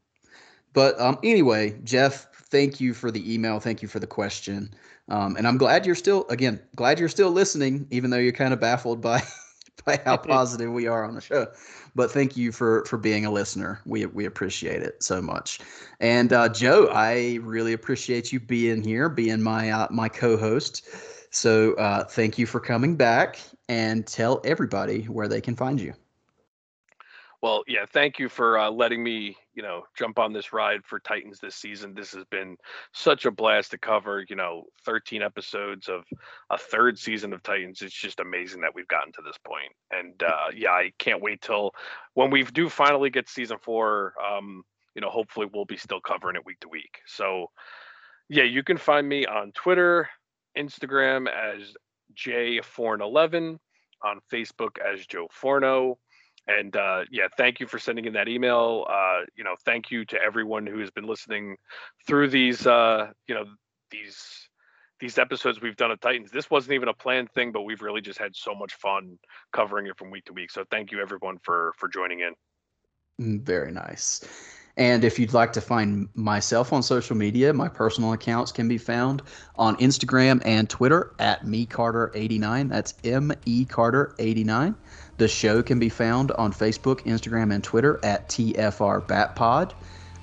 [0.72, 3.60] But um, anyway, Jeff, thank you for the email.
[3.60, 4.72] Thank you for the question.
[5.08, 8.52] Um, and I'm glad you're still, again, glad you're still listening, even though you're kind
[8.52, 9.22] of baffled by
[9.84, 11.46] by how positive we are on the show.
[11.94, 13.80] But thank you for for being a listener.
[13.86, 15.60] We we appreciate it so much.
[16.00, 20.88] And uh, Joe, I really appreciate you being here, being my uh, my co-host.
[21.30, 23.38] So uh, thank you for coming back
[23.68, 25.94] and tell everybody where they can find you.
[27.40, 30.98] Well, yeah, thank you for uh, letting me, you know, jump on this ride for
[30.98, 31.94] Titans this season.
[31.94, 32.56] This has been
[32.92, 36.02] such a blast to cover, you know, 13 episodes of
[36.50, 37.80] a third season of Titans.
[37.80, 39.72] It's just amazing that we've gotten to this point.
[39.92, 41.70] And uh, yeah, I can't wait till
[42.14, 44.14] when we do finally get season four.
[44.20, 44.64] Um,
[44.96, 46.98] you know, hopefully we'll be still covering it week to week.
[47.06, 47.50] So
[48.28, 50.08] yeah, you can find me on Twitter,
[50.56, 51.72] Instagram as
[52.16, 53.58] jforn11,
[54.02, 55.98] on Facebook as Joe Forno.
[56.48, 58.86] And uh, yeah, thank you for sending in that email.
[58.88, 61.56] Uh, you know, thank you to everyone who has been listening
[62.06, 63.44] through these, uh, you know,
[63.90, 64.48] these
[65.00, 66.30] these episodes we've done of Titans.
[66.30, 69.18] This wasn't even a planned thing, but we've really just had so much fun
[69.52, 70.50] covering it from week to week.
[70.50, 72.34] So thank you everyone for for joining in.
[73.20, 74.24] Mm, Very nice.
[74.78, 78.78] And if you'd like to find myself on social media, my personal accounts can be
[78.78, 79.22] found
[79.56, 82.68] on Instagram and Twitter at mecarter89.
[82.68, 84.76] That's M E Carter 89.
[85.18, 89.72] The show can be found on Facebook, Instagram, and Twitter at TFR Batpod.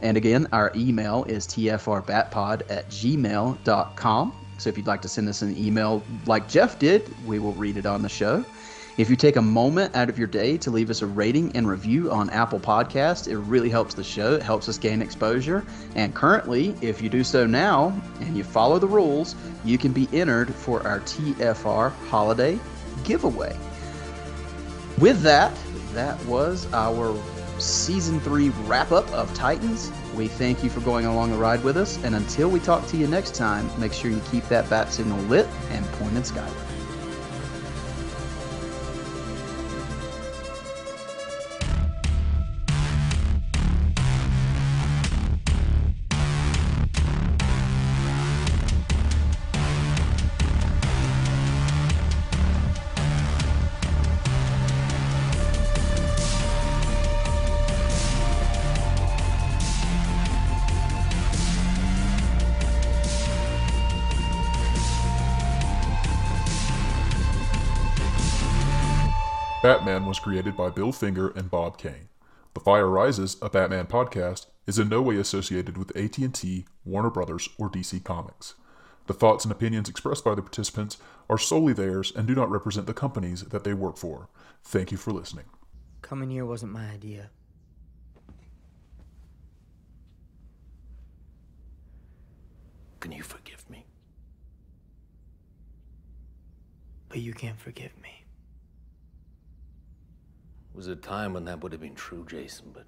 [0.02, 4.34] And again, our email is tfrbatpod at gmail.com.
[4.58, 7.76] So if you'd like to send us an email like Jeff did, we will read
[7.76, 8.46] it on the show.
[8.98, 11.68] If you take a moment out of your day to leave us a rating and
[11.68, 14.36] review on Apple Podcast, it really helps the show.
[14.36, 15.66] It helps us gain exposure.
[15.96, 19.36] And currently, if you do so now and you follow the rules,
[19.66, 22.58] you can be entered for our TFR holiday
[23.04, 23.58] giveaway.
[25.00, 25.54] With that,
[25.92, 27.18] that was our
[27.60, 29.92] season three wrap up of Titans.
[30.16, 32.02] We thank you for going along the ride with us.
[32.04, 35.20] And until we talk to you next time, make sure you keep that bat signal
[35.24, 36.54] lit and pointed skyward.
[70.06, 72.10] Batman was created by Bill Finger and Bob Kane.
[72.54, 77.50] The Fire Rises, a Batman podcast, is in no way associated with AT&T, Warner Brothers,
[77.58, 78.54] or DC Comics.
[79.08, 82.86] The thoughts and opinions expressed by the participants are solely theirs and do not represent
[82.86, 84.30] the companies that they work for.
[84.64, 85.46] Thank you for listening.
[86.04, 87.32] Coming here wasn't my idea.
[93.00, 93.88] Can you forgive me?
[97.10, 98.15] But you can't forgive me.
[100.76, 102.86] Was a time when that would have been true, Jason, but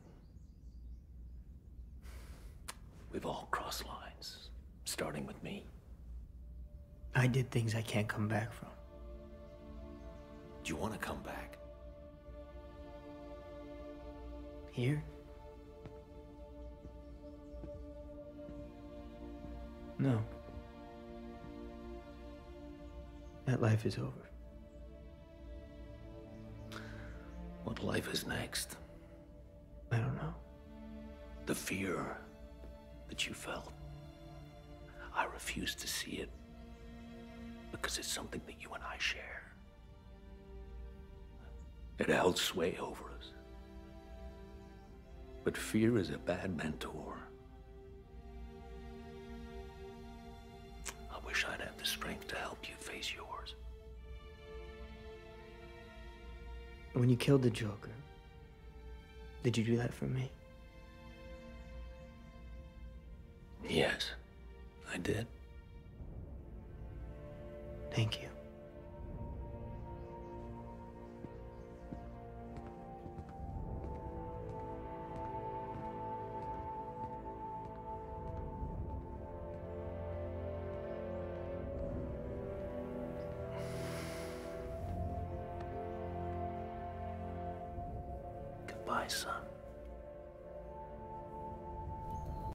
[3.12, 4.50] we've all crossed lines,
[4.84, 5.66] starting with me.
[7.16, 8.70] I did things I can't come back from.
[10.64, 11.58] Do you want to come back?
[14.72, 15.02] Here?
[19.98, 20.22] No.
[23.46, 24.27] That life is over.
[27.68, 28.78] What life is next?
[29.92, 30.34] I don't know.
[31.48, 32.18] The fear
[33.10, 33.74] that you felt.
[35.14, 36.30] I refuse to see it
[37.74, 39.52] because it's something that you and I share.
[42.00, 43.34] It held sway over us.
[45.44, 47.18] But fear is a bad mentor.
[51.12, 52.76] I wish I'd have the strength to help you
[56.98, 57.92] When you killed the Joker,
[59.44, 60.32] did you do that for me?
[63.70, 64.10] Yes,
[64.92, 65.28] I did.
[67.92, 68.37] Thank you.